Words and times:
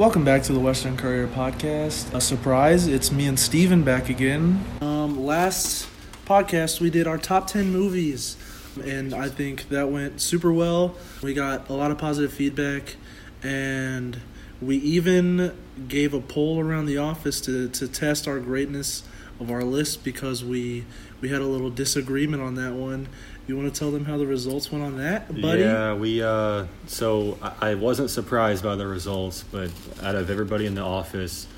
Welcome 0.00 0.24
back 0.24 0.42
to 0.44 0.54
the 0.54 0.58
Western 0.58 0.96
Courier 0.96 1.26
podcast. 1.26 2.14
A 2.14 2.22
surprise, 2.22 2.86
it's 2.86 3.12
me 3.12 3.26
and 3.26 3.38
Steven 3.38 3.82
back 3.82 4.08
again. 4.08 4.64
Um, 4.80 5.26
last 5.26 5.90
podcast, 6.24 6.80
we 6.80 6.88
did 6.88 7.06
our 7.06 7.18
top 7.18 7.48
10 7.48 7.70
movies, 7.70 8.38
and 8.82 9.12
I 9.12 9.28
think 9.28 9.68
that 9.68 9.90
went 9.90 10.22
super 10.22 10.50
well. 10.54 10.94
We 11.22 11.34
got 11.34 11.68
a 11.68 11.74
lot 11.74 11.90
of 11.90 11.98
positive 11.98 12.32
feedback, 12.32 12.96
and 13.42 14.18
we 14.62 14.78
even 14.78 15.54
gave 15.86 16.14
a 16.14 16.20
poll 16.22 16.60
around 16.60 16.86
the 16.86 16.96
office 16.96 17.38
to, 17.42 17.68
to 17.68 17.86
test 17.86 18.26
our 18.26 18.40
greatness 18.40 19.02
of 19.38 19.50
our 19.50 19.62
list 19.62 20.02
because 20.02 20.42
we 20.42 20.86
we 21.20 21.28
had 21.28 21.42
a 21.42 21.46
little 21.46 21.68
disagreement 21.68 22.42
on 22.42 22.54
that 22.54 22.72
one. 22.72 23.06
You 23.50 23.56
want 23.56 23.74
to 23.74 23.76
tell 23.76 23.90
them 23.90 24.04
how 24.04 24.16
the 24.16 24.28
results 24.28 24.70
went 24.70 24.84
on 24.84 24.98
that, 24.98 25.26
buddy? 25.40 25.62
Yeah, 25.62 25.94
we. 25.94 26.22
Uh, 26.22 26.66
so 26.86 27.36
I, 27.60 27.74
wasn't 27.74 28.08
surprised 28.08 28.62
by 28.62 28.76
the 28.76 28.86
results, 28.86 29.42
but 29.42 29.72
out 30.00 30.14
of 30.14 30.30
everybody 30.30 30.66
in 30.66 30.76
the 30.76 30.82
office, 30.82 31.48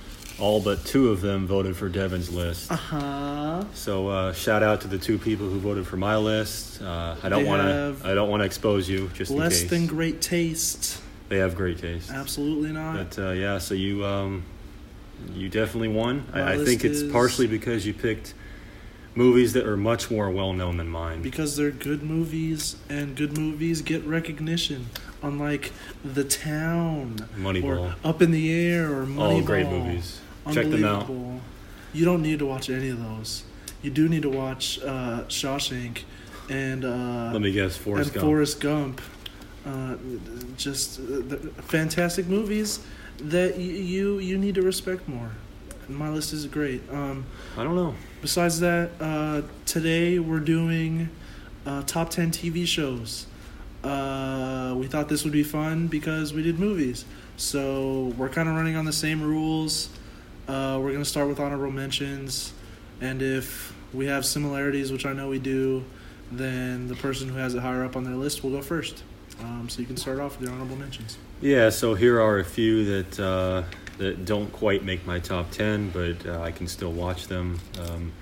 all 0.41 0.59
but 0.59 0.87
two 0.87 1.11
of 1.11 1.21
them 1.21 1.47
voted 1.47 1.77
for 1.77 1.91
Devin's 1.91 2.33
list. 2.33 2.73
Uh 2.73 2.77
huh. 2.77 3.65
So 3.75 4.09
uh, 4.09 4.33
shout 4.33 4.63
out 4.63 4.81
to 4.81 4.89
the 4.89 4.97
two 4.97 5.19
people 5.19 5.51
who 5.51 5.59
voted 5.59 5.87
for 5.87 5.99
my 5.99 6.17
list. 6.17 6.81
Uh, 6.81 7.15
I 7.23 7.29
don't 7.29 7.45
want 7.45 7.61
to. 7.61 8.09
I 8.09 8.15
don't 8.15 8.31
want 8.31 8.41
to 8.41 8.47
expose 8.47 8.89
you. 8.89 9.11
Just 9.13 9.31
Less 9.31 9.65
than 9.65 9.87
great 9.87 10.23
taste. 10.23 10.99
they 11.29 11.37
have 11.41 11.55
great 11.55 11.79
taste. 11.79 12.11
Absolutely 12.11 12.73
not. 12.73 13.11
But 13.11 13.19
uh, 13.23 13.31
yeah, 13.33 13.59
so 13.59 13.75
you 13.75 14.03
um, 14.07 14.45
you 15.35 15.51
definitely 15.51 15.89
won. 15.89 16.25
I, 16.33 16.55
I 16.55 16.65
think 16.65 16.87
it's 16.87 17.03
partially 17.13 17.49
because 17.49 17.87
you 17.87 17.93
picked 17.93 18.33
movies 19.15 19.53
that 19.53 19.67
are 19.67 19.77
much 19.77 20.11
more 20.11 20.31
well 20.31 20.53
known 20.53 20.77
than 20.79 20.89
mine. 20.89 21.23
because 21.23 21.57
they're 21.57 21.71
good 21.71 22.03
movies 22.03 22.77
and 22.89 23.15
good 23.17 23.37
movies 23.37 23.83
get 23.83 24.05
recognition 24.05 24.87
unlike 25.23 25.73
the 26.05 26.25
town 26.25 27.17
Moneyball. 27.37 27.65
or 27.79 27.95
up 28.05 28.23
in 28.23 28.31
the 28.31 28.53
air 28.53 28.93
or 28.93 29.05
Moneyball. 29.07 29.19
All 29.21 29.43
great 29.43 29.69
movies. 29.69 30.21
Check 30.53 30.69
them 30.71 30.85
out. 30.85 31.09
You 31.93 32.05
don't 32.05 32.23
need 32.23 32.39
to 32.39 32.47
watch 32.47 32.71
any 32.71 32.89
of 32.89 32.99
those 33.03 33.45
you 33.83 33.91
do 33.91 34.09
need 34.09 34.23
to 34.23 34.31
watch 34.31 34.81
uh, 34.83 35.25
Shawshank 35.29 36.03
and 36.49 36.85
uh, 36.85 37.31
Let 37.33 37.43
me 37.43 37.53
guess, 37.53 37.77
Forrest 37.77 38.11
and 38.11 38.15
Gump. 38.15 38.25
Forrest 38.27 38.61
Gump 38.61 39.01
uh, 39.67 39.97
just 40.57 41.01
uh, 41.01 41.37
fantastic 41.63 42.27
movies 42.27 42.81
that 43.19 43.57
y- 43.57 43.63
you 43.63 44.19
you 44.19 44.39
need 44.39 44.55
to 44.55 44.63
respect 44.63 45.07
more 45.09 45.33
my 45.89 46.09
list 46.09 46.33
is 46.33 46.47
great 46.47 46.83
um, 46.91 47.25
I 47.57 47.65
don't 47.65 47.75
know. 47.75 47.95
Besides 48.21 48.61
that, 48.61 48.91
uh, 49.01 49.43
today 49.67 50.19
we're 50.19 50.41
doing 50.41 51.09
uh, 51.67 51.83
top 51.83 52.11
10 52.11 52.31
TV 52.31 52.67
shows. 52.67 53.27
Uh, 53.83 54.75
we 54.77 54.87
thought 54.87 55.09
this 55.09 55.25
would 55.25 55.33
be 55.33 55.43
fun 55.43 55.89
because 55.89 56.33
we 56.33 56.43
did 56.43 56.59
movies. 56.59 57.05
So 57.37 58.15
we're 58.17 58.29
kind 58.29 58.49
of 58.49 58.55
running 58.55 58.77
on 58.77 58.85
the 58.85 58.93
same 58.93 59.23
rules. 59.23 59.89
Uh, 60.47 60.79
we're 60.81 60.91
going 60.93 61.03
to 61.03 61.09
start 61.09 61.29
with 61.29 61.41
honorable 61.41 61.73
mentions. 61.73 62.53
And 63.01 63.23
if 63.23 63.75
we 63.93 64.07
have 64.07 64.25
similarities, 64.25 64.93
which 64.93 65.05
I 65.05 65.13
know 65.13 65.29
we 65.29 65.39
do, 65.39 65.85
then 66.31 66.89
the 66.89 66.97
person 66.97 67.29
who 67.29 67.37
has 67.37 67.55
it 67.55 67.61
higher 67.61 67.85
up 67.85 67.97
on 67.97 68.05
their 68.05 68.15
list 68.15 68.43
will 68.43 68.51
go 68.51 68.63
first. 68.63 69.03
Um, 69.41 69.69
so 69.69 69.81
you 69.81 69.87
can 69.87 69.97
start 69.97 70.21
off 70.21 70.39
with 70.39 70.49
your 70.49 70.55
honorable 70.55 70.77
mentions. 70.77 71.19
Yeah, 71.41 71.71
so 71.71 71.95
here 71.95 72.21
are 72.21 72.39
a 72.39 72.45
few 72.45 72.85
that 72.85 73.21
uh, 73.21 73.63
that 73.99 74.25
don't 74.25 74.53
quite 74.53 74.85
make 74.85 75.07
my 75.07 75.19
top 75.19 75.51
ten, 75.51 75.91
but 75.91 76.27
uh, 76.27 76.41
I 76.41 76.51
can 76.51 76.67
still 76.67 76.93
watch 76.93 77.29
them. 77.29 77.61
Um, 77.79 78.13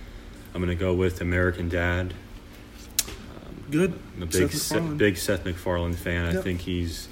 I'm 0.55 0.61
gonna 0.61 0.75
go 0.75 0.95
with 0.95 1.21
American 1.21 1.69
Dad. 1.69 2.15
Um, 3.09 3.65
Good. 3.71 3.99
I'm 4.17 4.23
a 4.23 4.27
big 4.27 4.51
Seth 4.53 4.73
MacFarlane. 4.73 4.97
big 4.99 5.17
Seth 5.17 5.45
MacFarlane 5.45 5.95
fan. 5.95 6.37
I 6.37 6.41
think 6.41 6.61
he's 6.61 7.09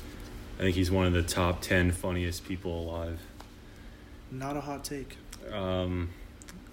I 0.59 0.63
think 0.63 0.75
he's 0.75 0.91
one 0.91 1.07
of 1.07 1.13
the 1.13 1.23
top 1.23 1.63
ten 1.63 1.93
funniest 1.93 2.45
people 2.45 2.89
alive. 2.89 3.21
Not 4.31 4.57
a 4.57 4.61
hot 4.61 4.85
take. 4.85 5.17
Um, 5.53 6.11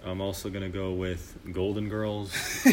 I'm 0.05 0.21
also 0.21 0.49
gonna 0.49 0.69
go 0.69 0.93
with 0.93 1.37
Golden 1.51 1.89
Girls. 1.89 2.31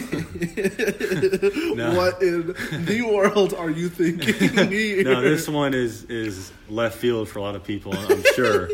No. 1.74 1.94
What 1.94 2.22
in 2.22 2.48
the 2.84 3.02
world 3.02 3.54
are 3.54 3.70
you 3.70 3.88
thinking 3.88 4.34
here? 4.70 5.04
no, 5.04 5.22
this 5.22 5.48
one 5.48 5.72
is 5.72 6.04
is 6.04 6.52
left 6.68 6.98
field 6.98 7.28
for 7.28 7.38
a 7.38 7.42
lot 7.42 7.56
of 7.56 7.64
people, 7.64 7.96
I'm 7.96 8.22
sure. 8.34 8.68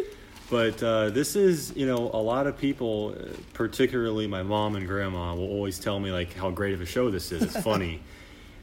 but 0.50 0.82
uh, 0.82 1.08
this 1.10 1.34
is, 1.34 1.74
you 1.74 1.86
know, 1.86 2.10
a 2.12 2.20
lot 2.20 2.46
of 2.46 2.58
people, 2.58 3.14
uh, 3.18 3.28
particularly 3.54 4.26
my 4.26 4.42
mom 4.42 4.76
and 4.76 4.86
grandma, 4.86 5.34
will 5.34 5.48
always 5.48 5.78
tell 5.78 5.98
me 5.98 6.12
like 6.12 6.34
how 6.34 6.50
great 6.50 6.74
of 6.74 6.82
a 6.82 6.86
show 6.86 7.10
this 7.10 7.32
is. 7.32 7.42
It's 7.42 7.60
funny, 7.62 8.00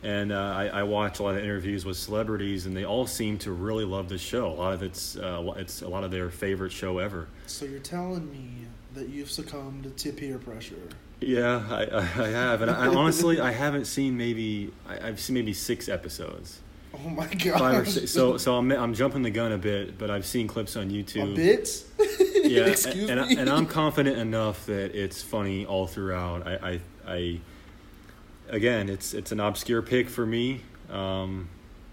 and 0.03 0.31
uh, 0.31 0.35
I, 0.35 0.67
I 0.67 0.83
watch 0.83 1.19
a 1.19 1.23
lot 1.23 1.35
of 1.35 1.43
interviews 1.43 1.85
with 1.85 1.97
celebrities, 1.97 2.65
and 2.65 2.75
they 2.75 2.85
all 2.85 3.05
seem 3.05 3.37
to 3.39 3.51
really 3.51 3.85
love 3.85 4.09
this 4.09 4.21
show. 4.21 4.47
A 4.47 4.53
lot 4.53 4.73
of 4.73 4.83
it's 4.83 5.17
uh, 5.17 5.53
it's 5.57 5.81
a 5.81 5.87
lot 5.87 6.03
of 6.03 6.11
their 6.11 6.29
favorite 6.29 6.71
show 6.71 6.99
ever. 6.99 7.27
So 7.47 7.65
you're 7.65 7.79
telling 7.79 8.31
me 8.31 8.67
that 8.93 9.09
you've 9.09 9.31
succumbed 9.31 9.95
to 9.95 10.11
peer 10.13 10.37
pressure? 10.37 10.89
Yeah, 11.21 11.63
I, 11.69 11.83
I 11.85 11.99
I 11.99 12.27
have, 12.29 12.61
and 12.61 12.71
I, 12.71 12.87
honestly, 12.87 13.41
I 13.41 13.51
haven't 13.51 13.85
seen 13.85 14.15
maybe 14.17 14.71
I, 14.87 15.07
I've 15.09 15.19
seen 15.19 15.33
maybe 15.33 15.53
six 15.53 15.89
episodes. 15.89 16.59
Oh 16.93 17.09
my 17.09 17.27
god! 17.27 17.59
Five 17.59 17.81
or 17.81 17.85
six. 17.85 18.11
So, 18.11 18.37
so 18.37 18.55
I'm, 18.55 18.71
I'm 18.71 18.93
jumping 18.93 19.21
the 19.21 19.29
gun 19.29 19.51
a 19.51 19.57
bit, 19.57 19.97
but 19.97 20.09
I've 20.09 20.25
seen 20.25 20.47
clips 20.47 20.75
on 20.75 20.89
YouTube. 20.89 21.33
a 21.33 21.35
bit. 21.35 21.83
Yeah, 22.49 22.65
Excuse 22.65 23.11
and, 23.11 23.19
and 23.19 23.47
I'm 23.47 23.67
confident 23.67 24.17
enough 24.17 24.65
that 24.65 24.95
it's 24.95 25.21
funny 25.21 25.67
all 25.67 25.85
throughout. 25.85 26.47
I, 26.47 26.55
I, 26.55 26.81
I 27.07 27.39
again, 28.49 28.89
it's 28.89 29.13
it's 29.13 29.31
an 29.31 29.39
obscure 29.39 29.81
pick 29.81 30.09
for 30.09 30.25
me, 30.25 30.61
um, 30.89 31.47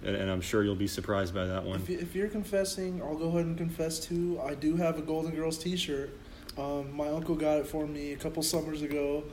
and, 0.05 0.17
and 0.17 0.31
I'm 0.31 0.41
sure 0.41 0.63
you'll 0.65 0.75
be 0.75 0.87
surprised 0.87 1.35
by 1.35 1.45
that 1.47 1.65
one. 1.65 1.81
If, 1.81 1.89
you, 1.89 1.99
if 1.99 2.15
you're 2.15 2.29
confessing, 2.29 3.01
I'll 3.03 3.17
go 3.17 3.29
ahead 3.29 3.47
and 3.47 3.57
confess 3.57 3.99
too. 4.01 4.41
I 4.45 4.55
do 4.55 4.77
have 4.77 4.99
a 4.99 5.03
Golden 5.03 5.35
Girls 5.35 5.59
T-shirt. 5.59 6.11
Um, 6.59 6.95
my 6.97 7.09
uncle 7.09 7.35
got 7.35 7.59
it 7.59 7.67
for 7.67 7.87
me 7.87 8.13
a 8.13 8.17
couple 8.17 8.43
summers 8.43 8.83
ago. 8.83 9.25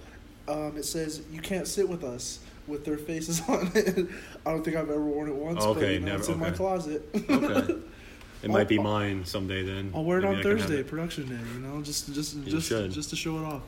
Um, 0.47 0.75
it 0.77 0.83
says 0.85 1.21
"You 1.31 1.39
can't 1.41 1.67
sit 1.67 1.87
with 1.87 2.03
us" 2.03 2.39
with 2.67 2.85
their 2.85 2.97
faces 2.97 3.41
on 3.47 3.71
it. 3.75 4.07
I 4.45 4.51
don't 4.51 4.63
think 4.63 4.77
I've 4.77 4.89
ever 4.89 5.01
worn 5.01 5.29
it 5.29 5.35
once. 5.35 5.59
but, 5.59 5.69
Okay, 5.77 5.93
you 5.95 5.99
know, 5.99 6.05
never- 6.07 6.19
It's 6.19 6.29
in 6.29 6.39
my 6.39 6.51
closet. 6.51 7.03
Okay, 7.29 7.75
it 8.43 8.49
might 8.49 8.67
be 8.67 8.77
I'll- 8.77 8.83
mine 8.83 9.25
someday. 9.25 9.63
Then 9.63 9.91
I'll 9.95 10.03
wear 10.03 10.19
it 10.19 10.23
Maybe 10.23 10.33
on 10.35 10.39
I 10.39 10.43
Thursday, 10.43 10.77
it. 10.79 10.87
production 10.87 11.27
day. 11.29 11.39
You 11.55 11.59
know, 11.61 11.81
just 11.81 12.13
just 12.13 12.35
You 12.35 12.43
just 12.51 12.67
should. 12.67 12.91
just 12.91 13.09
to 13.11 13.15
show 13.15 13.37
it 13.39 13.45
off. 13.45 13.61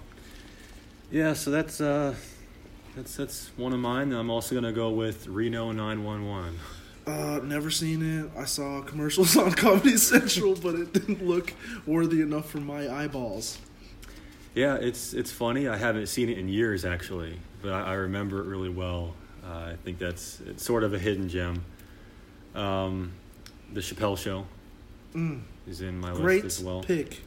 Yeah, 1.12 1.34
so 1.34 1.52
that's 1.52 1.80
uh, 1.80 2.16
that's 2.95 3.16
that's 3.16 3.50
one 3.57 3.73
of 3.73 3.79
mine. 3.79 4.11
I'm 4.13 4.29
also 4.29 4.56
gonna 4.56 4.72
go 4.73 4.89
with 4.91 5.28
Reno 5.28 5.72
911. 5.72 6.59
Uh, 7.07 7.39
never 7.44 7.69
seen 7.69 8.01
it. 8.01 8.31
I 8.38 8.45
saw 8.45 8.81
commercials 8.81 9.38
on 9.44 9.51
Comedy 9.53 9.97
Central, 9.97 10.56
but 10.56 10.75
it 10.75 10.91
didn't 10.94 11.25
look 11.25 11.53
worthy 11.85 12.22
enough 12.22 12.50
for 12.50 12.59
my 12.59 12.89
eyeballs. 12.89 13.59
Yeah, 14.56 14.75
it's 14.75 15.13
it's 15.13 15.31
funny. 15.31 15.67
I 15.67 15.78
haven't 15.78 16.07
seen 16.07 16.29
it 16.29 16.38
in 16.38 16.47
years 16.50 16.85
actually, 16.85 17.39
but 17.61 17.73
I, 17.73 17.81
I 17.81 17.94
remember 17.94 18.39
it 18.41 18.45
really 18.45 18.69
well. 18.69 19.13
Uh, 19.44 19.72
I 19.73 19.75
think 19.83 20.00
that's 20.00 20.39
it's 20.47 20.63
sort 20.63 20.83
of 20.83 20.94
a 20.94 21.00
hidden 21.00 21.29
gem. 21.29 21.63
Um, 22.56 23.12
the 23.73 23.81
Chappelle 23.81 24.17
Show 24.17 24.45
Mm, 25.13 25.41
is 25.67 25.79
in 25.81 25.97
my 26.00 26.12
great 26.13 26.44
list 26.44 26.59
as 26.59 26.66
well. 26.66 26.81
pick, 26.81 27.22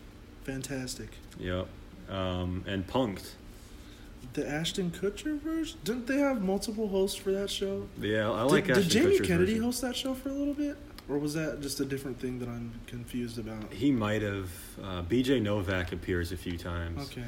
fantastic. 0.45 1.09
Yep. 1.39 1.67
Um, 2.11 2.65
and 2.67 2.87
Punked. 2.87 3.31
The 4.35 4.49
Ashton 4.49 4.91
Kutcher 4.91 5.41
version? 5.41 5.79
Didn't 5.85 6.07
they 6.07 6.19
have 6.19 6.43
multiple 6.43 6.89
hosts 6.89 7.17
for 7.17 7.33
that 7.33 7.51
show? 7.51 7.89
Yeah, 8.01 8.31
I 8.31 8.43
like 8.43 8.67
did, 8.67 8.75
did 8.75 8.89
Jamie 8.89 9.19
Kutcher's 9.19 9.27
Kennedy 9.27 9.47
version. 9.53 9.63
host 9.65 9.81
that 9.83 9.97
show 9.97 10.15
for 10.15 10.29
a 10.29 10.33
little 10.33 10.55
bit, 10.55 10.77
or 11.09 11.19
was 11.19 11.35
that 11.35 11.61
just 11.61 11.81
a 11.81 11.85
different 11.85 12.21
thing 12.21 12.39
that 12.41 12.49
I'm 12.49 12.73
confused 12.87 13.39
about? 13.39 13.73
He 13.73 13.91
might 13.91 14.23
have. 14.23 14.51
Uh, 14.83 15.03
B.J. 15.03 15.41
Novak 15.41 15.93
appears 15.93 16.31
a 16.33 16.37
few 16.37 16.57
times. 16.59 17.11
Okay. 17.11 17.25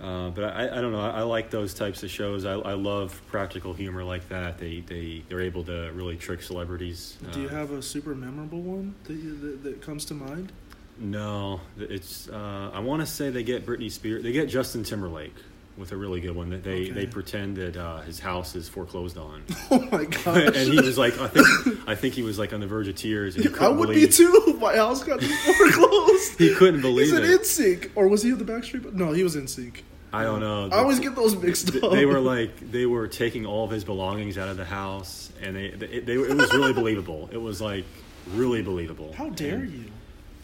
Uh, 0.00 0.30
but 0.30 0.44
I, 0.44 0.78
I 0.78 0.80
don't 0.80 0.92
know. 0.92 1.00
I, 1.00 1.10
I 1.10 1.22
like 1.22 1.50
those 1.50 1.74
types 1.74 2.02
of 2.04 2.10
shows. 2.10 2.44
I, 2.44 2.52
I 2.52 2.74
love 2.74 3.20
practical 3.26 3.72
humor 3.74 4.04
like 4.04 4.28
that. 4.28 4.56
They 4.58 4.80
they 4.80 5.22
they're 5.28 5.40
able 5.40 5.64
to 5.64 5.90
really 5.92 6.16
trick 6.16 6.40
celebrities. 6.42 7.18
Do 7.32 7.40
you 7.40 7.48
Uh, 7.48 7.50
have 7.50 7.72
a 7.72 7.82
super 7.82 8.14
memorable 8.14 8.60
one 8.62 8.94
that, 9.04 9.14
you, 9.14 9.36
that, 9.38 9.62
that 9.64 9.82
comes 9.82 10.04
to 10.06 10.14
mind? 10.14 10.52
No, 11.00 11.60
it's. 11.78 12.28
Uh, 12.28 12.70
I 12.72 12.78
want 12.80 13.00
to 13.00 13.06
say 13.06 13.30
they 13.30 13.42
get 13.44 13.66
Britney 13.66 13.90
Spears. 13.90 14.22
They 14.22 14.32
get 14.32 14.48
Justin 14.48 14.82
Timberlake 14.84 15.34
with 15.78 15.92
a 15.92 15.96
really 15.96 16.20
good 16.20 16.34
one. 16.34 16.50
That 16.50 16.64
they 16.64 16.82
Okay. 16.84 16.90
they 16.92 17.06
pretend 17.06 17.56
that 17.56 17.76
uh, 17.76 18.00
his 18.02 18.18
house 18.20 18.54
is 18.56 18.68
foreclosed 18.68 19.16
on, 19.16 19.42
Oh 19.70 19.80
my 19.92 20.04
god! 20.24 20.54
and 20.56 20.72
he 20.72 20.80
was 20.80 20.98
like, 20.98 21.18
I 21.18 21.28
think 21.28 21.46
I 21.88 21.94
think 21.94 22.14
he 22.14 22.22
was 22.22 22.38
like 22.38 22.52
on 22.52 22.60
the 22.60 22.66
verge 22.66 22.88
of 22.88 22.96
tears. 22.96 23.36
And 23.36 23.46
I 23.56 23.68
would 23.68 23.88
believe, 23.88 24.08
be 24.08 24.12
too. 24.12 24.58
My 24.60 24.76
house 24.76 25.04
got 25.04 25.22
foreclosed. 25.68 26.38
He 26.38 26.54
couldn't 26.54 26.80
believe 26.80 27.06
He's 27.08 27.14
it. 27.18 27.80
NSYNC, 27.82 27.90
or 27.94 28.08
was 28.08 28.22
he 28.22 28.30
in 28.30 28.38
the 28.38 28.44
Backstreet? 28.44 28.92
No, 28.92 29.12
he 29.12 29.22
was 29.22 29.36
in 29.36 29.46
sync. 29.46 29.84
I 30.12 30.24
don't 30.24 30.40
know. 30.40 30.70
I 30.72 30.78
always 30.78 31.00
get 31.00 31.14
those 31.14 31.36
mixed 31.36 31.74
up. 31.82 31.90
They 31.92 32.06
were 32.06 32.20
like 32.20 32.70
they 32.70 32.86
were 32.86 33.06
taking 33.08 33.44
all 33.46 33.64
of 33.66 33.70
his 33.70 33.84
belongings 33.84 34.38
out 34.38 34.48
of 34.48 34.56
the 34.56 34.64
house, 34.64 35.30
and 35.42 35.54
they 35.54 35.70
they, 35.70 36.00
they 36.00 36.14
it 36.14 36.34
was 36.36 36.52
really 36.54 36.72
believable. 36.72 37.28
It 37.30 37.36
was 37.36 37.60
like 37.60 37.84
really 38.32 38.62
believable. 38.62 39.12
How 39.12 39.28
dare 39.30 39.56
And- 39.56 39.72
you? 39.72 39.84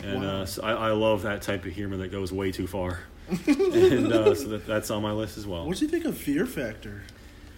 And 0.02 0.22
Wow. 0.22 0.42
uh, 0.42 0.46
so 0.46 0.62
I, 0.62 0.72
I 0.72 0.90
love 0.90 1.22
that 1.22 1.40
type 1.40 1.64
of 1.64 1.72
humor 1.72 1.96
that 1.98 2.12
goes 2.12 2.30
way 2.30 2.52
too 2.52 2.66
far. 2.66 2.98
and 3.46 4.12
uh, 4.12 4.34
so 4.34 4.48
that, 4.48 4.66
that's 4.66 4.90
on 4.90 5.02
my 5.02 5.12
list 5.12 5.38
as 5.38 5.46
well. 5.46 5.66
What 5.66 5.76
do 5.76 5.84
you 5.84 5.90
think 5.90 6.04
of 6.04 6.16
Fear 6.16 6.46
Factor? 6.46 7.02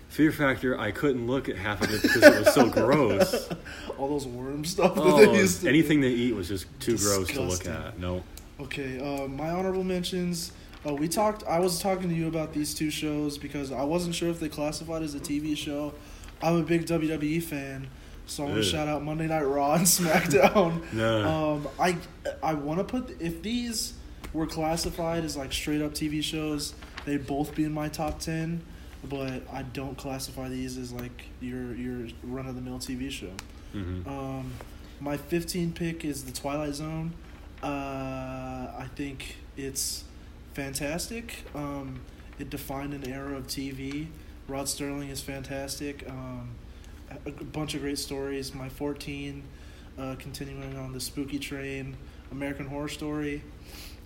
Fear 0.09 0.33
Factor, 0.33 0.79
I 0.79 0.93
couldn't 0.93 1.27
look 1.27 1.49
at 1.49 1.57
half 1.57 1.83
of 1.83 1.93
it 1.93 2.01
because 2.03 2.23
it 2.23 2.39
was 2.45 2.55
so 2.55 2.71
gross. 2.71 3.49
All 3.99 4.09
those 4.09 4.27
worm 4.27 4.65
stuff 4.65 4.95
that 4.95 5.03
Oh, 5.03 5.17
they 5.27 5.39
used 5.39 5.63
to 5.63 5.69
anything 5.69 6.01
they 6.01 6.11
eat 6.11 6.35
was 6.35 6.49
just 6.49 6.67
too 6.81 6.97
gross 6.97 7.29
to 7.29 7.43
look 7.43 7.67
at. 7.67 7.99
No. 7.99 8.23
Okay, 8.61 8.99
uh, 9.01 9.27
my 9.29 9.51
honorable 9.51 9.85
mentions. 9.85 10.53
Uh, 10.87 10.95
we 10.95 11.09
talked. 11.09 11.43
I 11.45 11.59
was 11.59 11.81
talking 11.81 12.09
to 12.09 12.15
you 12.15 12.29
about 12.29 12.53
these 12.55 12.73
two 12.73 12.91
shows 12.91 13.37
because 13.37 13.73
I 13.73 13.83
wasn't 13.83 14.15
sure 14.15 14.31
if 14.31 14.39
they 14.41 14.49
classified 14.49 15.03
as 15.03 15.15
a 15.15 15.21
TV 15.21 15.57
show. 15.57 15.93
I'm 16.41 16.57
a 16.57 16.63
big 16.63 16.87
WWE 16.87 17.43
fan, 17.43 17.89
so 18.27 18.45
I 18.45 18.47
want 18.47 18.63
to 18.63 18.63
shout 18.63 18.87
out 18.89 19.03
Monday 19.03 19.27
Night 19.27 19.43
Raw 19.43 19.75
and 19.75 19.85
SmackDown. 19.87 20.91
No. 20.93 21.29
Um, 21.29 21.69
I 21.79 21.97
I 22.43 22.55
want 22.55 22.79
to 22.79 22.85
put 22.85 23.21
if 23.21 23.43
these 23.43 23.95
were 24.33 24.47
classified 24.47 25.25
as 25.25 25.37
like 25.37 25.53
straight 25.53 25.83
up 25.83 25.93
TV 25.93 26.23
shows, 26.23 26.75
they'd 27.05 27.27
both 27.27 27.55
be 27.55 27.65
in 27.65 27.73
my 27.73 27.89
top 27.89 28.19
ten. 28.21 28.63
But 29.09 29.43
I 29.53 29.63
don't 29.63 29.97
classify 29.97 30.49
these 30.49 30.77
as 30.79 30.93
like 30.93 31.27
your 31.41 31.75
your 31.75 32.09
run 32.23 32.47
of 32.47 32.55
the 32.57 32.61
mill 32.61 32.79
TV 32.79 33.11
show. 33.11 33.31
hmm 33.73 34.09
Um, 34.09 34.53
my 34.99 35.17
15 35.19 35.73
pick 35.73 36.05
is 36.05 36.25
The 36.25 36.33
Twilight 36.33 36.75
Zone. 36.75 37.13
Uh, 37.63 37.67
I 37.67 38.87
think 38.97 39.37
it's 39.57 40.05
fantastic. 40.55 41.45
Um, 41.55 42.01
it 42.39 42.51
defined 42.51 42.95
an 42.95 43.07
era 43.11 43.37
of 43.37 43.47
TV. 43.47 44.07
Rod 44.49 44.67
Serling 44.67 45.11
is 45.11 45.21
fantastic. 45.21 46.09
Um, 46.09 46.51
a, 47.11 47.29
a 47.29 47.45
bunch 47.45 47.75
of 47.75 47.83
great 47.83 47.99
stories. 47.99 48.55
My 48.55 48.69
14, 48.71 49.43
uh, 49.99 50.17
continuing 50.19 50.77
on 50.77 50.93
the 50.93 51.01
spooky 51.01 51.39
train, 51.39 51.97
American 52.33 52.67
Horror 52.67 52.89
Story. 52.89 53.43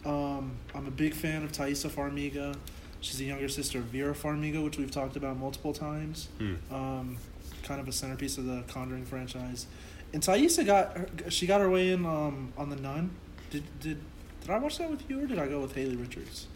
Um, 0.05 0.53
I'm 0.75 0.87
a 0.87 0.91
big 0.91 1.15
fan 1.15 1.43
of 1.43 1.53
Taissa 1.53 1.91
Farmiga. 1.91 2.57
She's 3.01 3.19
the 3.19 3.25
younger 3.27 3.49
sister 3.49 3.79
of 3.79 3.85
Vera 3.85 4.15
Farmiga, 4.15 4.63
which 4.63 4.79
we've 4.79 4.91
talked 4.91 5.17
about 5.17 5.37
multiple 5.39 5.73
times 5.73 6.29
Hmm. 6.39 6.55
um, 6.73 7.17
kind 7.63 7.81
of 7.81 7.89
a 7.89 7.93
centerpiece 7.93 8.39
of 8.39 8.47
the 8.47 8.63
Conjuring 8.69 9.05
franchise. 9.07 9.67
And 10.13 10.23
Taissa 10.23 10.65
got 10.67 10.97
her, 10.97 11.09
she 11.31 11.47
got 11.47 11.61
her 11.61 11.71
way 11.71 11.91
in 11.93 12.05
um, 12.05 12.53
on 12.57 12.69
the 12.71 12.77
Nun. 12.77 13.11
Did 13.51 13.65
did 13.81 13.99
did 14.41 14.51
I 14.51 14.59
watch 14.59 14.79
that 14.79 14.91
with 14.91 15.09
you 15.09 15.23
or 15.23 15.27
did 15.27 15.39
I 15.39 15.47
go 15.47 15.61
with 15.61 15.75
Haley 15.75 15.97
Richards? 15.97 16.47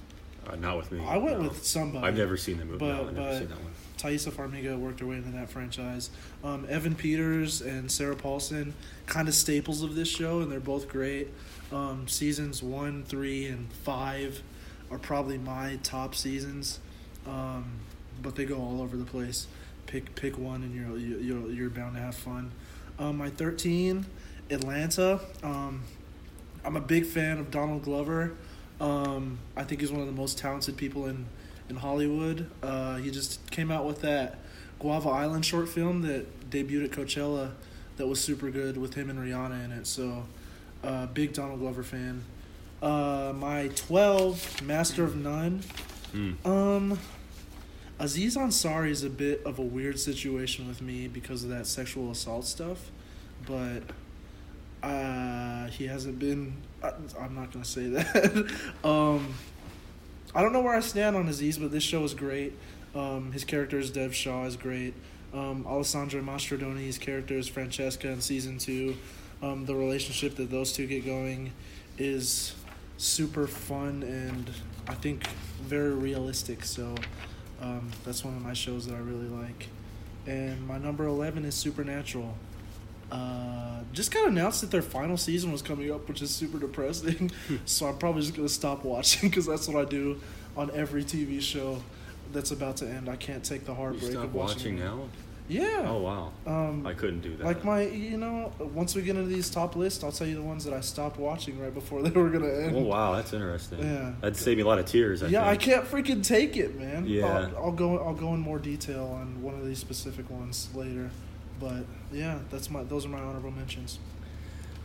Uh, 0.46 0.56
not 0.56 0.76
with 0.76 0.93
me. 0.93 1.02
I 1.06 1.17
went 1.17 1.41
no. 1.41 1.49
with 1.49 1.64
somebody. 1.64 2.06
I've 2.06 2.17
never 2.17 2.37
seen 2.37 2.58
the 2.58 2.64
movie. 2.64 2.79
But- 2.79 2.87
no, 2.88 3.08
I've 3.08 3.14
never 3.14 3.38
seen 3.38 3.49
that 3.49 3.61
one. 3.62 3.73
Taissa 3.96 4.31
Farmiga 4.31 4.79
worked 4.79 5.00
her 5.00 5.06
way 5.06 5.17
into 5.17 5.31
that 5.31 5.49
franchise. 5.49 6.11
Um, 6.43 6.67
Evan 6.69 6.94
Peters 6.94 7.62
and 7.62 7.91
Sarah 7.91 8.17
Paulson, 8.17 8.75
kind 9.06 9.29
of 9.29 9.35
staples 9.35 9.82
of 9.82 9.94
this 9.94 10.08
show, 10.08 10.41
and 10.41 10.52
they're 10.52 10.61
both 10.61 10.88
great. 10.88 11.29
Um, 11.75 12.06
seasons 12.06 12.62
one, 12.62 13.03
three, 13.03 13.47
and 13.47 13.73
five 13.73 14.43
are 14.91 14.99
probably 14.99 15.38
my 15.38 15.79
top 15.82 16.15
seasons, 16.15 16.79
um, 17.26 17.65
but 18.23 18.37
they 18.37 18.44
go 18.44 18.56
all 18.59 18.81
over 18.81 18.97
the 18.97 19.05
place. 19.05 19.49
Pick 19.87 20.15
pick 20.15 20.38
one, 20.38 20.62
and 20.62 20.75
you're 20.75 20.97
you- 20.97 21.19
you're 21.19 21.50
you're 21.50 21.71
bound 21.71 21.97
to 21.97 22.00
have 22.00 22.15
fun. 22.15 22.53
Um, 22.99 23.17
my 23.19 23.29
thirteen, 23.31 24.06
Atlanta. 24.50 25.21
Um, 25.43 25.82
I'm 26.65 26.76
a 26.76 26.81
big 26.81 27.05
fan 27.06 27.38
of 27.38 27.50
Donald 27.50 27.82
Glover. 27.82 28.32
Um, 28.81 29.38
I 29.56 29.65
think 29.65 29.81
he's 29.81 29.91
one 29.93 30.00
of 30.00 30.06
the 30.06 30.12
most 30.12 30.38
talented 30.38 30.77
people 30.77 31.06
in 31.06 31.27
in 31.69 31.77
Hollywood. 31.77 32.49
Uh, 32.62 32.97
he 32.99 33.11
just 33.11 33.50
came 33.50 33.70
out 33.70 33.85
with 33.85 34.00
that 34.03 34.38
Guava 34.79 35.09
Island 35.09 35.44
short 35.44 35.69
film 35.69 36.03
that 36.03 36.50
debuted 36.50 36.85
at 36.85 36.91
Coachella 36.93 37.50
that 37.97 38.06
was 38.06 38.20
super 38.20 38.50
good 38.50 38.77
with 38.77 38.94
him 38.94 39.11
and 39.11 39.19
Rihanna 39.19 39.65
in 39.65 39.73
it. 39.73 39.87
So, 39.87 40.25
uh, 40.85 41.07
big 41.07 41.33
Donald 41.33 41.61
Glover 41.61 41.83
fan. 41.83 42.25
Uh, 42.83 43.33
my 43.35 43.69
12, 43.69 44.63
Master 44.63 45.05
of 45.05 45.17
None. 45.17 45.63
Hmm. 46.13 46.47
Um, 46.47 46.99
Aziz 47.99 48.37
Ansari 48.37 48.91
is 48.91 49.05
a 49.05 49.11
bit 49.11 49.43
of 49.45 49.59
a 49.59 49.63
weird 49.63 49.99
situation 49.99 50.69
with 50.69 50.83
me 50.83 51.09
because 51.09 51.45
of 51.45 51.51
that 51.51 51.67
sexual 51.67 52.11
assault 52.11 52.45
stuff, 52.45 52.91
but 53.47 53.83
uh, 54.83 55.69
he 55.69 55.87
hasn't 55.87 56.19
been. 56.19 56.55
I, 56.83 56.93
I'm 57.19 57.35
not 57.35 57.53
gonna 57.53 57.65
say 57.65 57.89
that. 57.89 58.51
um, 58.85 59.33
I 60.35 60.43
don't 60.43 60.53
know 60.53 60.61
where 60.61 60.75
I 60.75 60.81
stand 60.81 61.17
on 61.17 61.29
Aziz, 61.29 61.57
but 61.57 61.71
this 61.71 61.85
show 61.85 62.05
is 62.05 62.15
great. 62.15 62.53
Um, 62.95 63.33
his 63.33 63.45
character 63.45 63.79
is 63.79 63.91
Dev 63.91 64.15
Shah 64.15 64.45
is 64.45 64.57
great. 64.57 64.95
Um, 65.33 65.67
Alessandra 65.67 66.21
Mastronardi's 66.21 66.99
character 66.99 67.35
is 67.35 67.49
Francesca 67.49 68.09
in 68.09 68.21
season 68.21 68.59
two. 68.59 68.97
Um, 69.44 69.67
the 69.67 69.75
relationship 69.75 70.37
that 70.37 70.50
those 70.50 70.73
two 70.73 70.87
get 70.87 71.05
going 71.05 71.52
is 71.99 72.55
super 72.96 73.46
fun 73.46 74.02
and 74.02 74.50
I 74.88 74.94
think 74.94 75.26
very 75.62 75.94
realistic. 75.94 76.64
So 76.64 76.94
um, 77.61 77.91
that's 78.05 78.25
one 78.25 78.35
of 78.37 78.43
my 78.43 78.55
shows 78.55 78.87
that 78.87 78.94
I 78.94 78.99
really 78.99 79.29
like. 79.29 79.69
And 80.26 80.67
my 80.67 80.79
number 80.79 81.05
11 81.05 81.44
is 81.44 81.55
Supernatural. 81.55 82.35
Uh, 83.12 83.81
just 83.93 84.12
got 84.12 84.29
announced 84.29 84.62
that 84.62 84.70
their 84.70 84.82
final 84.82 85.17
season 85.17 85.52
was 85.52 85.61
coming 85.61 85.93
up, 85.93 86.08
which 86.08 86.23
is 86.23 86.31
super 86.31 86.58
depressing. 86.58 87.31
so 87.67 87.87
I'm 87.87 87.99
probably 87.99 88.23
just 88.23 88.35
going 88.35 88.49
to 88.49 88.52
stop 88.55 88.82
watching 88.85 89.29
because 89.29 89.46
that's 89.46 89.69
what 89.69 89.87
I 89.87 89.88
do 89.88 90.20
on 90.56 90.70
every 90.73 91.05
TV 91.05 91.41
show 91.41 91.82
that's 92.32 92.50
about 92.50 92.79
to 92.79 92.88
end. 92.88 93.08
I 93.08 93.17
can't 93.17 93.44
take 93.44 93.67
the 93.67 93.75
heartbreak 93.75 94.12
stop 94.12 94.25
of 94.25 94.35
watching 94.35 94.79
it. 94.79 94.85
now? 94.85 95.08
Yeah. 95.46 95.85
Oh 95.87 95.99
wow. 95.99 96.32
Um, 96.46 96.87
I 96.87 96.94
couldn't 96.94 97.20
do 97.20 97.37
that. 97.37 97.44
like 97.44 97.64
my, 97.64 97.82
you 97.82 98.17
know, 98.17 98.50
once 98.58 98.94
we 98.94 99.02
get 99.02 99.17
into 99.17 99.29
these 99.29 99.50
top 99.50 99.76
lists, 99.76 100.02
I'll 100.02 100.12
tell 100.12 100.26
you 100.26 100.37
the 100.37 100.43
ones 100.43 100.64
that 100.64 100.73
I 100.73 100.81
stopped 100.81 101.19
watching 101.19 101.58
right 101.58 101.73
before 101.73 102.02
they 102.02 102.11
were 102.19 102.31
gonna 102.31 102.49
end. 102.49 102.76
Oh 102.76 102.81
wow, 102.81 103.12
that's 103.14 103.32
interesting. 103.35 103.81
Yeah. 103.81 104.12
That'd 104.20 104.37
save 104.37 104.56
me 104.56 104.62
a 104.62 104.67
lot 104.67 104.79
of 104.79 104.87
tears. 104.87 105.23
I 105.23 105.26
yeah, 105.29 105.46
I 105.46 105.56
can't 105.56 105.85
freaking 105.85 106.25
take 106.26 106.56
it, 106.56 106.79
man. 106.79 107.06
Yeah. 107.06 107.26
I'll, 107.26 107.67
I'll 107.67 107.73
go. 107.73 107.99
I'll 107.99 108.14
go 108.14 108.32
in 108.35 108.41
more 108.41 108.58
detail 108.58 109.06
on 109.20 109.43
one 109.43 109.55
of 109.55 109.67
these 109.67 109.79
specific 109.79 110.31
ones 110.31 110.70
later, 110.75 111.11
but 111.61 111.85
yeah, 112.11 112.38
that's 112.50 112.70
my. 112.70 112.82
Those 112.82 113.05
are 113.05 113.11
my 113.11 113.20
honorable 113.20 113.50
mentions. 113.50 113.99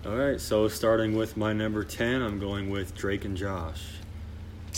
All 0.06 0.16
right, 0.16 0.40
so 0.40 0.68
starting 0.68 1.16
with 1.18 1.36
my 1.38 1.52
number 1.54 1.84
ten, 1.86 2.22
I'm 2.22 2.40
going 2.40 2.70
with 2.70 2.96
Drake 2.96 3.24
and 3.26 3.36
Josh, 3.36 3.84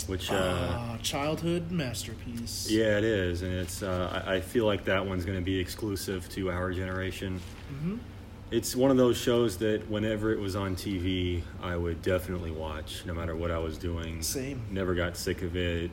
which 0.06 0.30
uh, 0.30 0.34
Ah, 0.36 0.98
childhood 1.02 1.70
masterpiece. 1.70 2.68
yeah, 2.70 2.98
it 2.98 3.04
is, 3.04 3.42
and 3.42 3.52
it's. 3.52 3.82
Uh, 3.82 4.22
I, 4.26 4.34
I 4.36 4.40
feel 4.40 4.66
like 4.66 4.84
that 4.84 5.04
one's 5.06 5.24
going 5.24 5.38
to 5.38 5.44
be 5.44 5.58
exclusive 5.58 6.28
to 6.30 6.50
our 6.50 6.72
generation. 6.72 7.40
hmm 7.68 7.96
It's 8.50 8.74
one 8.76 8.90
of 8.90 8.96
those 8.96 9.16
shows 9.16 9.56
that 9.58 9.88
whenever 9.88 10.32
it 10.32 10.38
was 10.38 10.56
on 10.56 10.76
TV, 10.76 11.42
I 11.62 11.76
would 11.76 12.02
definitely 12.02 12.50
watch, 12.50 13.02
no 13.06 13.14
matter 13.14 13.34
what 13.36 13.50
I 13.50 13.58
was 13.58 13.78
doing. 13.78 14.22
Same. 14.22 14.60
Never 14.70 14.94
got 14.94 15.16
sick 15.16 15.42
of 15.42 15.56
it. 15.56 15.90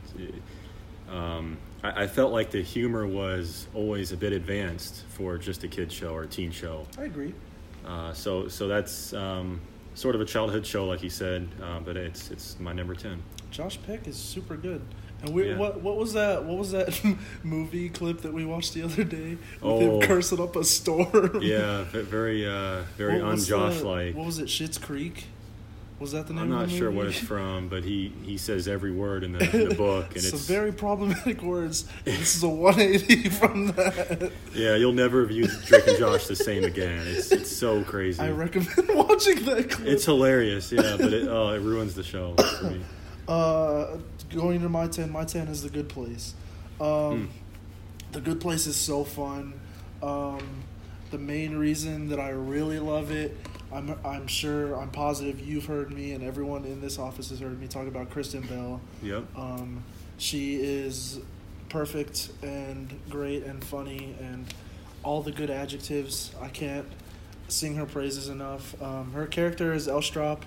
Um, 1.10 1.58
I, 1.84 2.04
I 2.04 2.08
felt 2.08 2.32
like 2.32 2.52
the 2.52 2.62
humor 2.62 3.08
was 3.08 3.68
always 3.74 4.12
a 4.12 4.18
bit 4.18 4.34
advanced 4.34 5.04
for 5.10 5.38
just 5.38 5.64
a 5.64 5.68
kid 5.68 5.92
show 5.92 6.14
or 6.14 6.24
a 6.24 6.28
teen 6.28 6.52
show. 6.52 6.86
I 6.98 7.04
agree. 7.06 7.34
Uh, 7.86 8.14
so, 8.14 8.48
so 8.48 8.68
that's 8.68 9.14
um, 9.14 9.60
sort 9.96 10.14
of 10.16 10.22
a 10.22 10.26
childhood 10.26 10.66
show, 10.66 10.86
like 10.86 11.02
you 11.02 11.10
said, 11.10 11.48
uh, 11.64 11.80
but 11.80 11.98
it's 11.98 12.30
it's 12.30 12.60
my 12.60 12.74
number 12.74 12.94
ten. 12.94 13.24
Josh 13.52 13.80
Peck 13.86 14.08
is 14.08 14.16
super 14.18 14.56
good. 14.56 14.82
And 15.22 15.34
we, 15.34 15.50
Yeah. 15.50 15.58
what 15.58 15.82
what 15.82 15.98
was 15.98 16.14
that? 16.14 16.46
What 16.46 16.58
was 16.58 16.72
that 16.72 16.98
movie 17.44 17.90
clip 17.90 18.22
that 18.22 18.34
we 18.34 18.46
watched 18.46 18.74
the 18.74 18.84
other 18.84 19.04
day 19.04 19.32
with 19.32 19.64
Oh. 19.64 20.00
him 20.00 20.08
cursing 20.08 20.40
up 20.40 20.56
a 20.56 20.64
storm? 20.64 21.40
Yeah, 21.42 21.84
very 21.92 22.48
uh, 22.48 22.84
very 22.98 23.22
un 23.22 23.38
Josh 23.38 23.82
like. 23.82 24.16
What 24.16 24.26
was 24.26 24.40
it? 24.40 24.46
Schitt's 24.48 24.78
Creek. 24.78 25.26
Was 26.00 26.14
that 26.14 26.28
the 26.28 26.34
name? 26.34 26.44
I'm 26.44 26.50
not 26.50 26.70
sure 26.70 26.90
what 26.90 27.08
it's 27.08 27.20
from, 27.20 27.68
but 27.68 27.84
he, 27.84 28.14
he 28.24 28.38
says 28.38 28.70
every 28.70 28.94
word 28.94 29.22
in 29.26 29.34
the, 29.34 29.40
in 29.64 29.68
the 29.68 29.76
book, 29.88 30.14
and 30.14 30.22
Some 30.24 30.38
it's 30.38 30.48
very 30.48 30.72
problematic 30.72 31.42
words. 31.42 31.84
This 32.06 32.38
is 32.38 32.44
a 32.44 32.48
180 32.48 33.28
from 33.28 33.68
that. 33.74 34.32
yeah, 34.56 34.76
you'll 34.78 34.94
never 34.94 35.26
view 35.26 35.46
Drake 35.66 35.88
and 35.88 35.98
Josh 35.98 36.28
the 36.28 36.38
same 36.38 36.64
again. 36.64 37.06
It's 37.06 37.34
it's 37.34 37.52
so 37.54 37.84
crazy. 37.84 38.22
I 38.22 38.32
recommend 38.32 38.88
watching 38.96 39.44
that 39.44 39.72
clip. 39.72 39.90
It's 39.90 40.06
hilarious, 40.06 40.72
yeah, 40.72 40.96
but 40.98 41.12
it 41.12 41.28
oh, 41.28 41.50
it 41.50 41.60
ruins 41.60 41.96
the 41.96 42.04
show 42.04 42.34
for 42.36 42.70
me. 42.70 42.82
Uh, 43.30 43.98
going 44.34 44.62
to 44.62 44.70
my 44.70 44.88
10, 44.88 45.12
my 45.12 45.24
10 45.24 45.48
is 45.48 45.64
The 45.64 45.70
Good 45.70 45.88
Place. 45.90 46.34
Um, 46.82 47.28
Hmm. 47.28 48.12
The 48.12 48.22
Good 48.22 48.42
Place 48.42 48.66
is 48.66 48.76
so 48.76 49.04
fun. 49.04 49.54
Um, 50.02 50.40
the 51.12 51.20
main 51.20 51.56
reason 51.58 52.10
that 52.10 52.20
I 52.20 52.30
really 52.30 52.80
love 52.80 53.12
it, 53.12 53.38
I'm, 53.72 53.96
I'm 54.04 54.26
sure, 54.26 54.76
I'm 54.76 54.90
positive 54.90 55.40
you've 55.40 55.66
heard 55.66 55.92
me 55.92 56.14
and 56.14 56.24
everyone 56.24 56.66
in 56.66 56.82
this 56.82 56.98
office 56.98 57.30
has 57.30 57.40
heard 57.40 57.60
me 57.62 57.68
talk 57.68 57.88
about 57.88 58.10
Kristen 58.10 58.42
Bell. 58.42 58.82
Yep. 59.04 59.26
Um, 59.36 59.84
she 60.18 60.56
is 60.56 61.20
perfect 61.70 62.30
and 62.42 63.00
great 63.10 63.44
and 63.44 63.64
funny 63.64 64.16
and 64.20 64.52
all 65.04 65.22
the 65.22 65.32
good 65.32 65.52
adjectives. 65.52 66.32
I 66.42 66.48
can't 66.48 66.88
sing 67.48 67.76
her 67.76 67.86
praises 67.86 68.28
enough. 68.28 68.80
Um, 68.82 69.12
her 69.14 69.28
character 69.28 69.72
is 69.74 69.88
Elstrop, 69.88 70.42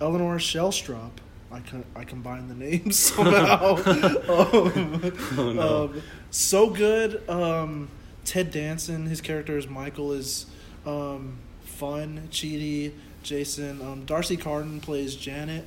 Eleanor 0.00 0.36
Shellstrop. 0.36 1.10
I 1.50 1.60
con- 1.60 1.84
I 1.96 2.04
combine 2.04 2.48
the 2.48 2.54
names 2.54 2.98
somehow. 3.14 3.76
um, 3.86 4.22
Oh, 4.28 5.52
no. 5.54 5.84
um, 5.84 6.02
so 6.30 6.70
good. 6.70 7.28
Um, 7.28 7.88
Ted 8.24 8.50
Danson, 8.50 9.06
his 9.06 9.20
character 9.20 9.56
is 9.56 9.66
Michael, 9.68 10.12
is 10.12 10.46
um, 10.86 11.38
fun, 11.64 12.28
cheaty. 12.30 12.92
Jason, 13.22 13.82
um, 13.82 14.04
D'Arcy 14.04 14.36
Carden 14.36 14.80
plays 14.80 15.14
Janet, 15.16 15.64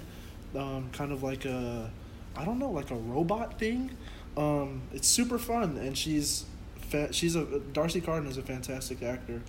um, 0.56 0.90
kind 0.94 1.12
of 1.12 1.22
like 1.22 1.46
a, 1.46 1.92
I 2.36 2.46
don't 2.46 2.58
know, 2.60 2.72
like 2.72 2.90
a 2.92 2.96
robot 2.96 3.60
thing. 3.60 3.92
Um, 4.38 4.82
it's 4.94 5.08
super 5.08 5.38
fun, 5.38 5.78
and 5.78 5.96
she's 5.98 6.46
fa- 6.90 7.12
she's 7.12 7.36
a 7.36 7.60
D'Arcy 7.74 8.02
Carden 8.02 8.30
is 8.30 8.38
a 8.38 8.42
fantastic 8.42 9.04
actor. 9.04 9.42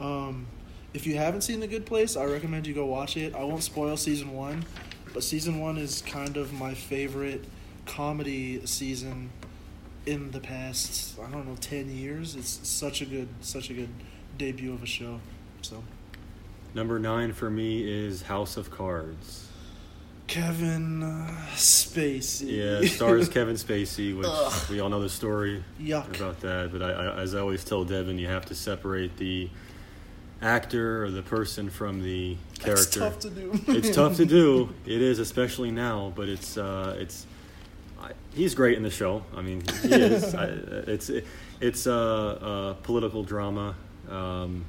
Um, 0.00 0.46
if 0.94 1.06
you 1.06 1.16
haven't 1.16 1.40
seen 1.42 1.60
The 1.60 1.66
Good 1.66 1.86
Place, 1.86 2.14
I 2.16 2.24
recommend 2.24 2.66
you 2.66 2.74
go 2.74 2.86
watch 2.86 3.16
it. 3.16 3.34
I 3.34 3.42
won't 3.42 3.62
spoil 3.64 3.96
season 3.96 4.32
one, 4.32 4.64
but 5.16 5.24
season 5.24 5.58
one 5.60 5.78
is 5.78 6.02
kind 6.02 6.36
of 6.36 6.52
my 6.52 6.74
favorite 6.74 7.42
comedy 7.86 8.60
season 8.66 9.30
in 10.04 10.30
the 10.30 10.40
past. 10.40 11.18
I 11.18 11.30
don't 11.30 11.48
know 11.48 11.56
ten 11.58 11.90
years. 11.90 12.36
It's 12.36 12.68
such 12.68 13.00
a 13.00 13.06
good, 13.06 13.28
such 13.40 13.70
a 13.70 13.72
good 13.72 13.88
debut 14.36 14.74
of 14.74 14.82
a 14.82 14.86
show. 14.86 15.20
So 15.62 15.82
Number 16.74 16.98
nine 16.98 17.32
for 17.32 17.48
me 17.48 17.82
is 17.90 18.20
House 18.20 18.58
of 18.58 18.70
Cards. 18.70 19.48
Kevin 20.26 21.02
uh, 21.02 21.34
Spacey. 21.54 22.82
Yeah, 22.82 22.86
stars 22.86 23.26
Kevin 23.30 23.54
Spacey, 23.54 24.14
which 24.14 24.26
Ugh. 24.28 24.70
we 24.70 24.80
all 24.80 24.90
know 24.90 25.00
the 25.00 25.08
story 25.08 25.64
Yuck. 25.80 26.14
about 26.14 26.40
that. 26.40 26.70
But 26.70 26.82
I, 26.82 26.90
I, 26.90 27.22
as 27.22 27.34
I 27.34 27.38
always 27.38 27.64
tell 27.64 27.86
Devin, 27.86 28.18
you 28.18 28.26
have 28.26 28.44
to 28.46 28.54
separate 28.54 29.16
the 29.16 29.48
actor 30.42 31.04
or 31.04 31.10
the 31.10 31.22
person 31.22 31.70
from 31.70 32.02
the 32.02 32.36
character. 32.58 32.82
It's 32.82 32.96
tough 32.96 33.18
to 33.20 33.30
do. 33.30 33.60
it's 33.68 33.90
tough 33.90 34.16
to 34.16 34.26
do. 34.26 34.70
It 34.86 35.02
is, 35.02 35.18
especially 35.18 35.70
now. 35.70 36.12
But 36.14 36.28
it's 36.28 36.56
uh, 36.56 36.96
it's 36.98 37.26
I, 38.00 38.12
he's 38.34 38.54
great 38.54 38.76
in 38.76 38.82
the 38.82 38.90
show. 38.90 39.24
I 39.34 39.42
mean, 39.42 39.62
he 39.82 39.88
is. 39.92 40.34
I, 40.34 40.46
it's 40.86 41.10
it's 41.60 41.86
a, 41.86 41.92
a 41.92 42.76
political 42.82 43.24
drama. 43.24 43.74
Um, 44.08 44.64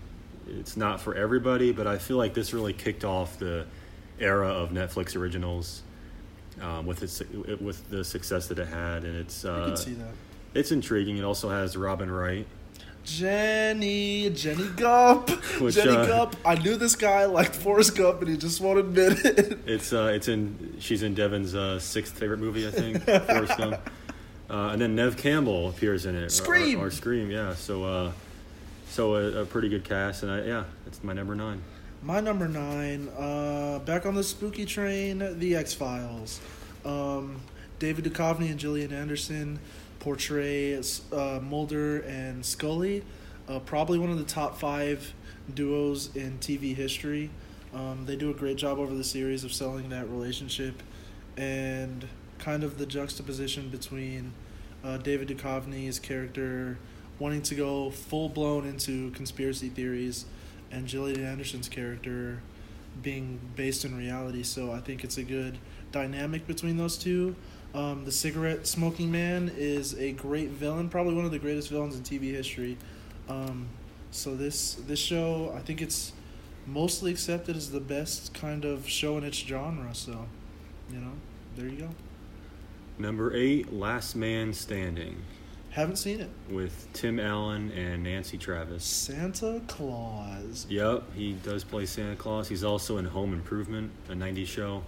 it's 0.47 0.77
not 0.77 1.01
for 1.01 1.13
everybody, 1.15 1.71
but 1.71 1.87
I 1.87 1.97
feel 1.97 2.17
like 2.17 2.33
this 2.33 2.53
really 2.53 2.73
kicked 2.73 3.03
off 3.03 3.37
the 3.37 3.65
era 4.19 4.47
of 4.47 4.69
Netflix 4.71 5.15
originals 5.15 5.83
um, 6.61 6.85
with 6.85 7.03
its 7.03 7.21
with 7.61 7.89
the 7.89 8.03
success 8.03 8.47
that 8.47 8.59
it 8.59 8.67
had, 8.67 9.03
and 9.03 9.15
it's 9.15 9.45
I 9.45 9.49
uh, 9.49 9.65
can 9.67 9.77
see 9.77 9.93
that. 9.93 10.11
it's 10.53 10.71
intriguing. 10.71 11.17
It 11.17 11.23
also 11.23 11.49
has 11.49 11.75
Robin 11.77 12.09
Wright. 12.09 12.47
Jenny, 13.07 14.29
Jenny 14.31 14.67
Gump, 14.75 15.29
Which, 15.61 15.75
Jenny 15.75 15.95
uh, 15.95 16.05
Gump. 16.05 16.35
I 16.45 16.55
knew 16.55 16.75
this 16.75 16.97
guy 16.97 17.23
liked 17.25 17.55
Forrest 17.55 17.95
Gump, 17.95 18.19
and 18.21 18.29
he 18.29 18.35
just 18.35 18.59
won't 18.59 18.79
admit 18.79 19.25
it. 19.25 19.59
It's 19.65 19.93
uh, 19.93 20.11
it's 20.13 20.27
in 20.27 20.75
she's 20.79 21.03
in 21.03 21.15
Devin's 21.15 21.55
uh, 21.55 21.79
sixth 21.79 22.17
favorite 22.19 22.39
movie, 22.39 22.67
I 22.67 22.71
think, 22.71 23.03
Forrest 23.25 23.57
Gump. 23.57 23.75
Uh, 24.49 24.69
and 24.71 24.81
then 24.81 24.95
Neve 24.95 25.15
Campbell 25.17 25.69
appears 25.69 26.05
in 26.05 26.15
it. 26.15 26.23
or- 26.23 26.29
Scream! 26.29 26.79
or, 26.81 26.87
or 26.87 26.91
Scream, 26.91 27.31
yeah. 27.31 27.53
So 27.55 27.85
uh, 27.85 28.11
so 28.89 29.15
a, 29.15 29.41
a 29.41 29.45
pretty 29.45 29.69
good 29.69 29.85
cast, 29.85 30.23
and 30.23 30.31
I, 30.31 30.43
yeah, 30.43 30.63
it's 30.85 31.01
my 31.01 31.13
number 31.13 31.33
nine. 31.33 31.61
My 32.03 32.19
number 32.19 32.47
nine, 32.47 33.07
uh, 33.17 33.79
back 33.85 34.05
on 34.05 34.15
the 34.15 34.23
spooky 34.23 34.65
train, 34.65 35.39
The 35.39 35.55
X 35.55 35.73
Files. 35.73 36.41
Um, 36.85 37.39
David 37.79 38.05
Duchovny 38.05 38.49
and 38.49 38.59
Gillian 38.59 38.91
Anderson 38.91 39.59
portray 39.99 40.81
uh, 41.11 41.39
Mulder 41.41 41.99
and 42.01 42.45
Scully. 42.45 43.03
Uh, 43.47 43.59
probably 43.59 43.97
one 43.97 44.09
of 44.09 44.17
the 44.17 44.25
top 44.25 44.59
five 44.59 45.13
duos 45.53 46.15
in 46.15 46.37
TV 46.39 46.75
history. 46.75 47.29
Um, 47.73 48.05
they 48.05 48.15
do 48.15 48.29
a 48.29 48.33
great 48.33 48.57
job 48.57 48.79
over 48.79 48.93
the 48.93 49.03
series 49.03 49.43
of 49.43 49.53
selling 49.53 49.89
that 49.89 50.09
relationship 50.09 50.81
and 51.37 52.07
kind 52.39 52.63
of 52.63 52.77
the 52.77 52.85
juxtaposition 52.85 53.69
between 53.69 54.33
uh, 54.83 54.97
David 54.97 55.27
Duchovny's 55.27 55.99
character 55.99 56.77
wanting 57.19 57.41
to 57.43 57.55
go 57.55 57.89
full 57.89 58.29
blown 58.29 58.67
into 58.67 59.11
conspiracy 59.11 59.69
theories 59.69 60.25
and 60.71 60.87
Gillian 60.87 61.23
Anderson's 61.23 61.69
character 61.69 62.41
being 63.01 63.39
based 63.55 63.85
in 63.85 63.97
reality. 63.97 64.43
So 64.43 64.71
I 64.71 64.79
think 64.79 65.03
it's 65.03 65.17
a 65.17 65.23
good 65.23 65.57
dynamic 65.91 66.47
between 66.47 66.77
those 66.77 66.97
two. 66.97 67.35
Um, 67.77 68.05
the 68.05 68.11
cigarette 68.11 68.65
smoking 68.65 69.11
man 69.11 69.51
is 69.55 69.93
a 69.99 70.11
great 70.13 70.49
villain, 70.49 70.89
probably 70.89 71.13
one 71.13 71.25
of 71.25 71.31
the 71.31 71.37
greatest 71.37 71.69
villains 71.69 71.95
in 71.95 72.01
TV 72.01 72.31
history. 72.31 72.75
Um, 73.29 73.67
so 74.09 74.35
this 74.35 74.73
this 74.87 74.97
show, 74.97 75.53
I 75.55 75.59
think 75.59 75.79
it's 75.83 76.11
mostly 76.65 77.11
accepted 77.11 77.55
as 77.55 77.69
the 77.69 77.79
best 77.79 78.33
kind 78.33 78.65
of 78.65 78.89
show 78.89 79.15
in 79.19 79.23
its 79.23 79.37
genre. 79.37 79.93
So, 79.93 80.25
you 80.91 80.97
know, 80.97 81.11
there 81.55 81.67
you 81.67 81.77
go. 81.77 81.89
Number 82.97 83.35
eight, 83.35 83.71
Last 83.71 84.15
Man 84.15 84.53
Standing, 84.53 85.21
Haven't 85.69 85.97
seen 85.97 86.19
it. 86.19 86.31
with 86.49 86.87
Tim 86.93 87.19
Allen 87.19 87.71
and 87.73 88.01
Nancy 88.01 88.39
Travis. 88.39 88.83
Santa 88.83 89.61
Claus. 89.67 90.65
Yep, 90.67 91.13
he 91.13 91.33
does 91.33 91.63
play 91.63 91.85
Santa 91.85 92.15
Claus. 92.15 92.47
He's 92.47 92.63
also 92.63 92.97
in 92.97 93.05
Home 93.05 93.33
Improvement, 93.33 93.91
a 94.09 94.13
'90s 94.13 94.47
show. 94.47 94.81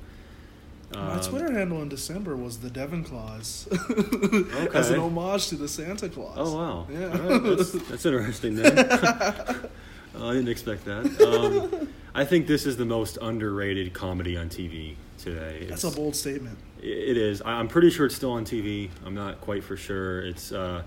My 0.94 1.14
Um, 1.16 1.22
Twitter 1.22 1.52
handle 1.52 1.82
in 1.82 1.90
December 1.90 2.36
was 2.36 2.58
the 2.60 2.70
Devon 2.70 3.04
Claus, 3.04 3.68
as 4.74 4.90
an 4.90 5.00
homage 5.00 5.48
to 5.50 5.56
the 5.56 5.68
Santa 5.68 6.10
Claus. 6.10 6.36
Oh 6.38 6.56
wow! 6.58 6.88
Yeah. 6.92 7.06
Right, 7.16 7.58
that's, 7.58 7.72
that's 7.90 8.06
interesting. 8.06 8.56
Then 8.56 8.76
Oh, 10.16 10.30
I 10.30 10.34
didn't 10.34 10.50
expect 10.50 10.86
that. 10.86 11.06
Um, 11.22 11.88
I 12.16 12.26
think 12.26 12.48
this 12.48 12.66
is 12.66 12.76
the 12.78 12.86
most 12.86 13.20
underrated 13.22 13.94
comedy 13.94 14.36
on 14.36 14.50
TV 14.50 14.96
today. 15.20 15.68
That's 15.70 15.84
a 15.84 15.92
bold 15.92 16.16
statement. 16.16 16.58
It 16.82 17.16
is. 17.18 17.42
I'm 17.46 17.68
pretty 17.68 17.92
sure 17.92 18.08
it's 18.08 18.16
still 18.16 18.32
on 18.32 18.44
TV. 18.44 18.90
I'm 19.06 19.14
not 19.14 19.40
quite 19.42 19.64
for 19.64 19.78
sure. 19.78 20.22
It's 20.22 20.52
uh, 20.52 20.82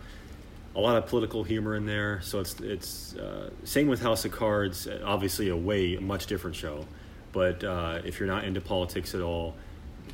a 0.74 0.80
lot 0.80 0.96
of 0.96 1.06
political 1.06 1.44
humor 1.44 1.76
in 1.76 1.86
there. 1.86 2.20
So 2.22 2.40
it's 2.40 2.58
it's 2.60 3.14
uh, 3.16 3.50
same 3.62 3.86
with 3.86 4.02
House 4.02 4.24
of 4.24 4.32
Cards. 4.32 4.88
Obviously, 5.04 5.48
a 5.48 5.56
way 5.56 5.94
a 5.94 6.00
much 6.00 6.26
different 6.26 6.56
show. 6.56 6.84
But 7.32 7.62
uh, 7.62 8.00
if 8.04 8.18
you're 8.18 8.28
not 8.28 8.44
into 8.44 8.60
politics 8.60 9.14
at 9.14 9.20
all, 9.22 9.54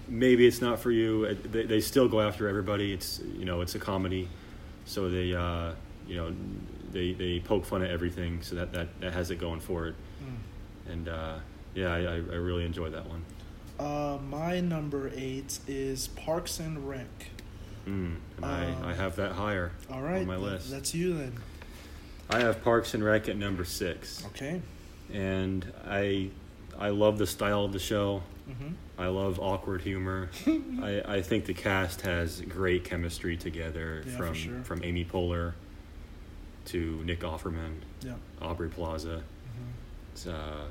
maybe 0.09 0.47
it's 0.47 0.61
not 0.61 0.78
for 0.80 0.90
you. 0.90 1.35
They, 1.35 1.64
they 1.64 1.80
still 1.80 2.09
go 2.09 2.21
after 2.21 2.49
everybody. 2.49 2.92
It's 2.92 3.21
you 3.38 3.45
know 3.45 3.61
it's 3.61 3.75
a 3.75 3.78
comedy, 3.78 4.28
so 4.85 5.09
they 5.09 5.35
uh, 5.35 5.73
you 6.07 6.16
know 6.16 6.35
they 6.92 7.12
they 7.12 7.40
poke 7.40 7.64
fun 7.64 7.83
at 7.83 7.90
everything. 7.90 8.42
So 8.42 8.57
that 8.57 8.73
that, 8.73 9.00
that 9.00 9.12
has 9.12 9.30
it 9.30 9.37
going 9.37 9.61
for 9.61 9.88
it. 9.88 9.95
Mm. 10.23 10.92
And 10.92 11.09
uh, 11.09 11.35
yeah, 11.75 11.92
I, 11.92 12.00
I 12.14 12.16
really 12.16 12.64
enjoy 12.64 12.90
that 12.90 13.07
one. 13.07 13.25
Uh, 13.78 14.18
my 14.28 14.61
number 14.61 15.12
eight 15.14 15.61
is 15.68 16.09
Parks 16.09 16.59
and 16.59 16.88
Rec. 16.88 17.07
Mm, 17.87 18.16
and 18.37 18.45
I, 18.45 18.75
I 18.90 18.95
have 18.95 19.16
that 19.16 19.33
higher 19.33 19.73
All 19.90 20.02
right, 20.02 20.21
on 20.21 20.26
my 20.26 20.37
list. 20.37 20.71
That's 20.71 20.95
you 20.95 21.14
then. 21.16 21.33
I 22.28 22.40
have 22.40 22.62
Parks 22.62 22.92
and 22.95 23.02
Rec 23.02 23.28
at 23.28 23.37
number 23.37 23.64
six, 23.64 24.25
Okay. 24.26 24.61
and 25.12 25.64
I 25.87 26.30
I 26.78 26.90
love 26.90 27.18
the 27.18 27.26
style 27.26 27.64
of 27.64 27.73
the 27.73 27.78
show. 27.78 28.23
Mm-hmm. 28.50 28.75
I 28.99 29.07
love 29.07 29.38
awkward 29.38 29.83
humor. 29.83 30.28
I, 30.83 31.02
I 31.07 31.23
think 31.23 31.45
the 31.45 31.55
cast 31.55 32.00
has 32.02 32.40
great 32.40 32.85
chemistry 32.85 33.37
together 33.37 34.02
Yeah, 34.07 34.17
from 34.17 34.35
sure. 34.35 34.61
from 34.64 34.81
Amy 34.83 35.05
Poehler 35.05 35.52
to 36.67 37.02
Nick 37.05 37.21
Offerman, 37.21 37.75
Yeah. 38.02 38.14
Aubrey 38.43 38.69
Plaza. 38.69 39.19
hmm 39.19 39.71
It's 40.12 40.26
uh, 40.26 40.64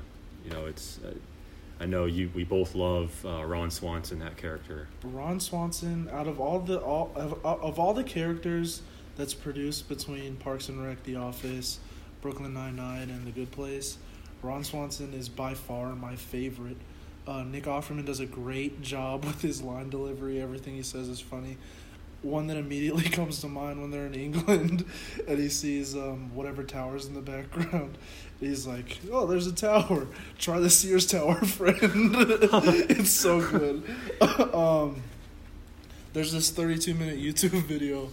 you 0.44 0.50
know 0.50 0.66
it's 0.66 0.98
uh, 1.04 1.14
I 1.80 1.86
know 1.86 2.04
you 2.06 2.30
we 2.34 2.44
both 2.44 2.74
love 2.74 3.24
uh, 3.24 3.44
Ron 3.44 3.70
Swanson 3.70 4.18
that 4.18 4.36
character. 4.36 4.88
Ron 5.02 5.40
Swanson, 5.40 6.08
out 6.12 6.26
of 6.26 6.38
all 6.40 6.60
the 6.60 6.78
all 6.80 7.10
of, 7.14 7.44
of 7.44 7.78
all 7.78 7.94
the 7.94 8.04
characters 8.04 8.82
that's 9.16 9.34
produced 9.34 9.88
between 9.88 10.36
Parks 10.36 10.68
and 10.68 10.84
Rec, 10.84 11.02
The 11.04 11.16
Office, 11.16 11.78
Brooklyn 12.20 12.52
Nine 12.54 12.76
Nine, 12.76 13.08
and 13.10 13.26
The 13.26 13.30
Good 13.32 13.50
Place, 13.52 13.96
Ron 14.42 14.64
Swanson 14.64 15.14
is 15.14 15.28
by 15.30 15.54
far 15.54 15.94
my 15.96 16.14
favorite. 16.14 16.76
Uh, 17.28 17.42
Nick 17.42 17.64
Offerman 17.64 18.06
does 18.06 18.20
a 18.20 18.26
great 18.26 18.80
job 18.80 19.22
with 19.22 19.42
his 19.42 19.60
line 19.60 19.90
delivery. 19.90 20.40
Everything 20.40 20.74
he 20.74 20.82
says 20.82 21.08
is 21.08 21.20
funny. 21.20 21.58
One 22.22 22.46
that 22.46 22.56
immediately 22.56 23.02
comes 23.10 23.42
to 23.42 23.48
mind 23.48 23.82
when 23.82 23.90
they're 23.90 24.06
in 24.06 24.14
England 24.14 24.86
and 25.28 25.38
he 25.38 25.50
sees 25.50 25.94
um, 25.94 26.34
whatever 26.34 26.64
towers 26.64 27.04
in 27.04 27.12
the 27.12 27.20
background. 27.20 27.98
He's 28.40 28.68
like, 28.68 28.98
"Oh, 29.12 29.26
there's 29.26 29.48
a 29.48 29.52
tower. 29.52 30.06
Try 30.38 30.60
the 30.60 30.70
Sears 30.70 31.06
Tower, 31.06 31.34
friend." 31.44 31.76
it's 31.82 33.10
so 33.10 33.40
good. 33.40 33.82
um, 34.54 35.02
there's 36.12 36.32
this 36.32 36.50
32 36.50 36.94
minute 36.94 37.18
YouTube 37.18 37.62
video 37.64 38.10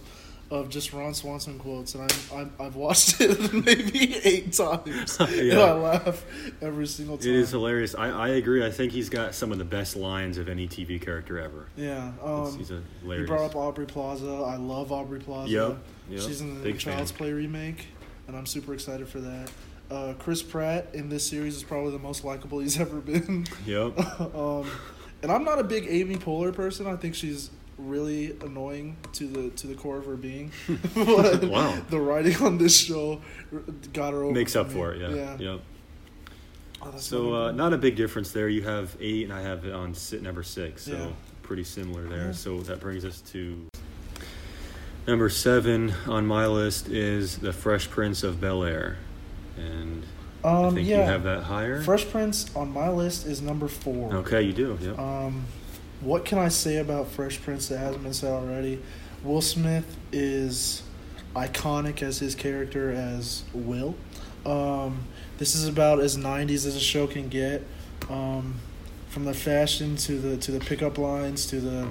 of 0.50 0.68
just 0.68 0.92
Ron 0.92 1.12
Swanson 1.12 1.58
quotes, 1.58 1.94
and 1.94 2.04
I'm, 2.04 2.38
I'm 2.38 2.52
I've 2.66 2.76
watched 2.76 3.16
it 3.20 3.52
maybe 3.52 4.16
eight 4.24 4.52
times, 4.52 5.16
and 5.20 5.52
I 5.52 5.72
laugh 5.72 6.24
every 6.62 6.86
single 6.86 7.18
time. 7.18 7.28
It 7.28 7.34
is 7.34 7.50
hilarious. 7.50 7.94
I, 7.94 8.08
I 8.10 8.28
agree. 8.28 8.64
I 8.64 8.70
think 8.70 8.92
he's 8.92 9.08
got 9.08 9.34
some 9.34 9.50
of 9.50 9.58
the 9.58 9.64
best 9.64 9.96
lines 9.96 10.38
of 10.38 10.48
any 10.48 10.68
TV 10.68 11.00
character 11.00 11.38
ever. 11.38 11.66
Yeah. 11.76 12.12
Um, 12.22 12.56
he's 12.58 12.70
a 12.70 12.82
you 13.04 13.26
brought 13.26 13.50
up 13.50 13.56
Aubrey 13.56 13.86
Plaza. 13.86 14.30
I 14.30 14.56
love 14.56 14.92
Aubrey 14.92 15.20
Plaza. 15.20 15.50
Yep, 15.50 15.78
yep, 16.10 16.20
She's 16.20 16.40
in 16.40 16.54
the 16.54 16.60
big 16.60 16.78
Child's 16.78 17.10
fan. 17.10 17.18
Play 17.18 17.32
remake, 17.32 17.88
and 18.28 18.36
I'm 18.36 18.46
super 18.46 18.72
excited 18.72 19.08
for 19.08 19.20
that. 19.20 19.50
Uh, 19.90 20.14
Chris 20.18 20.42
Pratt 20.42 20.88
in 20.94 21.08
this 21.08 21.24
series 21.26 21.56
is 21.56 21.62
probably 21.62 21.92
the 21.92 21.98
most 21.98 22.24
likable 22.24 22.58
he's 22.60 22.78
ever 22.80 23.00
been. 23.00 23.46
Yep. 23.64 24.20
um, 24.34 24.68
and 25.22 25.32
I'm 25.32 25.44
not 25.44 25.58
a 25.58 25.64
big 25.64 25.86
Amy 25.88 26.16
Poehler 26.16 26.52
person. 26.54 26.86
I 26.86 26.96
think 26.96 27.14
she's 27.14 27.50
really 27.78 28.36
annoying 28.42 28.96
to 29.12 29.26
the 29.26 29.50
to 29.50 29.66
the 29.66 29.74
core 29.74 29.98
of 29.98 30.06
her 30.06 30.16
being. 30.16 30.50
but 30.94 31.44
Wow. 31.44 31.78
The 31.90 32.00
writing 32.00 32.36
on 32.42 32.58
this 32.58 32.76
show 32.76 33.20
got 33.92 34.12
her 34.12 34.22
over. 34.24 34.32
Makes 34.34 34.56
up 34.56 34.68
me. 34.68 34.74
for 34.74 34.92
it. 34.94 35.00
Yeah. 35.00 35.14
Yeah. 35.14 35.36
Yep. 35.52 35.60
Oh, 36.82 36.96
So 36.98 37.34
uh, 37.34 37.52
not 37.52 37.72
a 37.72 37.78
big 37.78 37.96
difference 37.96 38.30
there. 38.32 38.48
You 38.48 38.62
have 38.62 38.96
eight, 39.00 39.24
and 39.24 39.32
I 39.32 39.42
have 39.42 39.64
it 39.64 39.72
on 39.72 39.94
sit 39.94 40.22
number 40.22 40.42
six. 40.42 40.84
So 40.84 40.92
Yeah. 40.92 41.06
pretty 41.42 41.64
similar 41.64 42.06
there. 42.08 42.26
Yeah. 42.26 42.32
So 42.32 42.60
that 42.62 42.80
brings 42.80 43.04
us 43.04 43.20
to 43.32 43.56
Number 45.06 45.28
seven 45.28 45.94
on 46.08 46.26
my 46.26 46.48
list 46.48 46.88
is 46.88 47.38
The 47.38 47.52
Fresh 47.52 47.90
Prince 47.90 48.24
of 48.24 48.40
Bel 48.40 48.64
Air, 48.64 48.96
and 49.56 50.04
I 50.42 50.48
Um, 50.64 50.74
think 50.74 50.88
yeah. 50.88 50.96
you 50.96 51.02
have 51.04 51.22
that 51.22 51.44
higher. 51.44 51.80
Fresh 51.80 52.10
Prince 52.10 52.50
on 52.56 52.72
my 52.72 52.90
list 52.90 53.24
is 53.24 53.40
number 53.40 53.68
four. 53.68 54.12
Okay, 54.16 54.42
you 54.42 54.52
do. 54.52 54.76
Yep. 54.80 54.98
Um, 54.98 55.44
what 56.06 56.24
can 56.24 56.38
I 56.38 56.48
say 56.48 56.76
about 56.76 57.08
Fresh 57.08 57.42
Prince 57.42 57.68
that 57.68 57.78
hasn't 57.78 58.04
been 58.04 58.14
said 58.14 58.32
already? 58.32 58.80
Will 59.24 59.42
Smith 59.42 59.96
is 60.12 60.82
iconic 61.34 62.00
as 62.00 62.20
his 62.20 62.34
character 62.34 62.92
as 62.92 63.42
Will. 63.52 63.96
Um, 64.46 65.04
this 65.38 65.54
is 65.56 65.66
about 65.66 66.00
as 66.00 66.16
'90s 66.16 66.64
as 66.64 66.76
a 66.76 66.80
show 66.80 67.06
can 67.06 67.28
get. 67.28 67.62
Um, 68.08 68.54
from 69.08 69.24
the 69.24 69.34
fashion 69.34 69.96
to 69.96 70.18
the 70.18 70.36
to 70.36 70.52
the 70.52 70.60
pickup 70.60 70.98
lines 70.98 71.46
to 71.46 71.60
the 71.60 71.88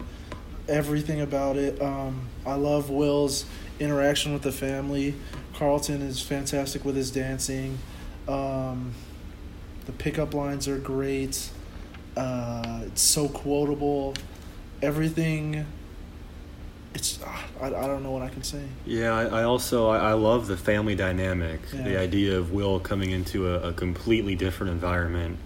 everything 0.70 1.22
about 1.22 1.58
it. 1.58 1.82
Um, 1.82 2.30
I 2.46 2.56
love 2.56 2.90
Will's 2.90 3.46
interaction 3.80 4.32
with 4.32 4.44
the 4.44 4.52
family. 4.52 5.16
Carlton 5.54 6.02
is 6.02 6.22
fantastic 6.22 6.86
with 6.86 6.96
his 6.96 7.12
dancing. 7.12 7.78
Um, 8.28 8.94
the 9.86 9.92
pickup 9.92 10.34
lines 10.34 10.68
are 10.68 10.78
great. 10.78 11.50
Uh, 12.16 12.82
it's 12.86 13.02
so 13.02 13.28
quotable. 13.28 14.14
Everything. 14.82 15.66
It's 16.94 17.20
ah, 17.26 17.46
I, 17.62 17.68
I 17.68 17.88
don't 17.88 18.04
know 18.04 18.12
what 18.12 18.22
I 18.22 18.30
can 18.30 18.44
say. 18.44 18.64
Yeah, 18.86 19.14
I, 19.14 19.42
I 19.42 19.44
also 19.44 19.90
I, 19.90 20.12
I 20.12 20.14
love 20.14 20.48
the 20.48 20.56
family 20.56 20.96
dynamic. 20.96 21.60
The 21.72 22.00
idea 22.00 22.38
of 22.38 22.52
Will 22.54 22.80
coming 22.80 23.12
into 23.12 23.50
a, 23.50 23.70
a 23.70 23.74
completely 23.74 24.36
different 24.36 24.72
environment, 24.72 25.38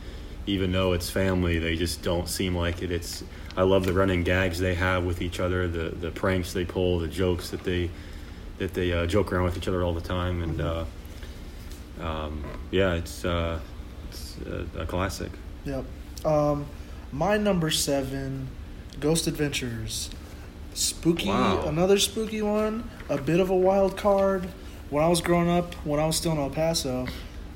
even 0.46 0.72
though 0.72 0.94
it's 0.94 1.10
family, 1.10 1.58
they 1.58 1.76
just 1.76 2.04
don't 2.04 2.30
seem 2.30 2.56
like 2.56 2.84
it. 2.84 2.92
It's 2.92 3.24
I 3.58 3.64
love 3.64 3.86
the 3.86 3.94
running 3.94 4.24
gags 4.24 4.60
they 4.60 4.76
have 4.76 5.04
with 5.06 5.22
each 5.22 5.40
other, 5.40 5.68
the 5.68 5.90
the 5.90 6.12
pranks 6.12 6.54
they 6.54 6.66
pull, 6.66 7.00
the 7.00 7.08
jokes 7.08 7.50
that 7.50 7.64
they 7.64 7.90
that 8.60 8.74
they 8.74 8.94
uh, 8.94 9.08
joke 9.08 9.34
around 9.34 9.46
with 9.46 9.58
each 9.58 9.68
other 9.68 9.84
all 9.84 9.94
the 9.94 10.02
time, 10.02 10.44
and 10.44 10.62
uh, 10.62 10.86
um, 12.00 12.44
yeah, 12.72 12.94
it's 12.94 13.26
uh, 13.26 13.60
it's 14.10 14.38
a, 14.46 14.82
a 14.82 14.86
classic. 14.86 15.32
Yep. 15.66 15.84
Um, 16.26 16.66
my 17.12 17.38
number 17.38 17.70
seven, 17.72 18.48
Ghost 19.00 19.28
Adventures. 19.28 20.10
Spooky, 20.74 21.28
Wow. 21.30 21.64
another 21.68 21.98
spooky 21.98 22.42
one. 22.42 22.90
A 23.10 23.18
bit 23.18 23.40
of 23.40 23.50
a 23.50 23.56
wild 23.56 23.98
card. 23.98 24.48
When 24.90 25.04
I 25.04 25.08
was 25.08 25.22
growing 25.22 25.50
up, 25.50 25.74
when 25.86 26.00
I 26.00 26.06
was 26.06 26.16
still 26.16 26.32
in 26.32 26.38
El 26.38 26.50
Paso, 26.50 27.08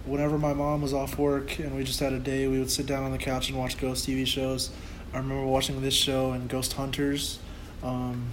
whenever 0.05 0.37
my 0.37 0.53
mom 0.53 0.81
was 0.81 0.93
off 0.93 1.17
work 1.17 1.57
and 1.59 1.75
we 1.75 1.83
just 1.83 1.99
had 1.99 2.13
a 2.13 2.19
day, 2.19 2.47
we 2.47 2.59
would 2.59 2.69
sit 2.71 2.85
down 2.85 3.03
on 3.03 3.11
the 3.11 3.17
couch 3.17 3.49
and 3.49 3.57
watch 3.57 3.77
ghost 3.79 4.07
TV 4.07 4.25
shows. 4.25 4.69
I 5.13 5.17
remember 5.17 5.45
watching 5.45 5.81
this 5.81 5.93
show 5.93 6.31
and 6.31 6.49
Ghost 6.49 6.73
Hunters. 6.73 7.39
Um, 7.83 8.27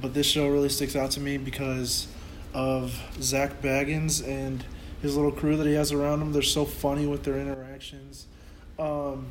but 0.00 0.14
this 0.14 0.26
show 0.26 0.48
really 0.48 0.68
sticks 0.68 0.94
out 0.96 1.10
to 1.12 1.20
me 1.20 1.36
because 1.38 2.06
of 2.54 3.00
Zak 3.20 3.60
Bagans 3.60 4.26
and 4.26 4.64
his 5.02 5.16
little 5.16 5.32
crew 5.32 5.56
that 5.56 5.66
he 5.66 5.74
has 5.74 5.92
around 5.92 6.22
him. 6.22 6.32
They're 6.32 6.42
so 6.42 6.64
funny 6.64 7.06
with 7.06 7.24
their 7.24 7.38
interactions. 7.38 8.26
Um, 8.78 9.26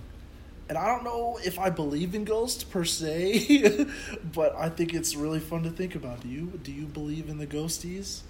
and 0.70 0.78
I 0.78 0.88
don't 0.88 1.04
know 1.04 1.40
if 1.44 1.58
I 1.60 1.70
believe 1.72 2.14
in 2.16 2.24
ghosts 2.24 2.64
per 2.64 2.86
se, 2.86 3.88
but 4.34 4.56
I 4.56 4.70
think 4.70 4.94
it's 4.94 5.16
really 5.16 5.40
fun 5.40 5.64
to 5.64 5.70
think 5.72 5.96
about. 5.96 6.22
Do 6.22 6.30
you 6.30 6.60
do 6.64 6.72
you 6.72 6.86
believe 6.86 7.28
in 7.28 7.38
the 7.40 7.48
ghosties? 7.48 8.22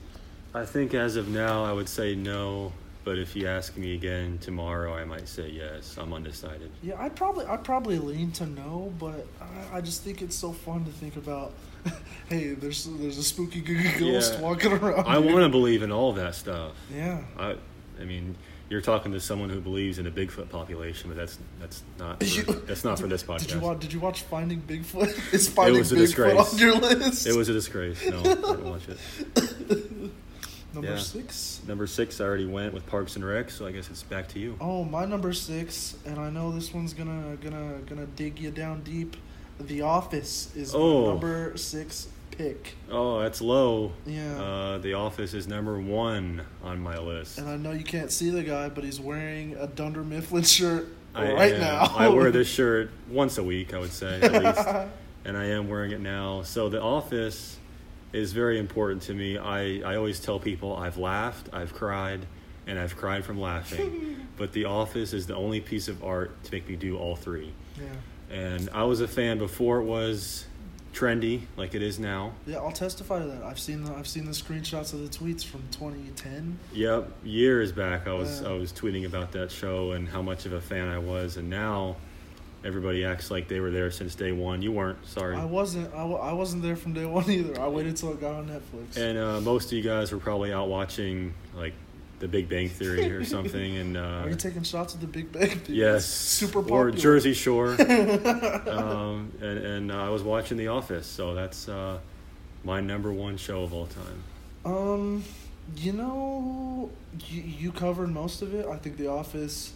I 0.54 0.66
think 0.66 0.94
as 0.94 1.16
of 1.16 1.28
now, 1.28 1.64
I 1.64 1.74
would 1.74 1.90
say 1.90 2.16
no. 2.16 2.72
But 3.06 3.18
if 3.18 3.36
you 3.36 3.48
ask 3.48 3.78
me 3.78 3.96
again 3.96 4.38
tomorrow, 4.42 4.94
I 4.94 5.06
might 5.06 5.28
say 5.28 5.50
yes. 5.50 5.96
I'm 5.98 6.14
undecided. 6.14 6.70
Yeah, 6.84 7.02
I 7.02 7.10
probably 7.10 7.46
I 7.46 7.58
probably 7.58 7.98
lean 7.98 8.32
to 8.34 8.46
no, 8.46 8.94
but 9.00 9.26
I, 9.42 9.78
I 9.78 9.82
just 9.82 10.04
think 10.04 10.22
it's 10.22 10.36
so 10.36 10.52
fun 10.52 10.86
to 10.86 10.92
think 10.92 11.16
about. 11.16 11.54
hey, 12.30 12.54
there's 12.54 12.86
there's 12.86 13.18
a 13.18 13.24
spooky 13.24 13.62
ghost 13.62 14.34
Yeah. 14.34 14.42
walking 14.42 14.74
around. 14.74 15.08
I 15.08 15.18
want 15.18 15.40
to 15.44 15.50
believe 15.50 15.82
in 15.82 15.92
all 15.92 16.12
that 16.14 16.36
stuff. 16.36 16.74
Yeah. 16.94 17.22
I, 17.38 17.56
I 18.00 18.04
mean, 18.04 18.36
you're 18.70 18.82
talking 18.82 19.12
to 19.14 19.20
someone 19.20 19.50
who 19.50 19.60
believes 19.60 19.98
in 20.00 20.06
a 20.08 20.12
Bigfoot 20.12 20.50
population, 20.50 21.10
but 21.10 21.18
that's 21.18 21.40
that's 21.60 21.84
not 21.98 22.24
for, 22.24 22.54
that's 22.54 22.84
not 22.84 23.00
for 23.00 23.08
this 23.08 23.24
podcast. 23.24 23.40
Did 23.48 23.52
you 23.52 23.60
watch? 23.60 23.80
Did 23.80 23.94
you 23.94 24.00
watch 24.00 24.22
Finding 24.24 24.62
Bigfoot? 24.62 25.34
Is 25.34 25.50
Finding 25.50 25.80
was 25.80 25.92
a 25.92 25.96
Bigfoot 25.96 26.00
disgrace. 26.00 26.54
on 26.54 26.60
your 26.60 26.76
list? 26.76 27.28
It 27.28 27.36
was 27.36 27.50
a 27.50 27.54
disgrace. 27.54 28.08
No, 28.08 28.20
I 28.20 28.24
didn't 28.24 28.70
watch 28.70 28.84
it. 28.88 30.12
number 30.74 30.92
yeah. 30.92 30.98
six. 30.98 31.62
Number 31.68 31.88
six, 31.88 32.22
I 32.22 32.26
already 32.26 32.46
went 32.46 32.74
with 32.74 32.86
Parks 32.86 33.16
and 33.16 33.26
Rec, 33.26 33.50
so 33.50 33.66
I 33.66 33.72
guess 33.72 33.90
it's 33.90 34.04
back 34.04 34.28
to 34.30 34.40
you. 34.40 34.56
Oh, 34.62 34.84
my 34.84 35.06
number 35.06 35.34
six, 35.34 35.96
and 36.06 36.20
I 36.20 36.30
know 36.30 36.52
this 36.52 36.74
one's 36.74 36.94
gonna 36.94 37.38
gonna 37.42 37.80
gonna 37.88 38.06
dig 38.06 38.40
you 38.40 38.52
down 38.52 38.82
deep. 38.84 39.18
The 39.60 39.82
Office 39.82 40.56
is 40.56 40.74
Oh. 40.74 41.10
number 41.10 41.58
six 41.58 42.08
pick, 42.40 42.76
Oh, 42.90 43.20
that's 43.20 43.42
low. 43.42 43.92
Yeah. 44.06 44.42
Uh, 44.42 44.78
the 44.78 44.94
Office 44.94 45.34
is 45.34 45.46
number 45.46 45.78
one 45.80 46.42
on 46.64 46.80
my 46.80 46.98
list. 46.98 47.38
and 47.38 47.50
I 47.50 47.58
know 47.58 47.72
you 47.72 47.84
can't 47.84 48.10
see 48.12 48.30
the 48.30 48.44
guy, 48.44 48.70
but 48.70 48.86
he's 48.86 48.98
wearing 49.00 49.56
a 49.58 49.68
Dunder 49.68 50.04
Mifflin 50.06 50.44
shirt 50.44 50.88
I, 51.14 51.34
right 51.34 51.52
yeah, 51.54 51.60
now. 51.60 51.94
I 51.98 52.08
wear 52.08 52.32
this 52.32 52.48
shirt 52.54 52.92
once 53.10 53.38
a 53.38 53.44
week, 53.44 53.74
I 53.74 53.80
would 53.80 53.92
say, 53.92 54.22
at 54.22 54.32
least. 54.44 54.68
and 55.26 55.36
I 55.36 55.48
am 55.48 55.68
wearing 55.68 55.92
it 55.92 56.00
now. 56.00 56.44
So 56.44 56.70
The 56.70 56.82
Office 56.82 57.58
is 58.14 58.32
very 58.32 58.58
important 58.58 59.02
to 59.04 59.14
me. 59.14 59.38
I, 59.38 59.82
I 59.82 59.96
always 59.98 60.22
tell 60.22 60.40
people 60.40 60.76
I've 60.78 60.98
laughed, 60.98 61.50
I've 61.52 61.74
cried, 61.74 62.26
and 62.68 62.80
I've 62.80 62.96
cried 62.96 63.26
from 63.26 63.38
laughing. 63.42 64.28
but 64.38 64.54
The 64.54 64.64
Office 64.64 65.12
is 65.12 65.28
the 65.28 65.36
only 65.36 65.60
piece 65.60 65.90
of 65.90 66.06
art 66.06 66.42
to 66.46 66.52
make 66.54 66.70
me 66.70 66.78
do 66.78 66.98
all 66.98 67.18
three. 67.18 67.52
yeah, 67.78 68.36
And 68.36 68.70
I 68.74 68.84
was 68.86 69.02
a 69.02 69.08
fan 69.10 69.40
before 69.40 69.80
it 69.80 69.84
was 69.86 70.46
trendy, 71.00 71.42
like 71.56 71.76
it 71.76 71.82
is 71.82 71.98
now. 72.00 72.34
yeah, 72.46 72.58
I'll 72.58 72.72
testify 72.72 73.20
to 73.20 73.26
that. 73.26 73.44
I've 73.44 73.60
seen 73.60 73.84
the 73.84 73.94
I've 73.94 74.08
seen 74.08 74.26
the 74.26 74.32
screenshots 74.32 74.94
of 74.94 75.00
the 75.02 75.08
tweets 75.08 75.46
from 75.46 75.64
2010. 75.72 76.60
Yep, 76.74 77.12
years 77.24 77.72
back 77.72 78.08
I 78.08 78.14
was 78.14 78.42
Yeah. 78.42 78.50
I 78.50 78.54
was 78.54 78.74
tweeting 78.74 79.06
about 79.06 79.32
that 79.32 79.52
show 79.52 79.92
and 79.94 80.08
how 80.10 80.22
much 80.22 80.46
of 80.46 80.54
a 80.54 80.62
fan 80.62 80.88
I 80.88 80.98
was, 81.00 81.38
and 81.38 81.50
now 81.50 81.96
everybody 82.66 83.06
acts 83.06 83.32
like 83.32 83.48
they 83.48 83.60
were 83.62 83.72
there 83.72 83.90
since 83.92 84.16
day 84.16 84.34
one. 84.34 84.62
You 84.62 84.72
weren't, 84.74 85.06
sorry. 85.08 85.38
I 85.38 85.46
wasn't 85.46 85.94
I, 85.94 86.34
wasn't 86.34 86.64
there 86.64 86.76
from 86.76 86.94
day 86.94 87.06
one 87.06 87.30
either. 87.30 87.60
I 87.60 87.68
waited 87.68 87.96
till 87.96 88.12
it 88.12 88.20
got 88.20 88.36
on 88.36 88.48
Netflix. 88.48 88.98
And 88.98 89.18
uh, 89.18 89.40
most 89.42 89.68
of 89.68 89.74
you 89.74 89.84
guys 89.84 90.12
were 90.12 90.20
probably 90.20 90.52
out 90.52 90.68
watching 90.68 91.34
like 91.56 91.74
The 92.20 92.28
Big 92.28 92.50
Bang 92.50 92.68
Theory 92.70 93.12
or 93.12 93.24
something, 93.24 93.78
and 93.78 93.96
uh, 93.98 94.24
Are 94.24 94.30
you 94.30 94.36
taking 94.36 94.64
shots 94.64 94.94
at 94.94 95.02
the 95.02 95.08
Big 95.08 95.32
Bang? 95.32 95.50
Theory? 95.60 95.78
yes, 95.80 96.06
super 96.06 96.62
popular. 96.62 96.88
or 96.88 96.92
Jersey 96.92 97.34
Shore, 97.34 97.70
um, 97.80 99.32
and, 99.42 99.58
and 99.60 99.92
uh, 99.92 100.06
I 100.06 100.10
was 100.10 100.24
watching 100.24 100.58
The 100.58 100.68
Office, 100.68 101.08
so 101.08 101.34
that's 101.34 101.70
uh, 101.70 102.00
my 102.64 102.82
number 102.82 103.12
one 103.12 103.38
show 103.38 103.64
of 103.64 103.74
all 103.74 103.88
time. 103.88 104.24
Um, 104.66 105.24
you 105.78 105.94
know, 105.94 106.90
you, 107.28 107.42
you 107.42 107.72
covered 107.72 108.10
most 108.10 108.42
of 108.42 108.54
it. 108.54 108.66
I 108.66 108.76
think 108.78 108.98
The 108.98 109.08
Office 109.08 109.74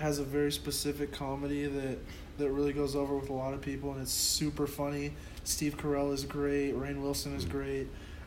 has 0.00 0.18
a 0.18 0.24
very 0.24 0.50
specific 0.50 1.12
comedy 1.12 1.66
that 1.66 1.98
that 2.38 2.50
really 2.50 2.72
goes 2.72 2.96
over 2.96 3.14
with 3.14 3.28
a 3.28 3.32
lot 3.32 3.52
of 3.54 3.60
people, 3.60 3.92
and 3.92 4.00
it's 4.00 4.10
super 4.10 4.66
funny. 4.66 5.12
Steve 5.44 5.76
Carell 5.76 6.12
is 6.12 6.24
great. 6.24 6.74
Rainn 6.74 7.02
Wilson 7.02 7.34
is 7.36 7.44
Mm. 7.44 7.50
great. 7.50 7.86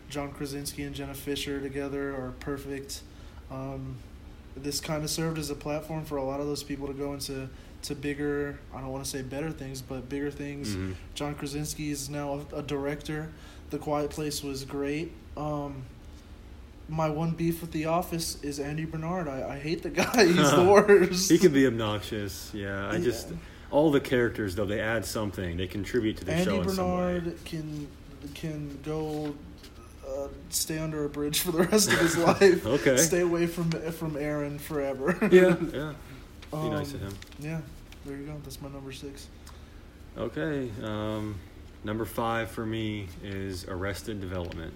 John 0.09 0.31
Krasinski 0.31 0.83
and 0.83 0.93
Jenna 0.95 1.15
Fischer 1.15 1.59
together 1.59 2.13
are 2.15 2.33
perfect. 2.39 3.01
Um, 3.51 3.97
this 4.57 4.79
kind 4.79 5.03
of 5.03 5.09
served 5.09 5.37
as 5.37 5.49
a 5.49 5.55
platform 5.55 6.05
for 6.05 6.17
a 6.17 6.23
lot 6.23 6.39
of 6.39 6.47
those 6.47 6.63
people 6.63 6.87
to 6.87 6.93
go 6.93 7.13
into 7.13 7.49
to 7.83 7.95
bigger. 7.95 8.57
I 8.73 8.79
don't 8.81 8.89
want 8.91 9.03
to 9.03 9.09
say 9.09 9.21
better 9.21 9.51
things, 9.51 9.81
but 9.81 10.07
bigger 10.09 10.31
things. 10.31 10.75
Mhm. 10.75 10.95
John 11.13 11.35
Krasinski 11.35 11.91
is 11.91 12.09
now 12.09 12.41
a, 12.53 12.57
a 12.57 12.61
director. 12.63 13.29
The 13.69 13.77
Quiet 13.77 14.09
Place 14.09 14.41
was 14.43 14.63
great. 14.63 15.11
Um, 15.35 15.83
my 16.87 17.09
one 17.09 17.31
beef 17.31 17.61
with 17.61 17.71
The 17.71 17.85
Office 17.85 18.41
is 18.43 18.59
Andy 18.59 18.85
Bernard. 18.85 19.27
I, 19.27 19.55
I 19.55 19.59
hate 19.59 19.83
the 19.83 19.89
guy. 20.01 20.25
He's 20.25 20.51
the 20.51 20.63
worst. 20.69 21.29
He 21.29 21.37
can 21.37 21.51
be 21.51 21.67
obnoxious. 21.67 22.51
Yeah, 22.53 22.89
I 22.89 22.99
just 22.99 23.33
all 23.71 23.91
the 23.91 23.99
characters 23.99 24.55
though 24.55 24.65
they 24.65 24.79
add 24.79 25.05
something. 25.05 25.57
They 25.57 25.67
contribute 25.67 26.17
to 26.17 26.25
the 26.25 26.43
show 26.43 26.55
Andy 26.55 26.69
in 26.69 26.75
some 26.75 26.91
way. 26.91 27.19
Bernard 27.19 27.45
can 27.45 27.87
can 28.33 28.79
go 28.83 29.35
uh, 30.15 30.27
stay 30.49 30.77
under 30.77 31.03
a 31.05 31.09
bridge 31.09 31.39
for 31.39 31.51
the 31.51 31.63
rest 31.63 31.91
of 31.91 31.99
his 31.99 32.17
life. 32.29 32.65
Okay. 32.65 32.97
Stay 32.97 33.21
away 33.21 33.47
from 33.47 33.71
from 33.71 34.15
Aaron 34.17 34.57
forever. 34.59 35.17
Yeah, 35.31 35.55
yeah. 35.73 35.93
Be 36.51 36.69
nice 36.69 36.91
to 36.91 36.97
Um, 36.97 37.03
him. 37.03 37.13
Yeah. 37.39 37.61
There 38.05 38.15
you 38.15 38.25
go. 38.25 38.33
That's 38.43 38.61
my 38.61 38.69
number 38.69 38.91
six. 38.91 39.27
Okay. 40.17 40.69
Um, 40.83 41.35
number 41.83 42.05
five 42.05 42.49
for 42.51 42.65
me 42.65 43.07
is 43.23 43.65
Arrested 43.67 44.21
Development. 44.21 44.73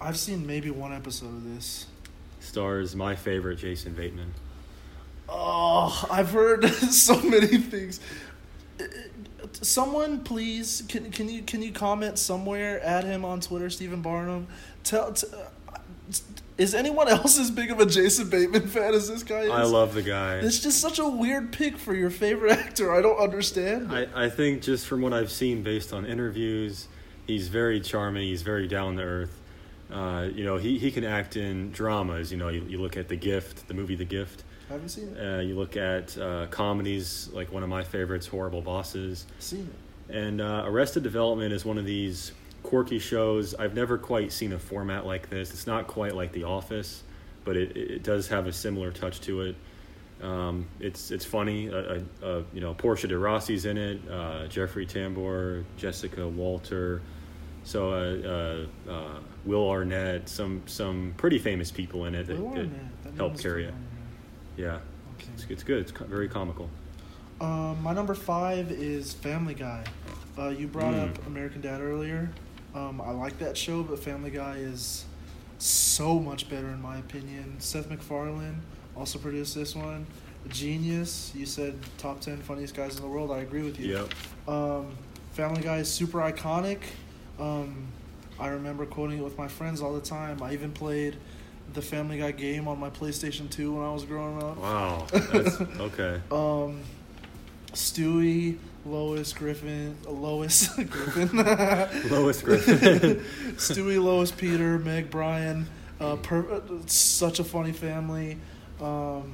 I've 0.00 0.18
seen 0.18 0.46
maybe 0.46 0.70
one 0.70 0.92
episode 0.92 1.26
of 1.28 1.44
this. 1.54 1.86
Stars 2.40 2.94
my 2.94 3.16
favorite 3.16 3.56
Jason 3.58 3.94
Bateman. 3.94 4.32
Oh, 5.28 6.06
I've 6.10 6.30
heard 6.30 6.68
so 6.90 7.20
many 7.20 7.58
things. 7.58 8.00
Someone, 9.52 10.20
please, 10.20 10.82
can 10.88 11.10
can 11.10 11.28
you 11.28 11.42
can 11.42 11.62
you 11.62 11.72
comment 11.72 12.18
somewhere? 12.18 12.80
at 12.80 13.04
him 13.04 13.24
on 13.24 13.40
Twitter, 13.40 13.70
Stephen 13.70 14.02
Barnum. 14.02 14.46
Tell, 14.84 15.12
t- 15.12 15.26
uh, 15.32 16.14
is 16.56 16.74
anyone 16.74 17.08
else 17.08 17.38
as 17.38 17.50
big 17.50 17.70
of 17.70 17.80
a 17.80 17.86
Jason 17.86 18.28
Bateman 18.28 18.66
fan 18.68 18.94
as 18.94 19.08
this 19.08 19.22
guy 19.22 19.42
is? 19.42 19.50
I 19.50 19.62
love 19.62 19.94
the 19.94 20.02
guy. 20.02 20.36
It's 20.36 20.60
just 20.60 20.80
such 20.80 20.98
a 20.98 21.08
weird 21.08 21.52
pick 21.52 21.76
for 21.78 21.94
your 21.94 22.10
favorite 22.10 22.52
actor. 22.58 22.92
I 22.92 23.00
don't 23.00 23.18
understand. 23.18 23.92
I, 23.92 24.06
I 24.14 24.28
think 24.28 24.62
just 24.62 24.86
from 24.86 25.02
what 25.02 25.12
I've 25.12 25.30
seen 25.30 25.62
based 25.62 25.92
on 25.92 26.04
interviews, 26.04 26.88
He's 27.28 27.48
very 27.48 27.78
charming. 27.80 28.26
He's 28.26 28.40
very 28.40 28.66
down 28.66 28.96
to 28.96 29.02
earth. 29.02 29.38
Uh, 29.92 30.28
you 30.34 30.44
know, 30.44 30.56
he, 30.56 30.78
he 30.78 30.90
can 30.90 31.04
act 31.04 31.36
in 31.36 31.70
dramas. 31.72 32.32
You 32.32 32.38
know, 32.38 32.48
you, 32.48 32.64
you 32.66 32.80
look 32.80 32.96
at 32.96 33.08
The 33.08 33.16
Gift, 33.16 33.68
the 33.68 33.74
movie 33.74 33.94
The 33.94 34.06
Gift. 34.06 34.44
Have 34.68 34.82
you 34.82 34.88
seen 34.88 35.16
it? 35.16 35.18
Uh, 35.18 35.40
you 35.40 35.54
look 35.54 35.76
at 35.76 36.16
uh, 36.18 36.46
comedies 36.50 37.30
like 37.32 37.52
one 37.52 37.62
of 37.62 37.68
my 37.68 37.82
favorites, 37.82 38.26
Horrible 38.26 38.60
Bosses. 38.60 39.26
Seen 39.38 39.68
it. 40.08 40.14
And 40.14 40.40
uh, 40.40 40.64
Arrested 40.66 41.02
Development 41.02 41.52
is 41.52 41.64
one 41.64 41.78
of 41.78 41.84
these 41.84 42.32
quirky 42.62 42.98
shows. 42.98 43.54
I've 43.54 43.74
never 43.74 43.98
quite 43.98 44.32
seen 44.32 44.52
a 44.52 44.58
format 44.58 45.06
like 45.06 45.30
this. 45.30 45.50
It's 45.50 45.66
not 45.66 45.86
quite 45.86 46.14
like 46.14 46.32
The 46.32 46.44
Office, 46.44 47.02
but 47.44 47.56
it, 47.56 47.76
it 47.76 48.02
does 48.02 48.28
have 48.28 48.46
a 48.46 48.52
similar 48.52 48.90
touch 48.90 49.20
to 49.22 49.42
it. 49.42 49.56
Um, 50.22 50.66
it's 50.80 51.10
it's 51.10 51.24
funny. 51.24 51.70
Uh, 51.72 52.00
uh, 52.22 52.42
you 52.52 52.60
know, 52.60 52.74
Portia 52.74 53.06
de 53.06 53.16
Rossi's 53.16 53.66
in 53.66 53.78
it. 53.78 54.00
Uh, 54.10 54.48
Jeffrey 54.48 54.84
Tambor, 54.84 55.64
Jessica 55.76 56.26
Walter. 56.26 57.00
So 57.62 57.92
uh, 57.92 58.66
uh, 58.88 58.92
uh, 58.92 59.20
Will 59.44 59.68
Arnett, 59.68 60.28
some 60.28 60.62
some 60.66 61.14
pretty 61.16 61.38
famous 61.38 61.70
people 61.70 62.06
in 62.06 62.14
it 62.14 62.26
that, 62.26 62.36
that 62.36 62.44
Arnett, 62.44 62.70
that 63.04 63.08
name 63.10 63.16
help 63.16 63.38
carry 63.38 63.66
it. 63.66 63.74
Yeah, 64.58 64.80
Okay. 65.16 65.28
it's, 65.34 65.46
it's 65.48 65.62
good. 65.62 65.78
It's 65.78 65.92
very 65.92 66.28
comical. 66.28 66.68
Um, 67.40 67.80
my 67.82 67.94
number 67.94 68.14
five 68.14 68.70
is 68.72 69.12
Family 69.14 69.54
Guy. 69.54 69.84
Uh, 70.36 70.48
you 70.48 70.66
brought 70.66 70.94
Mm. 70.94 71.10
up 71.10 71.26
American 71.28 71.60
Dad 71.60 71.80
earlier. 71.80 72.28
Um, 72.74 73.00
I 73.00 73.10
like 73.12 73.38
that 73.38 73.56
show, 73.56 73.82
but 73.84 73.98
Family 74.00 74.30
Guy 74.30 74.56
is 74.56 75.04
so 75.58 76.18
much 76.18 76.50
better 76.50 76.68
in 76.68 76.82
my 76.82 76.98
opinion. 76.98 77.54
Seth 77.60 77.88
MacFarlane 77.88 78.60
also 78.96 79.18
produced 79.18 79.54
this 79.54 79.74
one. 79.76 80.06
Genius. 80.48 81.32
You 81.34 81.46
said 81.46 81.74
top 81.98 82.20
ten 82.20 82.38
funniest 82.38 82.74
guys 82.74 82.96
in 82.96 83.02
the 83.02 83.08
world. 83.08 83.30
I 83.30 83.38
agree 83.38 83.62
with 83.62 83.78
you. 83.78 83.94
Yep. 83.96 84.14
Um, 84.48 84.86
Family 85.32 85.62
Guy 85.62 85.78
is 85.78 85.90
super 85.92 86.18
iconic. 86.18 86.78
Um, 87.38 87.86
I 88.40 88.48
remember 88.48 88.86
quoting 88.86 89.18
it 89.18 89.24
with 89.24 89.38
my 89.38 89.46
friends 89.48 89.80
all 89.80 89.94
the 89.94 90.00
time. 90.00 90.42
I 90.42 90.52
even 90.52 90.72
played 90.72 91.16
the 91.74 91.82
Family 91.82 92.18
Guy 92.18 92.32
game 92.32 92.68
on 92.68 92.78
my 92.78 92.90
PlayStation 92.90 93.50
2 93.50 93.74
when 93.74 93.84
I 93.84 93.92
was 93.92 94.04
growing 94.04 94.42
up. 94.42 94.56
Wow. 94.56 95.06
That's 95.12 95.60
okay. 95.60 96.20
Um, 96.30 96.80
Stewie, 97.72 98.56
Lois 98.86 99.32
Griffin, 99.32 99.96
Lois 100.06 100.68
Griffin, 100.74 101.28
Lois 102.10 102.42
Griffin. 102.42 102.76
Stewie, 103.56 104.02
Lois, 104.02 104.30
Peter, 104.30 104.78
Meg, 104.78 105.10
Brian. 105.10 105.66
Uh, 106.00 106.16
per- 106.16 106.50
uh, 106.50 106.60
such 106.86 107.40
a 107.40 107.44
funny 107.44 107.72
family. 107.72 108.38
Um, 108.80 109.32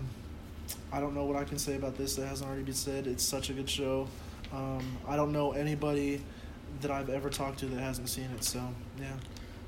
I 0.92 1.00
don't 1.00 1.14
know 1.14 1.24
what 1.24 1.36
I 1.36 1.44
can 1.44 1.58
say 1.58 1.76
about 1.76 1.96
this 1.98 2.16
that 2.16 2.26
hasn't 2.26 2.48
already 2.48 2.64
been 2.64 2.74
said. 2.74 3.06
It's 3.06 3.22
such 3.22 3.50
a 3.50 3.52
good 3.52 3.68
show. 3.68 4.08
Um, 4.52 4.96
I 5.06 5.16
don't 5.16 5.32
know 5.32 5.52
anybody 5.52 6.22
that 6.80 6.90
I've 6.90 7.10
ever 7.10 7.28
talked 7.30 7.58
to 7.60 7.66
that 7.66 7.80
hasn't 7.80 8.08
seen 8.08 8.28
it. 8.36 8.44
So 8.44 8.60
yeah, 8.98 9.12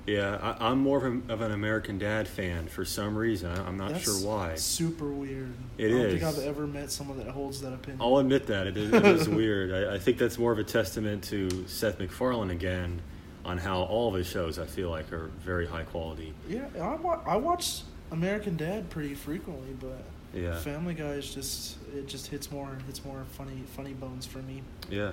Yeah, 0.07 0.39
I, 0.61 0.69
I'm 0.71 0.79
more 0.79 1.05
of, 1.05 1.29
a, 1.29 1.33
of 1.33 1.41
an 1.41 1.51
American 1.53 1.99
Dad 1.99 2.29
fan 2.29 2.69
for 2.69 2.85
some 2.85 3.17
reason. 3.17 3.51
I, 3.51 3.67
I'm 3.67 3.77
not 3.77 3.91
That's 3.93 4.05
sure 4.05 4.15
why. 4.29 4.55
Super 4.55 5.09
weird. 5.11 5.53
It 5.79 5.87
I 5.87 5.91
don't 5.91 6.01
is. 6.03 6.13
think 6.23 6.25
I've 6.25 6.45
ever 6.45 6.67
met 6.67 6.93
someone 6.93 7.19
that 7.19 7.27
holds 7.29 7.61
that 7.63 7.73
opinion. 7.73 8.01
I'll 8.01 8.19
admit 8.19 8.47
that 8.47 8.67
it 8.69 8.77
is, 8.77 8.93
it 8.93 9.05
is 9.05 9.29
weird. 9.29 9.73
I, 9.89 9.95
I 9.97 9.99
think 9.99 10.19
that's 10.19 10.39
more 10.39 10.53
of 10.53 10.59
a 10.61 10.65
testament 10.65 11.25
to 11.25 11.67
Seth 11.67 11.99
MacFarlane 11.99 12.51
again 12.51 13.03
on 13.45 13.59
how 13.59 13.83
all 13.83 14.09
of 14.09 14.15
his 14.15 14.27
shows 14.29 14.59
I 14.59 14.67
feel 14.67 14.91
like 14.91 15.13
are 15.13 15.31
very 15.41 15.67
high 15.67 15.85
quality. 15.85 16.33
Yeah, 16.49 16.67
I, 16.81 16.95
wa- 16.95 17.21
I 17.27 17.37
watch 17.37 17.83
American 18.13 18.57
Dad 18.57 18.89
pretty 18.91 19.15
frequently, 19.15 19.75
but 19.81 20.05
Yeah, 20.35 20.57
Family 20.61 20.95
Guy 20.95 21.11
is 21.15 21.33
just 21.35 21.79
it 21.95 22.07
just 22.07 22.29
hits 22.29 22.51
more 22.53 22.79
hits 22.87 23.05
more 23.05 23.25
funny 23.33 23.63
funny 23.77 23.93
bones 23.93 24.25
for 24.27 24.39
me. 24.39 24.63
yeah. 24.89 25.13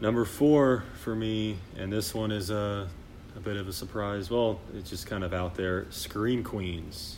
Number 0.00 0.24
four 0.24 0.84
for 1.02 1.14
me, 1.16 1.58
and 1.76 1.92
this 1.92 2.14
one 2.14 2.30
is 2.30 2.50
a, 2.50 2.88
a 3.38 3.40
bit 3.40 3.56
of 3.56 3.68
a 3.68 3.72
surprise. 3.72 4.30
Well, 4.30 4.58
it's 4.74 4.90
just 4.90 5.06
kind 5.06 5.22
of 5.22 5.32
out 5.32 5.54
there. 5.54 5.86
Scream 5.90 6.42
Queens. 6.42 7.16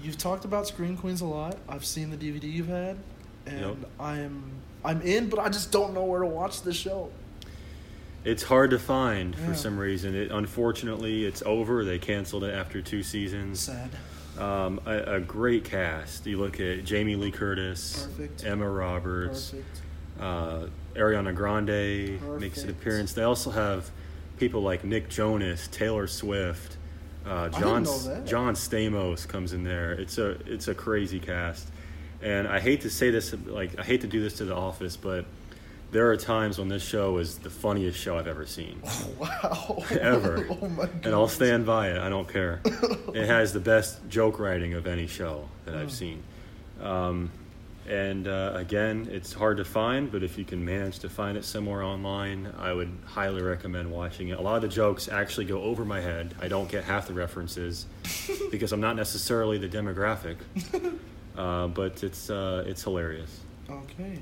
You've 0.00 0.16
talked 0.16 0.44
about 0.44 0.68
Scream 0.68 0.96
Queens 0.96 1.20
a 1.20 1.26
lot. 1.26 1.58
I've 1.68 1.84
seen 1.84 2.10
the 2.10 2.16
DVD 2.16 2.44
you've 2.44 2.68
had, 2.68 2.96
and 3.44 3.60
Yep. 3.60 3.76
I 3.98 4.18
am 4.20 4.52
I'm 4.84 5.02
in, 5.02 5.28
but 5.28 5.40
I 5.40 5.48
just 5.48 5.72
don't 5.72 5.92
know 5.92 6.04
where 6.04 6.20
to 6.20 6.26
watch 6.26 6.62
the 6.62 6.72
show. 6.72 7.10
It's 8.24 8.44
hard 8.44 8.70
to 8.70 8.78
find 8.78 9.34
Yeah. 9.34 9.46
for 9.46 9.54
some 9.54 9.76
reason. 9.76 10.14
It, 10.14 10.30
unfortunately, 10.30 11.24
it's 11.24 11.42
over. 11.44 11.84
They 11.84 11.98
canceled 11.98 12.44
it 12.44 12.54
after 12.54 12.80
two 12.80 13.02
seasons. 13.02 13.58
Sad. 13.58 13.90
Um, 14.38 14.80
a, 14.86 15.14
a 15.16 15.20
great 15.20 15.64
cast. 15.64 16.24
You 16.26 16.38
look 16.38 16.60
at 16.60 16.84
Jamie 16.84 17.16
Lee 17.16 17.32
Curtis, 17.32 18.06
Perfect. 18.06 18.44
Emma 18.44 18.70
Roberts, 18.70 19.50
Perfect. 19.50 19.80
uh, 20.20 20.66
Ariana 20.94 21.34
Grande 21.34 22.20
makes 22.40 22.62
an 22.62 22.70
appearance. 22.70 23.12
They 23.14 23.24
also 23.24 23.50
have 23.50 23.90
people 24.38 24.62
like 24.62 24.84
Nick 24.84 25.08
Jonas, 25.08 25.68
Taylor 25.68 26.06
Swift, 26.06 26.76
uh, 27.26 27.48
John. 27.50 27.84
John 28.26 28.54
Stamos 28.54 29.26
comes 29.28 29.52
in 29.52 29.64
there. 29.64 29.92
It's 29.92 30.18
a 30.18 30.30
it's 30.46 30.68
a 30.68 30.74
crazy 30.74 31.20
cast, 31.20 31.68
and 32.22 32.46
I 32.48 32.60
hate 32.60 32.82
to 32.82 32.90
say 32.90 33.10
this, 33.10 33.34
like 33.46 33.78
I 33.78 33.82
hate 33.82 34.00
to 34.02 34.06
do 34.06 34.20
this 34.22 34.34
to 34.38 34.44
The 34.44 34.54
Office, 34.54 34.96
but 34.96 35.24
there 35.90 36.10
are 36.10 36.16
times 36.18 36.58
when 36.58 36.68
this 36.68 36.82
show 36.82 37.16
is 37.18 37.38
the 37.38 37.48
funniest 37.50 37.98
show 37.98 38.18
I've 38.18 38.26
ever 38.26 38.46
seen. 38.46 38.80
Wow. 39.18 39.82
Ever. 39.90 40.46
oh 40.62 40.68
my. 40.68 40.84
And 41.02 41.14
I'll 41.14 41.28
stand 41.28 41.66
by 41.66 41.88
it. 41.90 41.98
I 41.98 42.08
don't 42.08 42.28
care. 42.28 42.60
it 43.14 43.26
has 43.26 43.52
the 43.52 43.60
best 43.60 43.98
joke 44.08 44.38
writing 44.38 44.74
of 44.74 44.86
any 44.86 45.06
show 45.06 45.48
that 45.64 45.74
I've 45.74 45.88
Mm. 45.88 45.90
seen. 45.90 46.22
Um, 46.82 47.30
and 47.88 48.28
uh, 48.28 48.52
again, 48.54 49.08
it's 49.10 49.32
hard 49.32 49.56
to 49.56 49.64
find, 49.64 50.12
but 50.12 50.22
if 50.22 50.36
you 50.36 50.44
can 50.44 50.64
manage 50.64 50.98
to 51.00 51.08
find 51.08 51.38
it 51.38 51.44
somewhere 51.44 51.82
online, 51.82 52.52
I 52.58 52.72
would 52.72 52.92
highly 53.04 53.42
recommend 53.42 53.90
watching 53.90 54.28
it. 54.28 54.38
A 54.38 54.42
lot 54.42 54.56
of 54.56 54.62
the 54.62 54.68
jokes 54.68 55.08
actually 55.08 55.46
go 55.46 55.62
over 55.62 55.84
my 55.84 56.00
head. 56.00 56.34
I 56.40 56.48
don't 56.48 56.68
get 56.68 56.84
half 56.84 57.06
the 57.06 57.14
references 57.14 57.86
because 58.50 58.72
I'm 58.72 58.80
not 58.80 58.96
necessarily 58.96 59.58
the 59.58 59.68
demographic. 59.68 60.36
Uh, 61.36 61.68
but 61.68 62.02
it's 62.02 62.30
uh, 62.30 62.64
it's 62.66 62.82
hilarious. 62.82 63.40
Okay. 63.70 64.18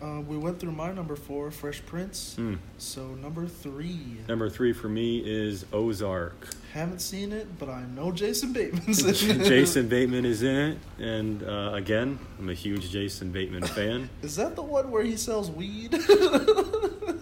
Uh, 0.00 0.20
we 0.20 0.36
went 0.36 0.58
through 0.60 0.72
my 0.72 0.92
number 0.92 1.16
four, 1.16 1.50
Fresh 1.50 1.84
Prince. 1.86 2.36
Mm. 2.38 2.58
So 2.78 3.08
number 3.16 3.46
three. 3.46 4.18
Number 4.28 4.48
three 4.48 4.72
for 4.72 4.88
me 4.88 5.18
is 5.18 5.66
Ozark. 5.72 6.48
Haven't 6.72 7.00
seen 7.00 7.32
it, 7.32 7.58
but 7.58 7.68
I 7.68 7.82
know 7.94 8.12
Jason 8.12 8.54
Bateman's 8.54 9.22
in 9.22 9.40
it. 9.42 9.44
Jason 9.46 9.88
Bateman 9.88 10.24
is 10.24 10.42
in 10.42 10.56
it, 10.56 10.78
and 10.98 11.42
uh, 11.42 11.72
again, 11.74 12.18
I'm 12.38 12.48
a 12.48 12.54
huge 12.54 12.90
Jason 12.90 13.30
Bateman 13.30 13.64
fan. 13.64 14.08
Is 14.22 14.36
that 14.36 14.56
the 14.56 14.62
one 14.62 14.90
where 14.90 15.02
he 15.02 15.18
sells 15.18 15.50
weed? 15.50 15.92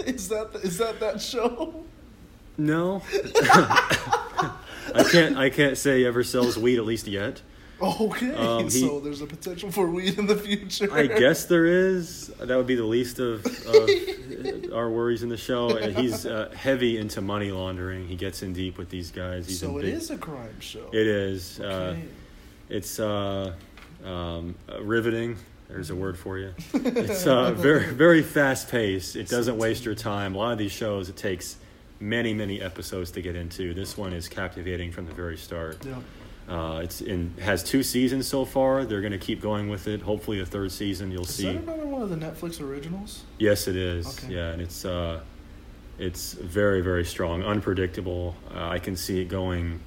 is 0.07 0.29
that 0.29 0.51
the, 0.53 0.61
is 0.63 0.79
that 0.79 1.01
that 1.01 1.21
show? 1.21 1.85
No, 2.59 3.03
I 4.95 5.05
can't. 5.11 5.37
I 5.37 5.51
can't 5.51 5.77
say 5.77 5.99
he 5.99 6.07
ever 6.07 6.23
sells 6.23 6.57
weed 6.57 6.79
at 6.79 6.85
least 6.85 7.09
yet. 7.09 7.43
Okay, 7.83 8.35
Um, 8.35 8.65
he- 8.65 8.71
so 8.71 9.01
there's 9.01 9.21
a 9.23 9.27
potential 9.27 9.71
for 9.71 9.91
weed 9.91 10.19
in 10.19 10.27
the 10.27 10.37
future. 10.37 10.93
I 10.93 11.07
guess 11.07 11.47
there 11.47 11.67
is. 11.67 12.29
That 12.39 12.57
would 12.57 12.67
be 12.67 12.75
the 12.75 12.85
least 12.85 13.19
of, 13.19 13.45
of 13.67 14.73
our 14.75 14.91
worries 14.91 15.23
in 15.23 15.29
the 15.29 15.37
show. 15.37 15.77
And 15.77 15.97
he's 15.97 16.27
uh, 16.27 16.51
heavy 16.55 16.99
into 16.99 17.21
money 17.21 17.51
laundering. 17.51 18.07
He 18.07 18.17
gets 18.17 18.43
in 18.43 18.53
deep 18.53 18.77
with 18.79 18.91
these 18.91 19.11
guys. 19.11 19.47
He's 19.47 19.59
So 19.61 19.79
it 19.79 19.83
big- 19.83 19.95
is 19.95 20.11
a 20.11 20.19
crime 20.19 20.61
show. 20.61 20.89
It 20.93 21.07
is. 21.07 21.59
Uh, 21.61 21.97
it's 22.69 23.01
uh, 23.01 23.55
um, 24.05 24.55
uh, 24.71 24.83
riveting. 24.83 25.37
There's 25.69 25.91
a 25.91 25.95
word 25.97 26.19
for 26.19 26.37
you. 26.39 26.53
It's 26.75 27.27
uh, 27.27 27.53
very 27.53 27.93
very 27.95 28.23
fast 28.23 28.69
paced. 28.71 29.15
It 29.17 29.29
doesn't 29.29 29.57
waste 29.57 29.85
your 29.85 29.95
time. 29.95 30.35
A 30.35 30.39
lot 30.39 30.53
of 30.53 30.59
these 30.59 30.73
shows 30.73 31.09
it 31.09 31.17
takes 31.17 31.57
many 32.01 32.35
many 32.35 32.61
episodes 32.61 33.11
to 33.13 33.23
get 33.23 33.37
into. 33.37 33.73
This 33.73 33.97
one 33.97 34.13
is 34.13 34.27
captivating 34.29 34.91
from 34.91 35.07
the 35.07 35.13
very 35.15 35.37
start. 35.37 35.79
Yeah. 35.87 35.95
Uh, 36.51 36.81
it's 36.83 37.01
in 37.01 37.33
has 37.41 37.63
two 37.63 37.83
seasons 37.83 38.27
so 38.27 38.45
far. 38.45 38.85
They're 38.85 39.01
going 39.01 39.13
to 39.13 39.19
keep 39.19 39.41
going 39.41 39.69
with 39.69 39.87
it. 39.87 40.03
Hopefully, 40.03 40.41
a 40.41 40.47
third 40.47 40.73
season 40.73 41.13
you'll 41.13 41.23
Is 41.23 41.35
see. 41.37 41.45
that 41.45 41.57
another 41.63 41.87
one 41.87 42.03
of 42.03 42.11
the 42.11 42.17
Netflix 42.17 42.61
originals? 42.61 43.23
Yes, 43.39 43.69
it 43.69 43.77
is. 43.77 44.07
Okay. 44.25 44.35
Yeah, 44.35 44.51
and 44.51 44.61
it's 44.61 44.85
uh, 44.85 45.21
it's 45.99 46.33
very 46.33 46.81
very 46.81 47.05
strong, 47.05 47.45
unpredictable. 47.45 48.35
Uh, 48.53 48.69
I 48.69 48.81
can 48.81 48.97
see 48.97 49.21
it 49.21 49.27
going 49.29 49.79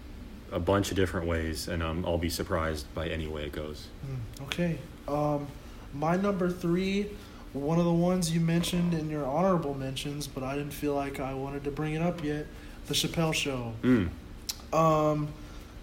a 0.54 0.60
bunch 0.60 0.90
of 0.92 0.96
different 0.96 1.28
ways, 1.28 1.68
and 1.68 1.84
um, 1.84 2.06
I'll 2.06 2.18
be 2.18 2.30
surprised 2.30 2.86
by 2.96 3.10
any 3.10 3.28
way 3.28 3.46
it 3.46 3.52
goes. 3.52 3.88
Hmm, 4.06 4.44
Okay. 4.46 4.78
Um, 5.08 5.48
my 5.94 6.16
number 6.16 6.50
three, 6.50 7.08
one 7.52 7.78
of 7.78 7.84
the 7.86 7.92
ones 7.92 8.32
you 8.32 8.40
mentioned 8.40 8.94
in 8.94 9.10
your 9.10 9.26
honorable 9.26 9.74
mentions, 9.74 10.28
but 10.28 10.44
I 10.44 10.56
didn't 10.56 10.74
feel 10.74 10.96
like 10.96 11.20
I 11.20 11.34
wanted 11.34 11.66
to 11.66 11.72
bring 11.72 11.94
it 11.94 12.02
up 12.02 12.24
yet. 12.24 12.46
The 12.88 12.94
Chappelle 12.94 13.34
Show. 13.34 13.74
Mm. 13.82 14.10
Um, 14.72 15.28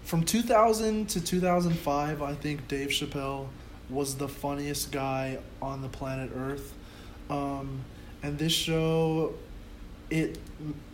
from 0.03 0.23
2000 0.23 1.07
to 1.09 1.21
2005, 1.21 2.21
I 2.21 2.33
think 2.35 2.67
Dave 2.67 2.89
Chappelle 2.89 3.47
was 3.89 4.15
the 4.15 4.27
funniest 4.27 4.91
guy 4.91 5.37
on 5.61 5.81
the 5.81 5.89
planet 5.89 6.31
Earth. 6.35 6.73
Um, 7.29 7.81
and 8.23 8.37
this 8.37 8.53
show, 8.53 9.33
it 10.09 10.37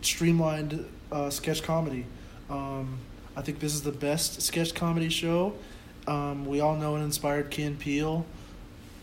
streamlined 0.02 0.84
uh, 1.10 1.30
sketch 1.30 1.62
comedy. 1.62 2.06
Um, 2.50 2.98
I 3.36 3.42
think 3.42 3.60
this 3.60 3.74
is 3.74 3.82
the 3.82 3.92
best 3.92 4.42
sketch 4.42 4.74
comedy 4.74 5.08
show. 5.08 5.54
Um, 6.06 6.46
we 6.46 6.60
all 6.60 6.76
know 6.76 6.96
it 6.96 7.00
inspired 7.00 7.50
Key 7.50 7.64
and 7.64 7.78
Peele. 7.78 8.24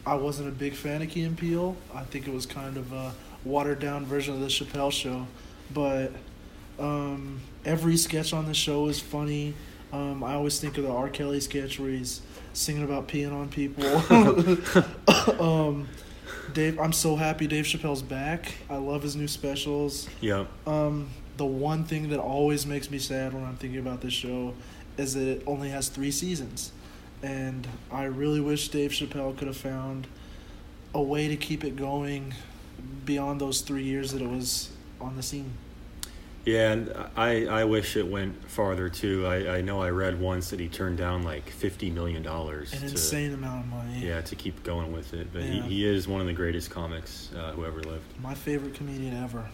I 0.05 0.15
wasn't 0.15 0.49
a 0.49 0.51
big 0.51 0.73
fan 0.73 1.01
of 1.01 1.09
Key 1.09 1.23
and 1.23 1.37
Peele. 1.37 1.75
I 1.93 2.03
think 2.03 2.27
it 2.27 2.33
was 2.33 2.45
kind 2.45 2.77
of 2.77 2.91
a 2.93 3.13
watered 3.43 3.79
down 3.79 4.05
version 4.05 4.33
of 4.33 4.39
the 4.39 4.47
Chappelle 4.47 4.91
show. 4.91 5.27
But 5.73 6.11
Um, 6.77 7.39
every 7.63 7.95
sketch 7.95 8.33
on 8.33 8.45
the 8.47 8.53
show 8.53 8.87
is 8.87 8.99
funny. 8.99 9.53
Um, 9.95 10.23
I 10.23 10.33
always 10.33 10.59
think 10.59 10.77
of 10.77 10.83
the 10.83 10.91
R. 10.91 11.09
Kelly 11.09 11.39
sketch 11.39 11.79
where 11.79 11.89
he's 11.89 12.21
singing 12.53 12.83
about 12.83 13.07
peeing 13.07 13.33
on 13.33 13.49
people. 13.49 13.85
um, 15.41 15.87
Dave, 16.53 16.79
I'm 16.79 16.93
so 16.93 17.15
happy 17.15 17.47
Dave 17.47 17.65
Chappelle's 17.65 18.01
back. 18.01 18.53
I 18.69 18.75
love 18.75 19.03
his 19.03 19.15
new 19.15 19.27
specials. 19.27 20.09
Yep. 20.21 20.47
Um, 20.67 21.09
the 21.37 21.45
one 21.45 21.85
thing 21.85 22.09
that 22.09 22.19
always 22.19 22.65
makes 22.65 22.91
me 22.91 22.99
sad 22.99 23.33
when 23.33 23.43
I'm 23.43 23.55
thinking 23.55 23.79
about 23.79 24.01
this 24.01 24.13
show 24.13 24.53
is 24.97 25.13
that 25.15 25.27
it 25.27 25.43
only 25.45 25.69
has 25.69 25.89
three 25.89 26.11
seasons, 26.11 26.71
and 27.21 27.67
I 27.91 28.05
really 28.05 28.39
wish 28.39 28.69
Dave 28.69 28.91
Chappelle 28.91 29.37
could 29.37 29.47
have 29.47 29.57
found 29.57 30.07
a 30.93 31.01
way 31.01 31.27
to 31.27 31.35
keep 31.35 31.65
it 31.65 31.75
going 31.75 32.33
beyond 33.03 33.41
those 33.41 33.61
three 33.61 33.83
years 33.83 34.13
that 34.13 34.21
it 34.21 34.29
was 34.29 34.69
on 35.01 35.17
the 35.17 35.23
scene. 35.23 35.51
Yeah, 36.45 36.71
and 36.73 36.93
I, 37.17 37.45
I 37.47 37.63
wish 37.63 37.97
it 37.97 38.07
went 38.07 38.49
farther 38.49 38.87
too. 38.87 39.25
I, 39.25 39.57
I 39.57 39.61
know 39.61 39.81
I 39.81 39.89
read 39.89 40.19
once 40.19 40.51
that 40.51 40.59
he 40.59 40.67
turned 40.69 40.97
down 40.97 41.23
like 41.23 41.49
fifty 41.49 41.89
million 41.89 42.21
dollars. 42.21 42.71
An 42.73 42.79
to, 42.81 42.85
insane 42.89 43.33
amount 43.33 43.65
of 43.65 43.71
money. 43.71 43.99
Yeah, 44.05 44.21
to 44.21 44.35
keep 44.35 44.63
going 44.63 44.93
with 44.93 45.13
it. 45.15 45.33
But 45.33 45.41
Yeah. 45.41 45.63
he, 45.63 45.69
he 45.77 45.85
is 45.87 46.07
one 46.07 46.21
of 46.21 46.27
the 46.27 46.33
greatest 46.33 46.69
comics 46.69 47.31
uh, 47.35 47.51
who 47.53 47.65
ever 47.65 47.81
lived. 47.81 48.03
My 48.21 48.35
favorite 48.35 48.75
comedian 48.75 49.15
ever. 49.23 49.49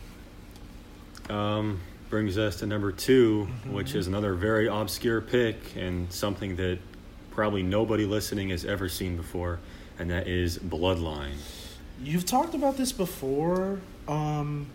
Um, 1.30 1.80
brings 2.10 2.38
us 2.38 2.58
to 2.58 2.66
number 2.66 2.92
2 2.92 3.48
Mhm. 3.68 3.72
which 3.72 3.96
is 3.96 4.08
another 4.08 4.34
very 4.34 4.68
obscure 4.68 5.22
pick 5.22 5.78
and 5.78 6.12
something 6.12 6.58
that 6.58 6.78
probably 7.30 7.64
nobody 7.64 8.06
listening 8.06 8.50
has 8.50 8.66
ever 8.66 8.90
seen 8.90 9.16
before, 9.16 9.60
and 9.98 10.10
that 10.10 10.28
is 10.28 10.58
Bloodline. 10.60 11.36
You've 12.04 12.26
talked 12.26 12.54
about 12.54 12.76
this 12.76 12.92
before, 12.92 13.80
um, 14.10 14.66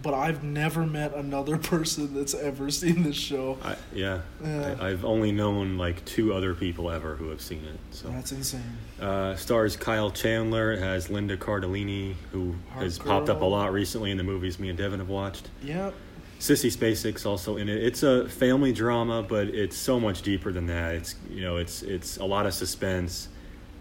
but 0.00 0.14
I've 0.14 0.42
never 0.42 0.86
met 0.86 1.14
another 1.14 1.58
person 1.72 2.14
that's 2.14 2.34
ever 2.34 2.70
seen 2.70 3.02
this 3.02 3.16
show. 3.16 3.58
I, 3.62 3.76
yeah, 3.92 4.22
Yeah. 4.42 4.76
I, 4.80 4.88
I've 4.88 5.04
only 5.04 5.32
known 5.32 5.76
like 5.76 6.04
two 6.04 6.32
other 6.32 6.54
people 6.54 6.90
ever 6.90 7.16
who 7.16 7.28
have 7.28 7.40
seen 7.42 7.64
it. 7.64 7.78
So. 7.90 8.08
That's 8.08 8.32
insane. 8.32 8.78
Uh, 9.00 9.36
stars 9.36 9.76
Kyle 9.76 10.10
Chandler, 10.10 10.72
it 10.72 10.78
has 10.78 11.10
Linda 11.10 11.36
Cardellini, 11.36 12.14
who 12.30 12.54
Our 12.74 12.82
has 12.82 12.98
popped 12.98 13.28
up 13.28 13.42
a 13.42 13.46
lot 13.46 13.72
recently 13.72 14.10
in 14.10 14.16
the 14.16 14.24
movies 14.24 14.58
me 14.58 14.68
and 14.68 14.78
Devin 14.78 15.00
have 15.00 15.08
watched. 15.08 15.50
Yep. 15.62 15.94
Sissy 16.42 16.76
Spacek's 16.76 17.24
also 17.24 17.56
in 17.56 17.68
it. 17.68 17.80
It's 17.80 18.02
a 18.02 18.28
family 18.28 18.72
drama, 18.72 19.22
but 19.22 19.46
it's 19.46 19.76
so 19.76 20.00
much 20.00 20.22
deeper 20.22 20.50
than 20.50 20.66
that. 20.66 20.96
It's 20.96 21.14
you 21.30 21.40
know, 21.40 21.56
it's 21.58 21.82
it's 21.82 22.16
a 22.16 22.24
lot 22.24 22.46
of 22.46 22.54
suspense. 22.54 23.28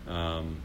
Um, 0.08 0.58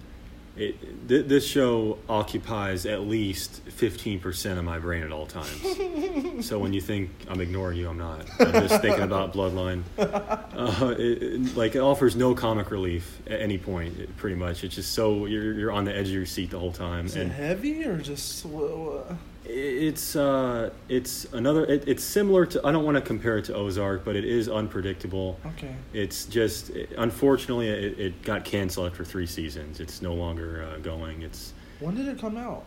it 0.56 1.08
th- 1.08 1.26
this 1.26 1.46
show 1.46 1.98
occupies 2.08 2.86
at 2.86 3.02
least 3.02 3.60
fifteen 3.68 4.20
percent 4.20 4.58
of 4.58 4.64
my 4.64 4.78
brain 4.78 5.02
at 5.02 5.12
all 5.12 5.26
times. 5.26 6.46
so 6.46 6.58
when 6.58 6.72
you 6.72 6.80
think 6.80 7.10
I'm 7.28 7.40
ignoring 7.40 7.78
you, 7.78 7.88
I'm 7.88 7.98
not. 7.98 8.24
I'm 8.40 8.52
just 8.68 8.80
thinking 8.80 9.02
about 9.02 9.32
Bloodline. 9.34 9.82
Uh, 9.98 10.94
it, 10.98 11.22
it- 11.22 11.56
like 11.56 11.74
it 11.74 11.80
offers 11.80 12.16
no 12.16 12.34
comic 12.34 12.70
relief 12.70 13.20
at 13.26 13.40
any 13.40 13.58
point. 13.58 14.16
Pretty 14.16 14.36
much, 14.36 14.64
it's 14.64 14.74
just 14.74 14.92
so 14.92 15.26
you're 15.26 15.52
you're 15.54 15.72
on 15.72 15.84
the 15.84 15.94
edge 15.94 16.08
of 16.08 16.14
your 16.14 16.26
seat 16.26 16.50
the 16.50 16.58
whole 16.58 16.72
time. 16.72 17.06
Is 17.06 17.16
it 17.16 17.28
heavy 17.28 17.84
or 17.84 17.98
just 17.98 18.44
what? 18.46 19.12
It's 19.48 20.16
uh, 20.16 20.70
it's 20.88 21.24
another. 21.32 21.64
It, 21.66 21.86
it's 21.86 22.02
similar 22.02 22.46
to. 22.46 22.66
I 22.66 22.72
don't 22.72 22.84
want 22.84 22.96
to 22.96 23.00
compare 23.00 23.38
it 23.38 23.44
to 23.46 23.54
Ozark, 23.54 24.04
but 24.04 24.16
it 24.16 24.24
is 24.24 24.48
unpredictable. 24.48 25.38
Okay. 25.56 25.74
It's 25.92 26.24
just 26.26 26.70
unfortunately 26.98 27.68
it, 27.68 27.98
it 27.98 28.22
got 28.22 28.44
canceled 28.44 28.90
after 28.90 29.04
three 29.04 29.26
seasons. 29.26 29.78
It's 29.78 30.02
no 30.02 30.14
longer 30.14 30.64
uh, 30.64 30.78
going. 30.78 31.22
It's 31.22 31.52
When 31.80 31.94
did 31.94 32.08
it 32.08 32.18
come 32.18 32.36
out? 32.36 32.64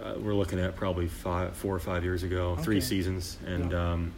uh, 0.00 0.14
we're 0.18 0.34
looking 0.34 0.60
at 0.60 0.76
probably 0.76 1.08
five, 1.08 1.56
four 1.56 1.74
or 1.74 1.78
five 1.80 2.04
years 2.04 2.22
ago, 2.22 2.56
three 2.56 2.80
seasons, 2.80 3.38
and 3.46 3.70
Yeah. 3.72 3.92
um, 3.92 4.12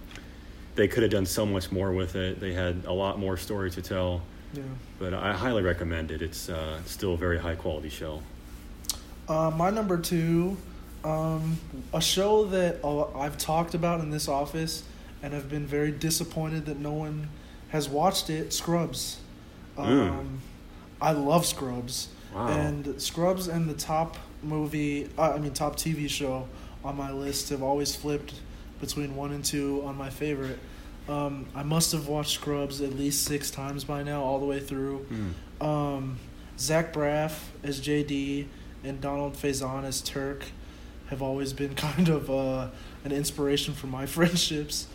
they 0.77 0.89
could 0.89 1.03
have 1.05 1.13
done 1.13 1.27
so 1.27 1.45
much 1.47 1.71
more 1.73 1.93
with 1.93 2.17
it. 2.17 2.39
They 2.41 2.53
had 2.53 2.85
a 2.87 2.93
lot 2.93 3.19
more 3.19 3.37
story 3.37 3.71
to 3.73 3.83
tell, 3.83 4.23
Yeah. 4.55 4.63
but 4.99 5.15
I 5.15 5.33
highly 5.33 5.63
recommend 5.63 6.11
it. 6.11 6.21
It's 6.23 6.49
uh, 6.49 6.81
still 6.85 7.15
a 7.15 7.17
very 7.17 7.39
high 7.39 7.55
quality 7.55 7.89
show. 7.91 8.23
Uh, 9.29 9.51
my 9.55 9.71
number 9.71 9.99
two, 9.99 10.57
um, 11.05 11.59
a 11.93 12.01
show 12.01 12.45
that 12.47 12.85
uh, 12.85 13.17
I've 13.17 13.39
talked 13.39 13.75
about 13.75 14.01
in 14.01 14.11
this 14.11 14.29
office 14.29 14.83
and 15.23 15.35
I've 15.35 15.49
been 15.49 15.67
very 15.67 15.91
disappointed 15.91 16.67
that 16.67 16.79
no 16.79 16.93
one 16.93 17.29
has 17.69 17.89
watched 17.89 18.31
it. 18.31 18.53
Scrubs. 18.53 19.19
Um, 19.79 20.41
I 21.01 21.13
love 21.13 21.47
Scrubs. 21.47 22.09
Wow. 22.35 22.49
And 22.49 23.01
Scrubs 23.01 23.49
and 23.49 23.69
the 23.69 23.75
top 23.75 24.17
movie, 24.43 25.09
uh, 25.17 25.33
I 25.33 25.39
mean 25.39 25.53
top 25.53 25.77
TV 25.77 26.09
show 26.09 26.47
on 26.85 26.97
my 26.97 27.11
list 27.11 27.49
have 27.49 27.63
always 27.63 27.97
flipped 27.97 28.35
between 28.81 29.17
one 29.17 29.33
and 29.33 29.45
two 29.45 29.83
on 29.87 29.97
my 29.97 30.11
favorite. 30.11 30.59
Um, 31.09 31.47
I 31.55 31.63
must 31.63 31.93
have 31.93 32.09
watched 32.09 32.33
Scrubs 32.33 32.81
at 32.81 32.95
least 32.95 33.25
six 33.25 33.51
times 33.51 33.85
by 33.85 34.03
now, 34.03 34.23
all 34.23 34.39
the 34.39 34.47
way 34.47 34.61
through. 34.61 34.99
Hmm. 35.61 35.67
Um, 35.67 36.19
Zach 36.59 36.93
Braff 36.93 37.39
as 37.63 37.81
JD 37.81 38.47
and 38.85 39.01
Donald 39.01 39.35
Faison 39.35 39.85
as 39.85 40.01
Turk 40.01 40.45
have 41.11 41.23
always 41.23 41.53
been 41.53 41.75
kind 41.75 42.09
of 42.09 42.31
uh, 42.31 42.69
an 43.05 43.13
inspiration 43.13 43.75
for 43.75 43.87
my 43.87 44.07
friendships. 44.17 44.87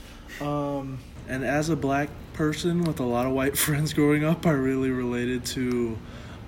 Um, 0.41 1.00
and 1.28 1.43
as 1.43 1.69
a 1.69 1.76
black 1.76 2.10
person 2.34 2.84
with 2.84 3.00
a 3.00 3.06
lot 3.06 3.26
of 3.26 3.34
white 3.34 3.58
friends 3.65 3.93
growing 3.93 4.24
up, 4.24 4.45
I 4.45 4.52
really 4.52 4.91
related 4.91 5.45
to 5.48 5.98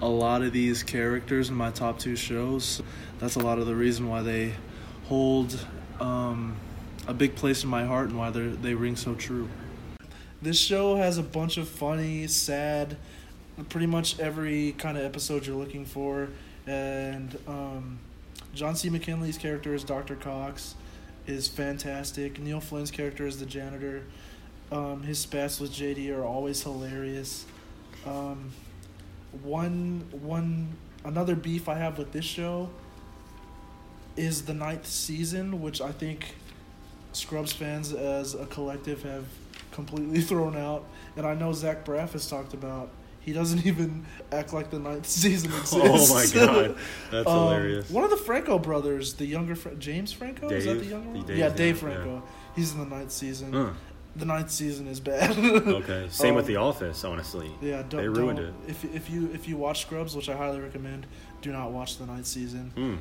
a 0.02 0.08
lot 0.08 0.42
of 0.42 0.52
these 0.52 0.82
characters 0.82 1.50
in 1.50 1.56
my 1.56 1.72
top 1.72 2.00
two 2.00 2.16
shows. 2.16 2.82
That's 3.20 3.36
a 3.36 3.40
lot 3.40 3.60
of 3.60 3.68
the 3.68 3.76
reason 3.76 4.08
why 4.08 4.24
they 4.24 4.54
hold 5.06 5.66
um, 6.00 6.56
a 7.08 7.14
big 7.14 7.36
place 7.36 7.64
in 7.64 7.70
my 7.70 7.86
heart 7.86 8.10
and 8.10 8.18
why 8.18 8.32
they 8.32 8.48
they 8.48 8.74
ring 8.74 8.96
so 8.96 9.14
true. 9.14 9.48
This 10.42 10.58
show 10.58 10.96
has 10.96 11.20
a 11.20 11.24
bunch 11.24 11.58
of 11.58 11.68
funny, 11.70 12.26
sad, 12.26 12.98
pretty 13.70 13.86
much 13.86 14.20
every 14.20 14.72
kind 14.72 14.98
of 14.98 15.04
episode 15.04 15.46
you're 15.46 15.56
looking 15.56 15.86
for. 15.86 16.30
And 16.66 17.38
um, 17.48 18.00
John 18.54 18.76
C. 18.76 18.90
McGinley's 18.90 19.38
character 19.38 19.74
as 19.74 19.84
Dr. 19.84 20.16
Cox 20.16 20.76
is 21.28 21.48
fantastic. 21.48 22.40
Neil 22.40 22.60
Flynn's 22.60 22.92
character 22.92 23.26
as 23.26 23.40
the 23.40 23.46
janitor. 23.46 24.04
Um, 24.72 25.04
his 25.04 25.20
spats 25.20 25.60
with 25.60 25.72
JD 25.72 26.16
are 26.16 26.26
always 26.26 26.64
hilarious. 26.64 27.46
Um, 28.06 28.52
one 29.44 30.06
one 30.12 30.76
another 31.06 31.36
beef 31.36 31.70
I 31.70 31.76
have 31.76 31.98
with 31.98 32.12
this 32.12 32.26
show 32.26 32.70
is 34.18 34.44
the 34.44 34.54
ninth 34.54 34.86
season, 34.86 35.62
which 35.62 35.82
I 35.82 35.92
think 35.92 36.36
Scrubs 37.14 37.54
fans 37.54 37.94
as 37.94 38.34
a 38.34 38.46
collective 38.46 39.04
have 39.04 39.26
completely 39.72 40.22
thrown 40.22 40.58
out. 40.58 40.86
And 41.16 41.26
I 41.26 41.34
know 41.34 41.54
Zach 41.54 41.86
Braff 41.86 42.12
has 42.12 42.30
talked 42.30 42.54
about 42.54 42.90
he 43.22 43.34
doesn't 43.34 43.66
even 43.66 44.06
act 44.32 44.52
like 44.54 44.70
the 44.70 44.80
ninth 44.80 45.06
season 45.24 45.52
exists. 45.52 45.74
Oh 45.78 46.14
my 46.14 46.26
god, 46.46 46.76
that's 47.12 47.28
Um, 47.28 47.34
hilarious. 47.40 47.90
One 47.90 48.04
of 48.04 48.10
the 48.10 48.18
Franco 48.18 48.60
brothers, 48.60 49.14
the 49.14 49.26
younger 49.26 49.56
Fra- 49.56 49.76
James 49.76 50.12
Franco, 50.12 50.50
is 50.50 50.66
that 50.66 50.76
the 50.80 50.86
younger 50.86 51.10
one? 51.10 51.26
Dave, 51.26 51.38
yeah, 51.38 51.48
yeah, 51.48 51.54
Dave 51.56 51.76
yeah. 51.76 51.82
Franco. 51.82 52.24
He's 52.56 52.74
in 52.74 52.80
the 52.80 52.86
ninth 52.96 53.12
season. 53.12 53.54
Huh. 53.54 53.70
The 54.14 54.26
ninth 54.26 54.52
season 54.52 54.88
is 54.88 55.00
bad. 55.00 55.38
Okay. 55.38 56.08
Same 56.10 56.36
with 56.36 56.44
Um, 56.46 56.48
The 56.54 56.56
Office, 56.58 57.06
honestly. 57.06 57.50
Yeah, 57.62 57.82
don't, 57.88 58.02
They 58.02 58.10
ruined 58.10 58.40
it. 58.40 58.54
If 58.68 58.84
if 58.94 59.10
you 59.10 59.30
if 59.34 59.48
you 59.48 59.56
watch 59.56 59.82
Scrubs, 59.84 60.16
which 60.18 60.28
I 60.28 60.36
highly 60.36 60.60
recommend, 60.60 61.06
do 61.42 61.52
not 61.54 61.72
watch 61.72 61.98
the 61.98 62.06
ninth 62.06 62.26
season. 62.26 62.72
Hmm. 62.76 62.96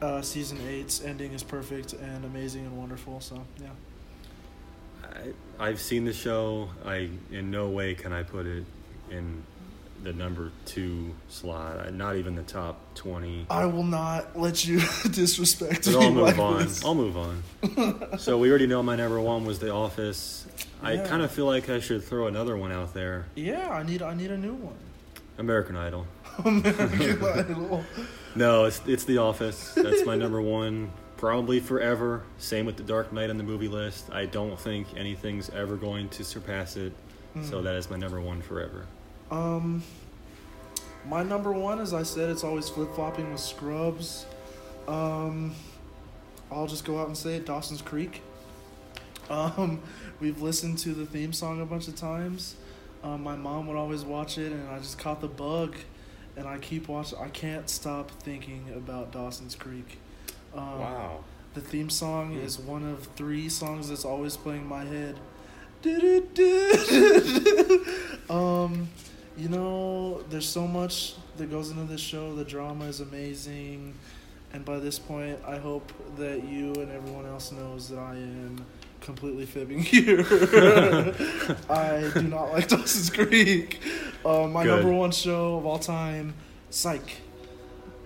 Uh, 0.00 0.20
season 0.22 0.58
eight's 0.68 1.02
ending 1.02 1.32
is 1.32 1.42
perfect 1.42 1.94
and 1.94 2.24
amazing 2.24 2.64
and 2.66 2.76
wonderful. 2.78 3.20
So 3.20 3.42
yeah, 3.60 3.68
I, 5.04 5.32
I've 5.68 5.80
seen 5.80 6.04
the 6.04 6.12
show. 6.12 6.68
I 6.84 7.10
in 7.30 7.50
no 7.50 7.68
way 7.68 7.94
can 7.94 8.12
I 8.12 8.22
put 8.22 8.46
it 8.46 8.64
in 9.10 9.42
the 10.02 10.12
number 10.12 10.50
two 10.64 11.14
slot. 11.28 11.92
Not 11.94 12.16
even 12.16 12.34
the 12.34 12.42
top 12.42 12.94
twenty. 12.94 13.46
I 13.50 13.66
will 13.66 13.84
not 13.84 14.38
let 14.38 14.64
you 14.66 14.78
disrespect 15.10 15.84
But 15.86 15.94
me 15.98 16.04
I'll 16.04 16.10
move 16.12 16.22
like 16.24 16.38
on. 16.38 16.58
this. 16.62 16.84
I'll 16.84 16.94
move 16.94 17.16
on. 17.16 18.18
so 18.18 18.38
we 18.38 18.50
already 18.50 18.66
know 18.66 18.82
my 18.82 18.96
number 18.96 19.20
one 19.20 19.44
was 19.44 19.58
The 19.58 19.72
Office. 19.72 20.46
Yeah. 20.82 20.88
I 20.88 20.96
kind 20.98 21.22
of 21.22 21.30
feel 21.30 21.46
like 21.46 21.68
I 21.70 21.78
should 21.80 22.02
throw 22.02 22.26
another 22.26 22.56
one 22.56 22.72
out 22.72 22.94
there. 22.94 23.26
Yeah, 23.34 23.68
I 23.70 23.82
need 23.82 24.02
I 24.02 24.14
need 24.14 24.30
a 24.30 24.38
new 24.38 24.54
one. 24.54 24.74
American 25.38 25.76
Idol. 25.76 26.06
American 26.44 27.24
Idol. 27.24 27.84
No, 28.34 28.64
it's 28.64 28.80
it's 28.86 29.04
The 29.04 29.18
Office. 29.18 29.72
That's 29.74 30.04
my 30.04 30.16
number 30.16 30.40
one, 30.42 30.90
probably 31.16 31.60
forever. 31.60 32.22
Same 32.38 32.66
with 32.66 32.76
The 32.76 32.82
Dark 32.82 33.12
Knight 33.12 33.30
on 33.30 33.36
the 33.38 33.44
movie 33.44 33.68
list. 33.68 34.10
I 34.12 34.26
don't 34.26 34.58
think 34.58 34.88
anything's 34.96 35.48
ever 35.50 35.76
going 35.76 36.08
to 36.10 36.24
surpass 36.24 36.76
it. 36.76 36.92
So 37.44 37.60
Mm. 37.60 37.64
that 37.64 37.76
is 37.76 37.88
my 37.88 37.96
number 37.96 38.20
one 38.20 38.42
forever. 38.42 38.84
Um, 39.32 39.82
my 41.08 41.22
number 41.22 41.52
one, 41.52 41.80
as 41.80 41.94
I 41.94 42.02
said, 42.02 42.30
it's 42.30 42.44
always 42.44 42.68
flip 42.68 42.94
flopping 42.94 43.32
with 43.32 43.40
Scrubs. 43.40 44.26
Um, 44.86 45.54
I'll 46.50 46.66
just 46.66 46.84
go 46.84 47.00
out 47.00 47.06
and 47.06 47.16
say 47.16 47.36
it. 47.36 47.46
Dawson's 47.46 47.82
Creek. 47.82 48.22
Um, 49.30 49.80
we've 50.20 50.42
listened 50.42 50.78
to 50.80 50.90
the 50.90 51.06
theme 51.06 51.32
song 51.32 51.62
a 51.62 51.66
bunch 51.66 51.88
of 51.88 51.96
times. 51.96 52.56
Um, 53.02 53.22
my 53.22 53.34
mom 53.34 53.66
would 53.68 53.76
always 53.76 54.04
watch 54.04 54.38
it, 54.38 54.52
and 54.52 54.68
I 54.68 54.78
just 54.78 54.98
caught 54.98 55.20
the 55.20 55.28
bug, 55.28 55.76
and 56.36 56.46
I 56.46 56.58
keep 56.58 56.88
watching. 56.88 57.18
I 57.18 57.28
can't 57.28 57.70
stop 57.70 58.10
thinking 58.22 58.66
about 58.76 59.12
Dawson's 59.12 59.54
Creek. 59.54 59.98
Um, 60.54 60.78
Wow. 60.78 61.24
The 61.54 61.60
theme 61.60 61.90
song 61.90 62.32
is 62.32 62.58
one 62.58 62.82
of 62.82 63.08
three 63.14 63.50
songs 63.50 63.90
that's 63.90 64.06
always 64.06 64.38
playing 64.38 64.62
in 64.62 64.68
my 64.68 64.86
head. 64.86 65.18
um, 68.30 68.88
you 69.36 69.48
know, 69.48 70.22
there's 70.30 70.48
so 70.48 70.66
much 70.66 71.14
that 71.36 71.50
goes 71.50 71.70
into 71.70 71.84
this 71.84 72.00
show. 72.00 72.34
The 72.34 72.44
drama 72.44 72.84
is 72.86 73.00
amazing. 73.00 73.94
And 74.52 74.64
by 74.64 74.78
this 74.78 74.98
point, 74.98 75.38
I 75.46 75.56
hope 75.58 75.90
that 76.18 76.44
you 76.44 76.74
and 76.74 76.90
everyone 76.92 77.24
else 77.26 77.52
knows 77.52 77.88
that 77.88 77.98
I 77.98 78.14
am 78.16 78.64
completely 79.00 79.46
fibbing 79.46 79.78
here. 79.82 80.20
I 81.70 82.10
do 82.14 82.22
not 82.22 82.52
like 82.52 82.68
Dawson's 82.68 83.10
Creek. 83.10 83.80
Um, 84.24 84.52
my 84.52 84.64
Good. 84.64 84.82
number 84.82 84.92
one 84.92 85.10
show 85.10 85.56
of 85.56 85.66
all 85.66 85.78
time, 85.78 86.34
Psych. 86.70 87.22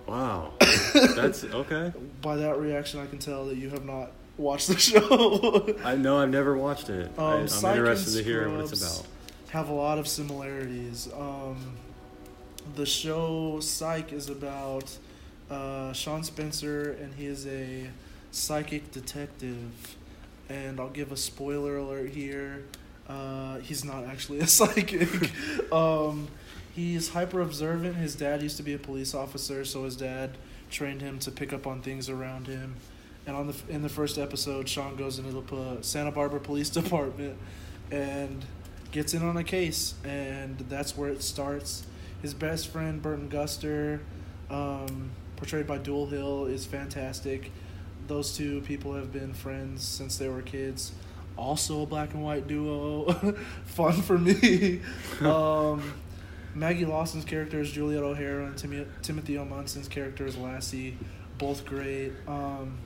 Wow. 0.07 0.53
That's 0.95 1.43
okay. 1.45 1.93
By 2.23 2.37
that 2.37 2.59
reaction, 2.59 3.01
I 3.01 3.07
can 3.07 3.19
tell 3.19 3.47
that 3.47 3.57
you 3.57 3.71
have 3.71 3.85
not 3.85 4.13
watched 4.39 4.69
the 4.69 4.79
show. 4.79 5.75
I 5.85 5.97
know 5.97 6.19
I've 6.19 6.31
never 6.31 6.57
watched 6.57 6.89
it. 6.91 7.11
I, 7.19 7.23
Um, 7.23 7.49
I'm 7.65 7.77
interested 7.77 8.13
to 8.19 8.23
hear 8.23 8.49
what 8.49 8.61
it's 8.71 8.81
about. 8.81 9.07
Have 9.51 9.69
a 9.69 9.73
lot 9.73 9.99
of 9.99 10.09
similarities. 10.09 11.09
Um, 11.13 11.57
the 12.75 12.87
show 12.87 13.61
Psych 13.61 14.13
is 14.13 14.29
about 14.29 14.97
uh, 15.51 15.93
Sean 15.93 16.25
Spencer, 16.25 16.97
and 17.01 17.15
he 17.15 17.27
is 17.27 17.47
a 17.47 17.89
psychic 18.33 18.91
detective. 18.91 19.97
And 20.49 20.81
I'll 20.81 20.91
give 20.91 21.13
a 21.13 21.17
spoiler 21.17 21.77
alert 21.77 22.11
here. 22.11 22.65
Uh, 23.09 23.59
he's 23.59 23.85
not 23.85 24.05
actually 24.05 24.41
a 24.41 24.47
psychic. 24.47 25.09
um, 25.73 26.29
he's 26.75 27.11
hyper 27.11 27.41
observant. 27.41 27.97
His 27.97 28.17
dad 28.17 28.43
used 28.43 28.57
to 28.57 28.63
be 28.63 28.75
a 28.75 28.79
police 28.79 29.15
officer, 29.15 29.65
so 29.65 29.85
his 29.85 29.97
dad 29.97 30.37
trained 30.71 31.01
him 31.01 31.19
to 31.21 31.31
pick 31.31 31.53
up 31.53 31.67
on 31.67 31.83
things 31.83 32.09
around 32.09 32.49
him. 32.49 32.75
And 33.27 33.37
on 33.37 33.49
the 33.49 33.57
in 33.69 33.83
the 33.83 33.89
first 33.89 34.19
episode, 34.19 34.69
Sean 34.69 34.97
goes 34.97 35.19
into 35.19 35.33
the 35.33 35.83
Santa 35.83 36.13
Barbara 36.13 36.41
Police 36.41 36.71
Department 36.81 37.37
and 37.91 38.45
gets 38.91 39.15
in 39.15 39.23
on 39.23 39.37
a 39.37 39.45
case, 39.45 39.95
and 40.05 40.59
that's 40.69 40.97
where 40.97 41.11
it 41.11 41.23
starts. 41.23 41.85
His 42.23 42.35
best 42.35 42.69
friend 42.69 43.01
Burton 43.01 43.29
Guster, 43.29 44.01
um, 44.51 45.11
portrayed 45.37 45.67
by 45.67 45.79
Dulé 45.79 46.11
Hill, 46.11 46.47
is 46.47 46.65
fantastic. 46.65 47.51
Those 48.07 48.37
two 48.37 48.61
people 48.63 48.95
have 48.95 49.13
been 49.13 49.35
friends 49.35 49.83
since 49.83 50.19
they 50.19 50.29
were 50.29 50.43
kids. 50.43 50.93
Also 51.37 51.83
a 51.83 51.87
black 51.87 52.15
and 52.15 52.23
white 52.23 52.47
duo, 52.47 53.13
fun 53.67 53.93
for 53.93 54.17
me. 54.17 54.81
um, 55.21 55.93
Maggie 56.55 56.87
Lawson's 56.87 57.27
character 57.27 57.61
is 57.61 57.71
Juliet 57.71 58.03
O'Hara, 58.03 58.47
and 58.47 58.57
Tim- 58.57 58.91
Timothy 59.03 59.35
Omundson's 59.35 59.89
character 59.89 60.27
is 60.27 60.37
Lassie. 60.39 60.97
Both 61.37 61.67
great. 61.67 62.13
Um, 62.27 62.79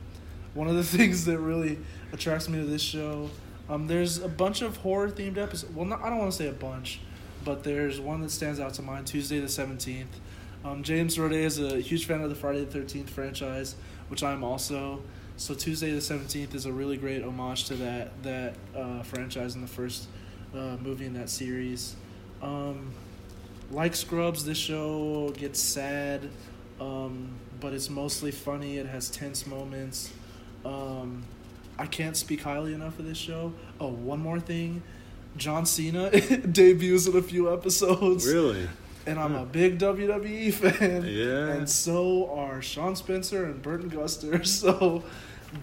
one 0.55 0.69
of 0.69 0.75
the 0.75 0.83
things 0.97 1.25
that 1.27 1.39
really 1.39 1.79
attracts 2.13 2.49
me 2.49 2.59
to 2.59 2.65
this 2.65 2.83
show, 2.83 3.31
um, 3.71 3.87
there's 3.87 4.19
a 4.19 4.29
bunch 4.29 4.61
of 4.61 4.77
horror 4.79 5.09
themed 5.09 5.39
episodes. 5.39 5.73
Well, 5.73 5.87
not, 5.87 6.03
I 6.03 6.11
don't 6.11 6.19
want 6.19 6.33
to 6.33 6.37
say 6.37 6.49
a 6.49 6.53
bunch, 6.53 7.01
but 7.45 7.65
there's 7.65 8.01
one 8.01 8.21
that 8.21 8.31
stands 8.31 8.61
out 8.61 8.75
to 8.75 8.83
mind. 8.83 9.07
Tuesday 9.07 9.41
the 9.41 9.49
seventeenth. 9.49 10.21
Um, 10.63 10.83
James 10.83 11.17
Roday 11.17 11.45
is 11.45 11.59
a 11.59 11.81
huge 11.81 12.05
fan 12.05 12.21
of 12.21 12.29
the 12.29 12.35
Friday 12.35 12.65
the 12.65 12.71
Thirteenth 12.71 13.09
franchise, 13.09 13.77
which 14.09 14.23
I'm 14.23 14.45
also. 14.45 15.03
So 15.37 15.55
Tuesday 15.55 15.93
the 15.93 16.03
seventeenth 16.03 16.55
is 16.55 16.67
a 16.67 16.73
really 16.73 16.99
great 16.99 17.23
homage 17.23 17.65
to 17.67 17.75
that 17.77 18.23
that 18.25 18.55
uh, 18.77 19.03
franchise 19.05 19.55
in 19.55 19.63
the 19.63 19.67
first 19.67 20.09
uh, 20.53 20.77
movie 20.83 21.07
in 21.07 21.15
that 21.15 21.31
series. 21.31 21.97
Um, 22.43 22.93
like 23.71 23.95
Scrubs, 23.95 24.45
this 24.45 24.59
show 24.59 25.33
gets 25.37 25.61
sad, 25.61 26.29
um, 26.81 27.31
but 27.61 27.73
it's 27.73 27.89
mostly 27.89 28.33
funny. 28.33 28.79
It 28.79 28.87
has 28.87 29.09
tense 29.09 29.47
moments. 29.47 30.13
Um, 30.65 31.25
I 31.81 31.87
can't 31.87 32.17
speak 32.17 32.43
highly 32.43 32.75
enough 32.75 32.99
of 32.99 33.07
this 33.07 33.19
show. 33.19 33.53
Oh, 33.81 33.89
one 33.89 34.21
more 34.21 34.39
thing. 34.39 34.83
John 35.37 35.65
Cena 35.65 36.11
debuts 36.53 37.07
in 37.07 37.17
a 37.17 37.23
few 37.23 37.53
episodes. 37.53 38.27
Really? 38.27 38.69
And 39.07 39.19
I'm 39.19 39.35
a 39.35 39.45
Hmm. 39.45 39.51
big 39.51 39.79
WWE 39.79 40.53
fan. 40.63 41.05
Yeah. 41.07 41.55
And 41.57 41.69
so 41.69 42.31
are 42.35 42.61
Sean 42.61 42.95
Spencer 42.97 43.45
and 43.47 43.63
Burton 43.63 43.91
Guster. 43.91 44.47
So 44.47 45.03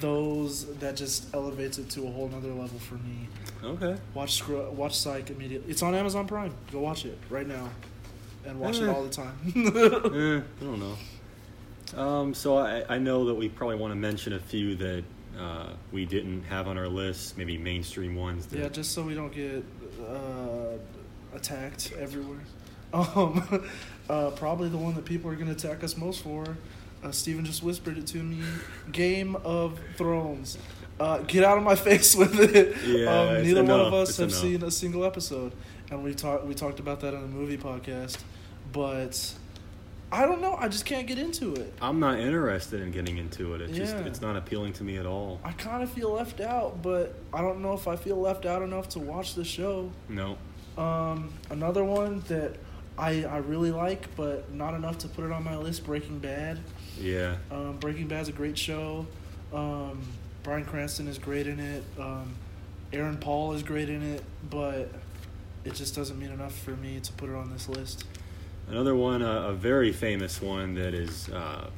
those 0.01 0.65
that 0.79 0.95
just 0.97 1.33
elevates 1.33 1.77
it 1.77 1.89
to 1.91 2.07
a 2.07 2.11
whole 2.11 2.27
nother 2.29 2.49
level 2.49 2.79
for 2.79 2.95
me. 2.95 3.27
Okay. 3.63 3.95
Watch 4.13 4.41
Scru- 4.41 4.71
watch 4.71 4.97
Psych 4.97 5.29
immediately. 5.29 5.69
It's 5.71 5.81
on 5.83 5.95
Amazon 5.95 6.27
Prime. 6.27 6.53
Go 6.71 6.79
watch 6.81 7.05
it 7.05 7.17
right 7.29 7.47
now, 7.47 7.69
and 8.45 8.59
watch 8.59 8.79
it 8.79 8.87
Eh. 8.89 8.93
all 8.93 9.03
the 9.03 9.09
time. 9.09 9.37
eh, 9.55 10.41
I 10.61 10.63
don't 10.65 10.79
know. 10.79 10.97
Um, 12.01 12.33
so 12.33 12.57
I, 12.57 12.83
I 12.95 12.97
know 12.97 13.25
that 13.25 13.35
we 13.35 13.47
probably 13.47 13.77
want 13.77 13.91
to 13.91 13.95
mention 13.95 14.33
a 14.33 14.39
few 14.39 14.75
that 14.75 15.03
uh, 15.37 15.73
we 15.91 16.05
didn't 16.05 16.43
have 16.43 16.67
on 16.67 16.77
our 16.77 16.87
list, 16.87 17.37
maybe 17.37 17.57
mainstream 17.57 18.15
ones. 18.15 18.47
That, 18.47 18.59
yeah, 18.59 18.69
just 18.69 18.93
so 18.93 19.03
we 19.03 19.13
don't 19.13 19.31
get 19.33 19.63
uh, 20.07 20.77
attacked 21.35 21.93
everywhere. 21.99 22.39
Um, 22.93 23.67
uh, 24.09 24.31
probably 24.31 24.69
the 24.69 24.77
one 24.77 24.95
that 24.95 25.03
people 25.03 25.29
are 25.29 25.35
gonna 25.35 25.51
attack 25.51 25.83
us 25.83 25.97
most 25.97 26.21
for. 26.23 26.55
Uh, 27.03 27.11
Steven 27.11 27.43
just 27.43 27.61
whispered 27.61 27.97
it 27.97 28.07
to 28.07 28.23
me. 28.23 28.41
Game 28.93 29.35
of 29.43 29.77
Thrones. 29.97 30.57
Uh, 30.97 31.17
get 31.19 31.43
out 31.43 31.57
of 31.57 31.65
my 31.65 31.75
face 31.89 32.15
with 32.15 32.39
it. 32.39 32.77
Yeah, 32.85 33.09
um, 33.37 33.43
neither 33.43 33.63
one 33.65 33.81
of 33.81 33.93
us 33.93 34.09
It's 34.09 34.17
have 34.19 34.29
enough. 34.29 34.41
seen 34.41 34.63
a 34.63 34.71
single 34.71 35.03
episode, 35.03 35.51
and 35.91 36.01
we 36.01 36.13
talked 36.15 36.45
we 36.45 36.53
talked 36.55 36.79
about 36.79 37.01
that 37.01 37.13
on 37.13 37.21
the 37.23 37.27
movie 37.27 37.57
podcast. 37.57 38.17
But 38.71 39.33
I 40.11 40.25
don't 40.25 40.41
know. 40.41 40.55
I 40.55 40.69
just 40.69 40.85
can't 40.85 41.05
get 41.05 41.17
into 41.17 41.53
it. 41.55 41.73
I'm 41.81 41.99
not 41.99 42.19
interested 42.19 42.81
in 42.81 42.91
getting 42.91 43.17
into 43.17 43.53
it. 43.55 43.61
It's 43.61 43.75
just 43.77 43.95
Yeah. 43.95 44.05
it's 44.05 44.21
not 44.21 44.37
appealing 44.37 44.73
to 44.73 44.83
me 44.83 44.97
at 44.97 45.05
all. 45.05 45.39
I 45.43 45.51
kind 45.51 45.83
of 45.83 45.89
feel 45.91 46.11
left 46.11 46.39
out, 46.39 46.81
but 46.81 47.15
I 47.33 47.41
don't 47.41 47.61
know 47.61 47.73
if 47.73 47.87
I 47.87 47.95
feel 47.97 48.15
left 48.15 48.45
out 48.45 48.61
enough 48.61 48.87
to 48.89 48.99
watch 48.99 49.35
the 49.35 49.43
show. 49.43 49.91
No. 50.07 50.37
Um, 50.77 51.33
another 51.49 51.83
one 51.83 52.21
that 52.29 52.55
I 52.97 53.25
I 53.25 53.37
really 53.37 53.71
like, 53.71 54.15
but 54.15 54.51
not 54.53 54.73
enough 54.75 54.97
to 54.99 55.07
put 55.09 55.25
it 55.25 55.31
on 55.31 55.43
my 55.43 55.57
list. 55.57 55.85
Breaking 55.85 56.19
Bad. 56.19 56.59
Yeah. 56.99 57.35
Um, 57.51 57.77
Breaking 57.77 58.07
Bad's 58.07 58.29
a 58.29 58.31
great 58.31 58.57
show. 58.57 59.05
Um, 59.53 60.01
Bryan 60.43 60.63
Cranston 60.65 61.07
is 61.09 61.17
great 61.17 61.47
in 61.47 61.59
it. 61.59 61.83
Um, 61.99 62.33
Aaron 62.93 63.17
Paul 63.17 63.53
is 63.53 63.63
great 63.63 63.89
in 63.89 64.01
it, 64.01 64.23
but 64.49 64.89
it 65.65 65.73
just 65.73 65.95
doesn't 65.95 66.17
mean 66.17 66.31
enough 66.31 66.57
for 66.57 66.71
me 66.71 67.01
to 67.01 67.11
put 67.13 67.29
it 67.29 67.35
on 67.35 67.51
this 67.51 67.67
list. 67.67 68.05
Another 68.67 68.95
one, 68.95 69.21
uh, 69.21 69.43
a 69.47 69.53
very 69.53 69.91
famous 69.93 70.41
one 70.41 70.73
that 70.75 70.93
is 70.93 71.29
uh, 71.29 71.69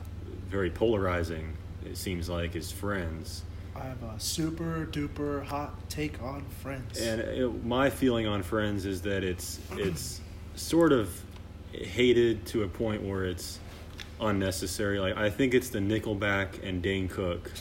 very 0.50 0.72
polarizing. 0.72 1.56
It 1.86 1.98
seems 1.98 2.30
like 2.30 2.56
is 2.56 2.72
Friends. 2.72 3.44
I 3.76 3.84
have 3.84 4.02
a 4.04 4.20
super 4.20 4.88
duper 4.92 5.44
hot 5.46 5.90
take 5.90 6.22
on 6.22 6.44
Friends. 6.62 7.00
And 7.00 7.22
it, 7.22 7.66
my 7.66 7.90
feeling 7.90 8.26
on 8.28 8.44
Friends 8.44 8.86
is 8.86 9.02
that 9.04 9.24
it's 9.24 9.60
it's 9.74 10.20
sort 10.56 10.92
of 10.92 11.10
hated 11.72 12.46
to 12.48 12.64
a 12.64 12.68
point 12.68 13.04
where 13.04 13.24
it's 13.26 13.60
unnecessary. 14.20 15.00
Like 15.00 15.16
I 15.16 15.30
think 15.30 15.54
it's 15.54 15.70
the 15.70 15.80
Nickelback 15.80 16.68
and 16.68 16.82
Dane 16.82 17.08
Cook 17.08 17.52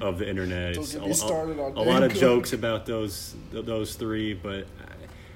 of 0.00 0.18
the 0.18 0.28
internet. 0.28 0.74
Don't 0.74 0.90
get 0.90 1.02
a, 1.02 1.06
me 1.06 1.12
started 1.14 1.58
on 1.58 1.72
a 1.72 1.74
Dane 1.76 1.86
lot 1.86 2.02
of 2.02 2.10
Cook. 2.12 2.20
jokes 2.20 2.52
about 2.52 2.84
those 2.84 3.34
those 3.52 3.94
three, 3.94 4.34
but 4.34 4.66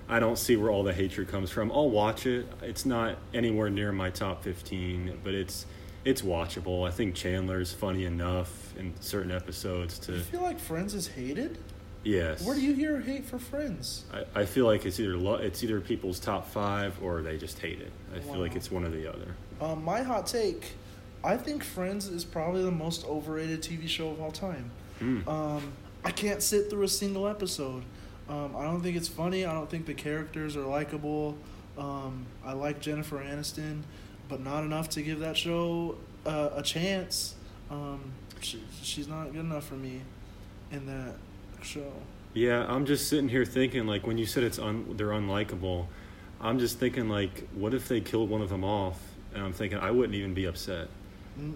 I 0.09 0.21
don't 0.21 0.38
see 0.38 0.57
where 0.57 0.71
all 0.71 0.83
the 0.85 0.92
hatred 0.95 1.29
comes 1.29 1.51
from. 1.51 1.73
I'll 1.73 1.90
watch 1.90 2.27
it. 2.27 2.47
It's 2.62 2.87
not 2.87 3.16
anywhere 3.35 3.71
near 3.71 3.92
my 3.92 4.11
top 4.11 4.42
fifteen, 4.45 5.19
but 5.25 5.35
it's 5.35 5.66
it's 6.05 6.23
watchable. 6.23 6.87
I 6.87 6.92
think 6.92 7.14
Chandler's 7.14 7.73
funny 7.73 8.05
enough 8.05 8.77
in 8.79 8.95
certain 9.01 9.33
episodes 9.33 9.99
Do 9.99 10.12
you 10.12 10.19
to 10.19 10.25
feel 10.25 10.42
like 10.42 10.61
Friends 10.61 10.95
is 10.95 11.09
hated? 11.09 11.59
yes. 12.05 12.47
Where 12.47 12.55
do 12.55 12.61
you 12.61 12.73
hear 12.75 13.01
hate 13.01 13.25
for 13.25 13.38
Friends? 13.40 14.05
I, 14.14 14.42
I 14.42 14.45
feel 14.45 14.66
like 14.66 14.87
it's 14.87 15.01
either 15.01 15.16
lo- 15.16 15.35
it's 15.35 15.64
either 15.64 15.81
people's 15.81 16.21
top 16.21 16.47
five 16.49 16.97
or 17.03 17.23
they 17.23 17.37
just 17.37 17.59
hate 17.59 17.81
it. 17.81 17.90
I 18.14 18.21
feel 18.21 18.38
like 18.38 18.55
it's 18.55 18.71
one 18.71 18.85
or 18.85 18.90
the 18.90 19.12
other. 19.12 19.35
Um, 19.61 19.85
my 19.85 20.03
hot 20.03 20.27
take, 20.29 20.75
I 21.25 21.37
think 21.37 21.64
Friends 21.64 22.07
is 22.07 22.25
probably 22.25 22.62
the 22.62 22.71
most 22.71 23.05
overrated 23.07 23.62
TV 23.62 23.88
show 23.88 24.11
of 24.11 24.21
all 24.21 24.31
time. 24.31 24.71
Hmm. 25.01 25.29
Um, 25.29 25.73
I 26.05 26.12
can't 26.12 26.40
sit 26.40 26.71
through 26.71 26.85
a 26.85 26.88
single 26.88 27.27
episode. 27.27 27.83
Um, 28.29 28.57
I 28.57 28.65
don't 28.65 28.83
think 28.83 28.97
it's 28.97 29.09
funny. 29.09 29.45
I 29.45 29.53
don't 29.53 29.71
think 29.71 29.87
the 29.87 29.95
characters 29.95 30.57
are 30.57 30.67
likable. 30.67 31.37
Um, 31.79 32.27
I 32.45 32.53
like 32.53 32.81
Jennifer 32.81 33.19
Aniston, 33.19 33.83
but 34.29 34.41
not 34.41 34.64
enough 34.64 34.89
to 34.91 35.03
give 35.03 35.20
that 35.20 35.37
show 35.37 35.97
uh, 36.24 36.51
a 36.55 36.62
chance. 36.62 37.35
Um, 37.70 38.12
she, 38.41 38.62
she's 38.83 39.09
not 39.09 39.33
good 39.33 39.41
enough 39.41 39.66
for 39.66 39.74
me 39.74 40.01
in 40.72 40.87
that 40.87 41.14
show. 41.62 41.93
Yeah, 42.35 42.66
I'm 42.68 42.85
just 42.85 43.09
sitting 43.09 43.29
here 43.29 43.45
thinking 43.45 43.87
like 43.87 44.07
when 44.07 44.18
you 44.18 44.27
said 44.27 44.43
it's 44.43 44.59
un- 44.59 44.95
they're 44.97 45.09
unlikable, 45.09 45.87
I'm 46.41 46.59
just 46.59 46.79
thinking 46.79 47.09
like 47.09 47.49
what 47.55 47.74
if 47.74 47.89
they 47.89 48.01
killed 48.01 48.29
one 48.29 48.43
of 48.43 48.49
them 48.49 48.64
off? 48.64 49.01
And 49.35 49.45
I'm 49.45 49.53
thinking 49.53 49.79
I 49.79 49.91
wouldn't 49.91 50.14
even 50.14 50.35
be 50.35 50.45
upset. 50.47 50.89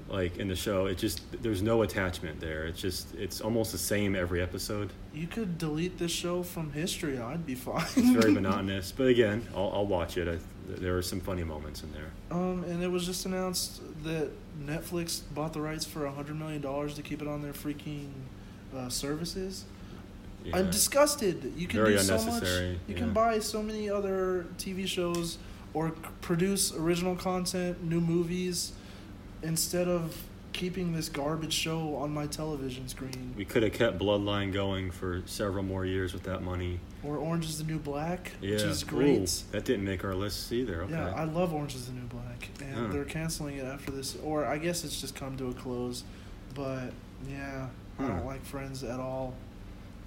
Like 0.08 0.36
in 0.38 0.48
the 0.48 0.56
show, 0.56 0.86
it 0.86 0.98
just 0.98 1.22
there's 1.42 1.62
no 1.62 1.82
attachment 1.82 2.40
there. 2.40 2.66
It's 2.66 2.80
just 2.80 3.14
it's 3.14 3.40
almost 3.40 3.72
the 3.72 3.78
same 3.78 4.14
every 4.14 4.42
episode. 4.42 4.90
You 5.14 5.26
could 5.26 5.56
delete 5.58 5.98
this 5.98 6.12
show 6.12 6.42
from 6.42 6.72
history. 6.72 7.18
I'd 7.18 7.46
be 7.46 7.54
fine. 7.54 7.84
It's 7.96 8.10
very 8.10 8.32
monotonous. 8.40 8.92
But 8.92 9.06
again, 9.06 9.46
I'll, 9.54 9.70
I'll 9.74 9.86
watch 9.86 10.18
it. 10.18 10.28
I, 10.28 10.38
there 10.68 10.96
are 10.96 11.02
some 11.02 11.20
funny 11.20 11.44
moments 11.44 11.82
in 11.82 11.92
there. 11.92 12.10
Um, 12.30 12.64
and 12.64 12.82
it 12.82 12.90
was 12.90 13.06
just 13.06 13.24
announced 13.26 13.80
that 14.04 14.30
Netflix 14.62 15.22
bought 15.34 15.52
the 15.52 15.60
rights 15.60 15.84
for 15.84 16.04
a 16.04 16.12
hundred 16.12 16.38
million 16.38 16.60
dollars 16.60 16.94
to 16.94 17.02
keep 17.02 17.22
it 17.22 17.28
on 17.28 17.42
their 17.42 17.52
freaking 17.52 18.08
uh, 18.76 18.88
services. 18.88 19.64
Yeah. 20.44 20.56
I'm 20.56 20.70
disgusted. 20.70 21.52
You 21.56 21.66
can 21.66 21.80
Very 21.80 21.96
do 21.96 21.98
so 22.00 22.18
much. 22.24 22.42
You 22.42 22.78
yeah. 22.88 22.96
can 22.96 23.12
buy 23.12 23.38
so 23.40 23.62
many 23.62 23.90
other 23.90 24.46
TV 24.58 24.86
shows 24.86 25.38
or 25.74 25.90
produce 26.20 26.74
original 26.74 27.14
content, 27.14 27.82
new 27.82 28.00
movies, 28.00 28.72
instead 29.42 29.88
of 29.88 30.16
keeping 30.52 30.92
this 30.92 31.08
garbage 31.08 31.52
show 31.52 31.94
on 31.96 32.12
my 32.12 32.26
television 32.26 32.88
screen. 32.88 33.32
We 33.36 33.44
could 33.44 33.62
have 33.62 33.72
kept 33.72 33.98
Bloodline 33.98 34.52
going 34.52 34.90
for 34.90 35.22
several 35.24 35.62
more 35.62 35.86
years 35.86 36.12
with 36.12 36.24
that 36.24 36.42
money. 36.42 36.80
Or 37.04 37.16
Orange 37.16 37.44
is 37.46 37.58
the 37.58 37.64
New 37.64 37.78
Black, 37.78 38.32
Yeah. 38.40 38.52
which 38.52 38.62
is 38.62 38.82
great. 38.84 39.20
Ooh, 39.20 39.52
that 39.52 39.64
didn't 39.64 39.84
make 39.84 40.04
our 40.04 40.14
lists 40.14 40.50
either. 40.52 40.82
Okay. 40.82 40.92
Yeah, 40.92 41.14
I 41.14 41.24
love 41.24 41.54
Orange 41.54 41.76
is 41.76 41.86
the 41.86 41.92
New 41.92 42.06
Black, 42.06 42.48
and 42.60 42.74
Huh. 42.74 42.86
they're 42.92 43.04
canceling 43.04 43.58
it 43.58 43.64
after 43.64 43.92
this, 43.92 44.16
or 44.24 44.44
I 44.44 44.58
guess 44.58 44.84
it's 44.84 45.00
just 45.00 45.14
come 45.14 45.36
to 45.36 45.48
a 45.48 45.54
close. 45.54 46.02
But 46.54 46.92
yeah, 47.30 47.68
I 47.98 48.02
Hmm. 48.02 48.08
don't 48.08 48.26
like 48.26 48.44
Friends 48.44 48.82
at 48.82 48.98
all. 48.98 49.34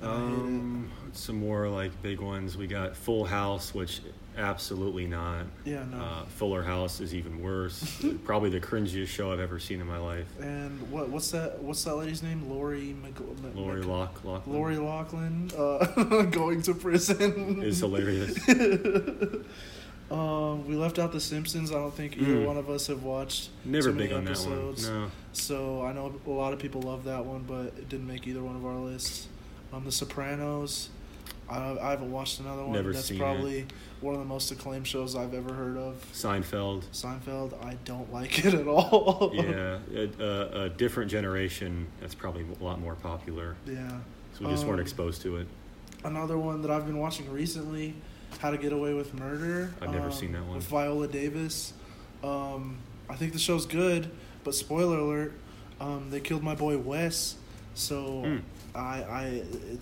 I 0.01 0.07
um, 0.07 0.91
some 1.13 1.38
more 1.39 1.69
like 1.69 1.99
big 2.01 2.19
ones. 2.19 2.57
We 2.57 2.67
got 2.67 2.97
Full 2.97 3.23
House, 3.23 3.73
which 3.73 4.01
absolutely 4.38 5.07
not. 5.07 5.45
Yeah, 5.65 5.84
no. 5.91 5.97
Uh, 5.97 6.25
Fuller 6.25 6.63
House 6.63 6.99
is 6.99 7.13
even 7.13 7.41
worse. 7.41 8.03
Probably 8.25 8.49
the 8.49 8.59
cringiest 8.59 9.07
show 9.07 9.31
I've 9.31 9.39
ever 9.39 9.59
seen 9.59 9.79
in 9.81 9.88
my 9.88 9.97
life. 9.99 10.25
and 10.41 10.79
what 10.91 11.09
what's 11.09 11.31
that? 11.31 11.61
What's 11.61 11.84
that 11.84 11.95
lady's 11.95 12.23
name? 12.23 12.49
Lori 12.49 12.93
Mc, 13.01 13.13
Lori 13.55 13.79
Mc- 13.79 13.88
Lock 13.88 14.23
Lock 14.23 14.47
Lori 14.47 14.77
Loughlin 14.77 15.51
uh, 15.57 16.23
going 16.31 16.61
to 16.63 16.73
prison 16.73 17.61
is 17.63 17.79
hilarious. 17.79 18.38
um, 20.11 20.67
we 20.67 20.75
left 20.75 20.99
out 20.99 21.11
The 21.11 21.19
Simpsons. 21.19 21.71
I 21.71 21.75
don't 21.75 21.93
think 21.93 22.17
either 22.17 22.36
Mm. 22.36 22.45
one 22.45 22.57
of 22.57 22.69
us 22.69 22.88
have 22.88 23.03
watched. 23.03 23.49
Never 23.65 23.91
big 23.91 24.11
on 24.13 24.25
that 24.25 24.31
episodes. 24.31 24.88
one. 24.89 25.01
No. 25.03 25.11
So 25.34 25.81
I 25.84 25.93
know 25.93 26.13
a 26.25 26.29
lot 26.29 26.53
of 26.53 26.59
people 26.59 26.81
love 26.81 27.05
that 27.05 27.25
one, 27.25 27.43
but 27.47 27.67
it 27.77 27.89
didn't 27.89 28.07
make 28.07 28.27
either 28.27 28.43
one 28.43 28.55
of 28.55 28.65
our 28.65 28.75
lists. 28.75 29.27
Um, 29.71 29.86
The 29.86 29.91
Sopranos. 29.91 30.89
I, 31.49 31.77
I 31.79 31.89
haven't 31.91 32.11
watched 32.11 32.39
another 32.39 32.63
one. 32.63 32.71
Never 32.71 32.93
That's 32.93 33.05
seen 33.05 33.17
it. 33.17 33.19
probably 33.19 33.65
one 34.01 34.13
of 34.15 34.19
the 34.19 34.25
most 34.25 34.51
acclaimed 34.51 34.87
shows 34.87 35.15
I've 35.15 35.33
ever 35.33 35.53
heard 35.53 35.77
of. 35.77 35.95
Seinfeld. 36.13 36.83
Seinfeld. 36.93 37.53
I 37.63 37.75
don't 37.85 38.11
like 38.13 38.39
it 38.45 38.53
at 38.53 38.67
all. 38.67 39.31
yeah, 39.33 39.79
a, 39.93 40.09
a, 40.23 40.61
a 40.63 40.69
different 40.69 41.11
generation. 41.11 41.87
That's 42.01 42.15
probably 42.15 42.45
a 42.59 42.63
lot 42.63 42.79
more 42.79 42.95
popular. 42.95 43.55
yeah. 43.65 43.89
So 44.37 44.45
we 44.45 44.51
just 44.51 44.63
weren't 44.65 44.79
Um, 44.79 44.81
exposed 44.81 45.21
to 45.23 45.37
it. 45.37 45.47
Another 46.03 46.37
one 46.37 46.61
that 46.63 46.71
I've 46.71 46.85
been 46.87 46.97
watching 46.97 47.31
recently, 47.31 47.93
How 48.39 48.49
to 48.51 48.57
Get 48.57 48.73
Away 48.73 48.93
with 48.93 49.13
Murder. 49.13 49.71
I've 49.81 49.91
never 49.91 50.07
um, 50.07 50.11
seen 50.11 50.31
that 50.33 50.43
one. 50.43 50.55
With 50.55 50.65
Viola 50.65 51.07
Davis. 51.07 51.73
Um, 52.23 52.77
I 53.09 53.15
think 53.15 53.33
the 53.33 53.39
show's 53.39 53.65
good, 53.65 54.09
but 54.43 54.55
spoiler 54.55 54.97
alert, 54.97 55.33
um, 55.79 56.07
they 56.09 56.19
killed 56.19 56.41
my 56.41 56.55
boy 56.55 56.77
Wes. 56.77 57.35
So 57.75 58.21
Hmm. 58.23 58.37
I, 58.75 59.03
I 59.03 59.23
it, 59.25 59.79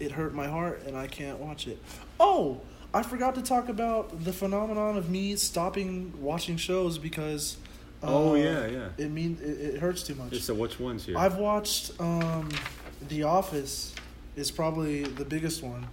it 0.00 0.12
hurt 0.12 0.34
my 0.34 0.46
heart 0.46 0.82
and 0.86 0.96
I 0.96 1.06
can't 1.06 1.38
watch 1.38 1.66
it. 1.66 1.78
Oh, 2.18 2.60
I 2.92 3.02
forgot 3.02 3.34
to 3.34 3.42
talk 3.42 3.68
about 3.68 4.24
the 4.24 4.32
phenomenon 4.32 4.96
of 4.96 5.10
me 5.10 5.36
stopping 5.36 6.12
watching 6.20 6.56
shows 6.56 6.98
because. 6.98 7.58
Oh, 8.02 8.32
uh, 8.32 8.34
yeah, 8.34 8.66
yeah. 8.66 8.88
It 8.96 9.10
mean 9.10 9.38
it, 9.42 9.74
it 9.74 9.80
hurts 9.80 10.02
too 10.04 10.14
much. 10.14 10.40
So 10.40 10.54
which 10.54 10.78
ones 10.78 11.04
here? 11.04 11.18
I've 11.18 11.36
watched 11.36 11.92
um, 12.00 12.48
The 13.08 13.24
Office 13.24 13.94
is 14.36 14.50
probably 14.50 15.02
the 15.02 15.24
biggest 15.24 15.62
one. 15.62 15.86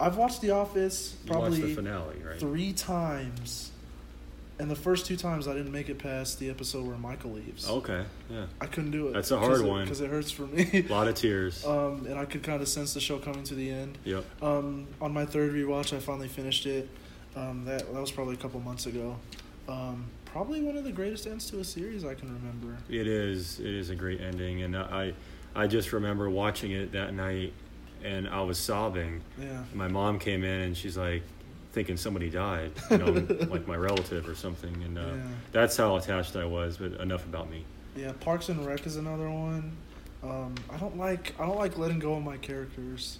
I've 0.00 0.16
watched 0.16 0.40
The 0.40 0.50
Office 0.50 1.16
you 1.24 1.32
watched 1.32 1.56
the 1.56 1.58
probably 1.58 1.74
finale, 1.74 2.16
right? 2.26 2.40
three 2.40 2.72
times, 2.72 3.70
and 4.60 4.70
the 4.70 4.76
first 4.76 5.06
two 5.06 5.16
times 5.16 5.48
I 5.48 5.54
didn't 5.54 5.72
make 5.72 5.88
it 5.88 5.98
past 5.98 6.38
the 6.38 6.50
episode 6.50 6.86
where 6.86 6.96
Michael 6.98 7.32
leaves. 7.32 7.68
Okay, 7.68 8.04
yeah. 8.28 8.44
I 8.60 8.66
couldn't 8.66 8.90
do 8.90 9.08
it. 9.08 9.14
That's 9.14 9.30
a 9.30 9.38
hard 9.38 9.62
one. 9.62 9.84
because 9.84 10.00
it 10.02 10.10
hurts 10.10 10.30
for 10.30 10.42
me. 10.42 10.68
A 10.74 10.82
lot 10.92 11.08
of 11.08 11.14
tears. 11.14 11.64
um, 11.64 12.06
and 12.06 12.18
I 12.18 12.26
could 12.26 12.42
kind 12.42 12.60
of 12.60 12.68
sense 12.68 12.92
the 12.92 13.00
show 13.00 13.18
coming 13.18 13.42
to 13.44 13.54
the 13.54 13.70
end. 13.70 13.98
yep. 14.04 14.24
Um, 14.42 14.86
on 15.00 15.12
my 15.12 15.24
third 15.24 15.52
rewatch, 15.52 15.96
I 15.96 15.98
finally 16.00 16.28
finished 16.28 16.66
it. 16.66 16.88
Um, 17.34 17.64
that 17.64 17.92
that 17.92 18.00
was 18.00 18.10
probably 18.10 18.34
a 18.34 18.38
couple 18.38 18.60
months 18.60 18.86
ago. 18.86 19.16
Um, 19.68 20.06
probably 20.24 20.60
one 20.62 20.76
of 20.76 20.84
the 20.84 20.92
greatest 20.92 21.26
ends 21.26 21.48
to 21.50 21.60
a 21.60 21.64
series 21.64 22.04
I 22.04 22.14
can 22.14 22.32
remember. 22.32 22.76
It 22.88 23.06
is. 23.06 23.60
It 23.60 23.66
is 23.74 23.90
a 23.90 23.94
great 23.94 24.20
ending, 24.20 24.62
and 24.62 24.76
I, 24.76 25.14
I 25.54 25.66
just 25.68 25.92
remember 25.92 26.28
watching 26.28 26.72
it 26.72 26.92
that 26.92 27.14
night, 27.14 27.52
and 28.04 28.28
I 28.28 28.42
was 28.42 28.58
sobbing. 28.58 29.22
Yeah. 29.40 29.62
My 29.74 29.88
mom 29.88 30.18
came 30.18 30.44
in 30.44 30.60
and 30.60 30.76
she's 30.76 30.98
like, 30.98 31.22
thinking 31.72 31.96
somebody 31.96 32.30
died, 32.30 32.72
you 32.90 32.98
know, 32.98 33.26
like 33.50 33.66
my 33.66 33.76
relative 33.76 34.28
or 34.28 34.34
something, 34.34 34.74
and 34.82 34.98
uh, 34.98 35.02
Yeah. 35.02 35.16
that's 35.52 35.76
how 35.76 35.96
attached 35.96 36.36
I 36.36 36.44
was. 36.44 36.76
But 36.78 36.94
enough 37.00 37.24
about 37.24 37.50
me. 37.50 37.64
Yeah, 37.96 38.12
Parks 38.20 38.48
and 38.48 38.64
Rec 38.66 38.86
is 38.86 38.96
another 38.96 39.30
one. 39.30 39.72
Um, 40.22 40.54
I 40.72 40.76
don't 40.76 40.96
like 40.98 41.34
I 41.40 41.46
don't 41.46 41.58
like 41.58 41.78
letting 41.78 41.98
go 41.98 42.14
of 42.14 42.22
my 42.24 42.36
characters. 42.36 43.18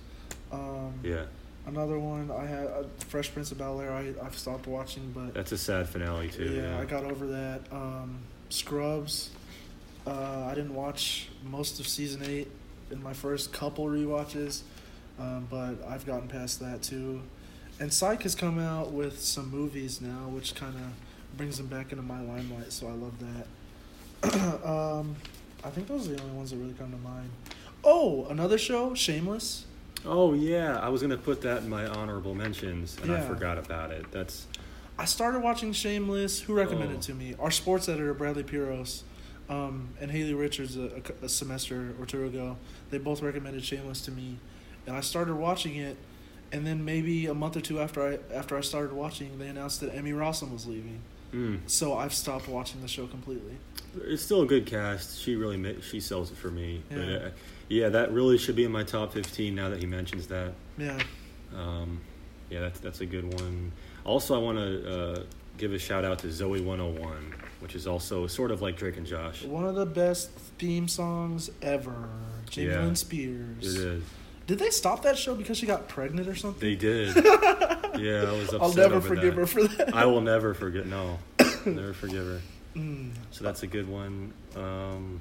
Um, 0.53 0.93
Yeah, 1.03 1.25
Another 1.67 1.99
one 1.99 2.31
I 2.31 2.47
had 2.47 2.67
uh, 2.67 2.83
Fresh 3.09 3.33
Prince 3.33 3.53
of 3.53 3.59
Bel 3.59 3.81
Air. 3.81 3.93
I 3.93 4.13
I've 4.25 4.37
stopped 4.37 4.67
watching, 4.67 5.13
but 5.13 5.35
that's 5.35 5.53
a 5.53 5.59
sad 5.59 5.89
finale 5.89 6.29
too. 6.29 6.45
yeah, 6.55 6.63
Yeah, 6.75 6.79
I 6.81 6.85
got 6.85 7.05
over 7.05 7.27
that. 7.29 7.61
Um, 7.71 8.19
Scrubs. 8.49 9.31
Uh, 10.07 10.47
I 10.51 10.55
didn't 10.55 10.75
watch 10.75 11.29
most 11.45 11.79
of 11.79 11.87
season 11.87 12.23
eight 12.25 12.51
in 12.91 13.03
my 13.03 13.13
first 13.13 13.53
couple 13.53 13.85
rewatches, 13.87 14.63
um, 15.19 15.47
but 15.51 15.75
I've 15.87 16.05
gotten 16.07 16.27
past 16.29 16.59
that 16.61 16.83
too. 16.83 17.21
And 17.81 17.93
Psych 17.93 18.23
has 18.25 18.35
come 18.35 18.59
out 18.59 18.93
with 18.93 19.19
some 19.21 19.51
movies 19.51 20.01
now, 20.01 20.29
which 20.29 20.55
kind 20.55 20.75
of 20.77 21.37
brings 21.37 21.57
them 21.57 21.67
back 21.67 21.93
into 21.93 22.03
my 22.05 22.21
limelight. 22.21 22.73
So 22.73 22.87
I 22.87 22.93
love 22.93 23.15
that. 24.23 24.65
um, 24.69 25.17
I 25.65 25.71
think 25.71 25.89
those 25.89 26.07
are 26.09 26.13
the 26.15 26.23
only 26.23 26.35
ones 26.37 26.51
that 26.51 26.59
really 26.59 26.75
come 26.75 26.91
to 26.91 26.99
mind. 26.99 27.31
Oh, 27.83 28.27
another 28.27 28.59
show, 28.59 28.95
Shameless. 28.95 29.65
Oh 30.05 30.33
yeah, 30.35 30.79
I 30.79 30.89
was 30.89 31.03
gonna 31.03 31.17
put 31.19 31.43
that 31.43 31.63
in 31.63 31.69
my 31.69 31.87
honorable 31.87 32.35
mentions, 32.35 32.97
and 33.03 33.13
I 33.13 33.21
forgot 33.21 33.59
about 33.59 33.91
it. 33.91 34.11
That's 34.11 34.47
I 34.99 35.05
started 35.07 35.41
watching 35.43 35.73
Shameless. 35.73 36.41
Who 36.41 36.55
recommended 36.55 36.93
Oh. 36.97 36.99
it 36.99 37.03
to 37.03 37.15
me? 37.15 37.35
Our 37.39 37.51
sports 37.51 37.87
editor, 37.89 38.13
Bradley 38.15 38.43
Piros, 38.45 39.03
um, 39.51 39.89
and 40.01 40.11
Haley 40.11 40.33
Richards 40.35 40.77
a, 40.77 41.03
a- 41.23 41.25
a 41.27 41.29
semester 41.29 41.95
or 41.99 42.07
two 42.07 42.25
ago. 42.25 42.57
They 42.91 42.97
both 42.99 43.21
recommended 43.23 43.63
Shameless 43.65 44.01
to 44.03 44.11
me, 44.11 44.39
and 44.87 44.97
I 44.97 45.01
started 45.01 45.35
watching 45.35 45.77
it. 45.77 45.97
And 46.53 46.67
then 46.67 46.85
maybe 46.85 47.27
a 47.27 47.35
month 47.35 47.57
or 47.57 47.61
two 47.61 47.81
after 47.81 48.03
I 48.03 48.35
after 48.35 48.57
I 48.57 48.61
started 48.61 48.93
watching, 48.93 49.39
they 49.39 49.49
announced 49.49 49.81
that 49.81 49.95
Emmy 49.95 50.13
Rossum 50.13 50.53
was 50.53 50.67
leaving. 50.67 51.01
mm, 51.33 51.61
So 51.67 51.97
I've 51.97 52.13
stopped 52.13 52.49
watching 52.49 52.81
the 52.83 52.89
show 52.89 53.07
completely. 53.07 53.55
it's 54.05 54.23
still 54.23 54.43
a 54.43 54.47
good 54.47 54.67
cast. 54.67 55.21
She 55.21 55.37
really 55.37 55.57
ma- 55.57 55.81
she 55.83 56.01
sells 56.01 56.31
it 56.31 56.37
for 56.37 56.51
me. 56.51 56.83
But 56.89 56.99
Yeah. 56.99 57.17
uh, 57.17 57.31
yeah, 57.69 57.89
that 57.91 58.13
really 58.13 58.37
should 58.37 58.57
be 58.57 58.65
in 58.65 58.73
my 58.73 58.83
top 58.83 59.13
fifteen 59.13 59.55
now 59.55 59.69
that 59.71 59.79
he 59.79 59.87
mentions 59.87 60.27
that. 60.27 60.53
Yeah. 60.77 60.99
Um, 61.57 62.01
yeah, 62.51 62.61
that's 62.61 62.81
that's 62.81 63.01
a 63.01 63.07
good 63.07 63.33
one. 63.41 63.71
Also, 64.05 64.35
I 64.35 64.39
want 64.39 64.59
to 64.59 64.93
uh, 64.93 65.23
give 65.59 65.73
a 65.73 65.79
shout 65.79 66.05
out 66.05 66.19
to 66.21 66.29
Zoey 66.29 66.65
101, 66.65 67.35
which 67.61 67.75
is 67.77 67.87
also 67.87 68.27
sort 68.27 68.51
of 68.51 68.61
like 68.63 68.77
Drake 68.77 68.97
and 68.97 69.07
Josh. 69.07 69.45
One 69.45 69.67
of 69.67 69.75
the 69.77 69.87
best 69.87 70.31
theme 70.59 70.89
songs 70.89 71.51
ever. 71.63 72.09
Jamie 72.49 72.69
Yeah. 72.73 72.81
Lynn 72.83 72.97
Spears. 72.97 73.77
It 73.77 73.81
is. 73.81 74.03
Did 74.51 74.59
they 74.59 74.71
stop 74.71 75.03
that 75.05 75.17
show 75.17 75.37
because 75.37 75.59
she 75.59 75.65
got 75.67 75.87
pregnant 75.87 76.27
or 76.27 76.35
something? 76.35 76.59
They 76.61 76.75
did. 76.75 77.15
yeah, 77.15 78.25
I 78.27 78.33
was 78.33 78.53
upset. 78.53 78.61
I'll 78.61 78.75
never 78.75 79.01
forgive 79.01 79.37
that. 79.37 79.43
her 79.43 79.47
for 79.47 79.63
that. 79.63 79.95
I 79.95 80.07
will 80.07 80.21
never 80.23 80.55
forget. 80.65 80.87
No, 80.87 81.21
never 81.65 81.93
forgive 81.93 82.27
her. 82.27 82.41
Mm. 82.75 83.13
So 83.31 83.45
that's 83.45 83.63
a 83.63 83.69
good 83.69 83.89
one. 83.89 84.33
Um, 84.57 85.21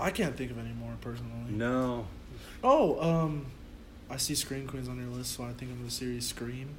I 0.00 0.10
can't 0.10 0.36
think 0.36 0.50
of 0.50 0.58
any 0.58 0.72
more 0.72 0.94
personally. 1.00 1.30
no, 1.50 2.08
Oh, 2.64 3.00
um, 3.00 3.46
I 4.10 4.16
see 4.16 4.34
Scream 4.34 4.66
Queens 4.66 4.88
on 4.88 4.96
your 4.98 5.06
list, 5.16 5.36
so 5.36 5.44
I 5.44 5.52
think 5.52 5.70
of 5.70 5.84
the 5.84 5.92
series 5.92 6.26
Scream. 6.26 6.70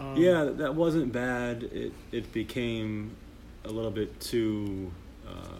Um, 0.00 0.16
yeah, 0.16 0.44
that 0.44 0.74
wasn't 0.74 1.12
bad. 1.12 1.64
It 1.64 1.92
it 2.10 2.32
became 2.32 3.16
a 3.66 3.68
little 3.70 3.90
bit 3.90 4.18
too 4.18 4.92
uh, 5.28 5.58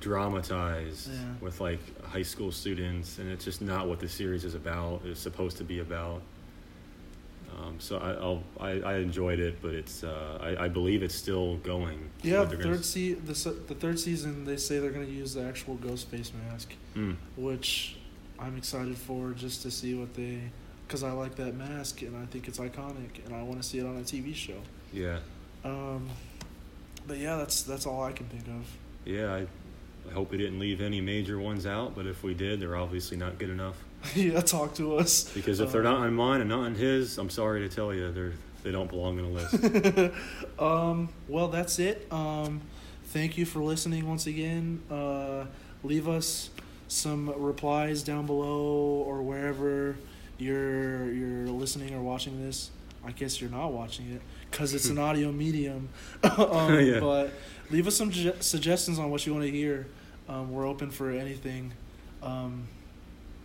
dramatized 0.00 1.10
Yeah. 1.12 1.18
with 1.40 1.60
like 1.60 1.80
high 2.04 2.22
school 2.22 2.52
students, 2.52 3.18
and 3.18 3.30
it's 3.30 3.44
just 3.44 3.60
not 3.62 3.88
what 3.88 3.98
the 4.00 4.08
series 4.08 4.44
is 4.44 4.54
about. 4.54 5.02
It's 5.04 5.20
supposed 5.20 5.56
to 5.58 5.64
be 5.64 5.80
about. 5.80 6.22
Um, 7.56 7.76
so 7.78 7.98
I, 7.98 8.10
I'll, 8.14 8.42
I 8.58 8.70
I 8.80 8.96
enjoyed 8.98 9.38
it, 9.38 9.62
but 9.62 9.74
it's 9.74 10.02
uh, 10.02 10.38
I, 10.40 10.64
I 10.64 10.68
believe 10.68 11.02
it's 11.04 11.14
still 11.14 11.56
going. 11.58 12.10
Yeah, 12.22 12.44
gonna 12.44 12.56
third 12.58 12.84
se- 12.84 13.14
the 13.14 13.32
the 13.68 13.74
third 13.74 14.00
season 14.00 14.44
they 14.44 14.56
say 14.56 14.80
they're 14.80 14.90
going 14.90 15.06
to 15.06 15.12
use 15.12 15.34
the 15.34 15.44
actual 15.44 15.74
ghost 15.76 16.08
face 16.08 16.32
mask, 16.48 16.72
Mm, 16.96 17.16
which 17.36 17.96
I'm 18.40 18.56
excited 18.56 18.96
for 18.96 19.30
just 19.32 19.62
to 19.62 19.70
see 19.70 19.94
what 19.94 20.14
they 20.14 20.40
because 20.88 21.04
I 21.04 21.12
like 21.12 21.36
that 21.36 21.54
mask 21.54 22.02
and 22.02 22.16
I 22.16 22.26
think 22.26 22.48
it's 22.48 22.58
iconic 22.58 23.24
and 23.24 23.34
I 23.34 23.42
want 23.42 23.62
to 23.62 23.66
see 23.66 23.78
it 23.78 23.86
on 23.86 23.96
a 23.96 24.00
TV 24.02 24.34
show. 24.34 24.60
yeah, 24.92 25.18
Um, 25.64 26.08
but 27.06 27.18
yeah, 27.18 27.36
that's 27.36 27.62
that's 27.62 27.86
all 27.86 28.02
I 28.02 28.10
can 28.12 28.26
think 28.26 28.48
of. 28.48 28.66
yeah. 29.04 29.32
I, 29.32 29.46
I 30.08 30.12
hope 30.12 30.30
we 30.30 30.38
didn't 30.38 30.58
leave 30.58 30.80
any 30.80 31.00
major 31.00 31.38
ones 31.38 31.66
out, 31.66 31.94
but 31.94 32.06
if 32.06 32.22
we 32.22 32.34
did, 32.34 32.60
they're 32.60 32.76
obviously 32.76 33.16
not 33.16 33.38
good 33.38 33.50
enough. 33.50 33.76
yeah, 34.14 34.40
talk 34.40 34.74
to 34.74 34.96
us. 34.96 35.24
Because 35.32 35.60
if 35.60 35.72
they're 35.72 35.86
Um, 35.86 35.92
not 35.94 36.00
on 36.06 36.14
mine 36.14 36.40
and 36.42 36.50
not 36.50 36.60
on 36.60 36.74
his, 36.74 37.16
I'm 37.18 37.30
sorry 37.30 37.66
to 37.68 37.74
tell 37.74 37.92
you, 37.94 38.12
they're 38.12 38.32
they 38.62 38.72
don't 38.72 38.88
belong 38.88 39.18
in 39.18 39.24
a 39.26 39.28
list. 39.28 40.12
um, 40.58 41.10
well, 41.28 41.48
that's 41.48 41.78
it. 41.78 42.06
Um, 42.10 42.62
thank 43.08 43.36
you 43.36 43.44
for 43.44 43.60
listening 43.62 44.08
once 44.08 44.26
again. 44.26 44.80
Uh, 44.90 45.44
leave 45.82 46.08
us 46.08 46.48
some 46.88 47.28
replies 47.36 48.02
down 48.02 48.24
below 48.26 49.04
or 49.06 49.22
wherever 49.22 49.96
you're 50.38 51.12
you're 51.12 51.46
listening 51.48 51.94
or 51.94 52.00
watching 52.02 52.42
this. 52.44 52.70
I 53.06 53.10
guess 53.12 53.38
you're 53.38 53.50
not 53.50 53.70
watching 53.72 54.10
it 54.12 54.22
because 54.50 54.72
it's 54.72 54.88
an 54.88 54.98
audio 55.08 55.30
medium. 55.30 55.90
um, 56.22 56.78
Yeah. 56.82 57.00
But 57.00 57.32
leave 57.70 57.86
us 57.86 57.96
some 57.96 58.10
ju- 58.10 58.34
suggestions 58.40 58.98
on 58.98 59.10
what 59.10 59.26
you 59.26 59.32
want 59.34 59.44
to 59.44 59.50
hear. 59.50 59.86
Um, 60.28 60.50
we're 60.52 60.66
open 60.66 60.90
for 60.90 61.10
anything. 61.10 61.72
Um, 62.22 62.66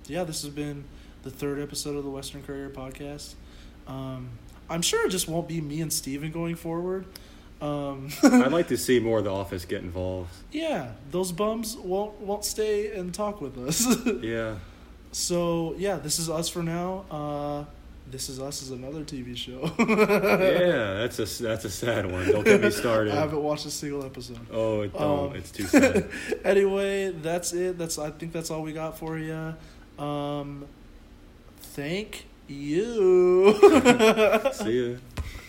yeah, 0.07 0.23
this 0.23 0.41
has 0.43 0.51
been 0.51 0.85
the 1.23 1.29
third 1.29 1.59
episode 1.59 1.95
of 1.97 2.03
the 2.03 2.09
Western 2.09 2.41
Courier 2.43 2.69
podcast. 2.69 3.33
Um, 3.87 4.29
I'm 4.69 4.81
sure 4.81 5.05
it 5.05 5.09
just 5.09 5.27
won't 5.27 5.47
be 5.47 5.59
me 5.61 5.81
and 5.81 5.91
Steven 5.91 6.31
going 6.31 6.55
forward. 6.55 7.05
Um, 7.61 8.09
I'd 8.23 8.51
like 8.53 8.69
to 8.69 8.77
see 8.77 8.99
more 8.99 9.17
of 9.17 9.25
the 9.25 9.33
office 9.33 9.65
get 9.65 9.81
involved. 9.81 10.33
yeah, 10.51 10.91
those 11.11 11.31
bums 11.33 11.75
won't 11.75 12.19
won't 12.21 12.45
stay 12.45 12.91
and 12.95 13.13
talk 13.13 13.41
with 13.41 13.57
us. 13.57 13.85
Yeah. 14.21 14.55
so 15.11 15.75
yeah, 15.77 15.97
this 15.97 16.19
is 16.19 16.29
us 16.29 16.47
for 16.47 16.63
now. 16.63 17.05
Uh, 17.11 17.65
this 18.11 18.29
is 18.29 18.39
us 18.39 18.61
is 18.61 18.71
another 18.71 19.03
TV 19.03 19.35
show. 19.35 19.71
yeah, 19.79 20.93
that's 21.07 21.19
a 21.19 21.43
that's 21.43 21.65
a 21.65 21.69
sad 21.69 22.11
one. 22.11 22.25
Don't 22.31 22.43
get 22.43 22.61
me 22.61 22.71
started. 22.71 23.13
I 23.13 23.17
haven't 23.17 23.41
watched 23.41 23.65
a 23.65 23.71
single 23.71 24.03
episode. 24.03 24.39
Oh, 24.51 24.81
it 24.81 24.93
don't. 24.93 25.31
Um, 25.31 25.35
it's 25.35 25.51
too 25.51 25.63
sad. 25.63 26.09
anyway, 26.43 27.11
that's 27.11 27.53
it. 27.53 27.77
That's 27.77 27.99
I 27.99 28.11
think 28.11 28.33
that's 28.33 28.51
all 28.51 28.61
we 28.61 28.73
got 28.73 28.97
for 28.97 29.17
you. 29.17 29.55
Um, 30.03 30.65
thank 31.59 32.25
you. 32.47 33.53
See 34.53 34.91
ya. 34.91 34.97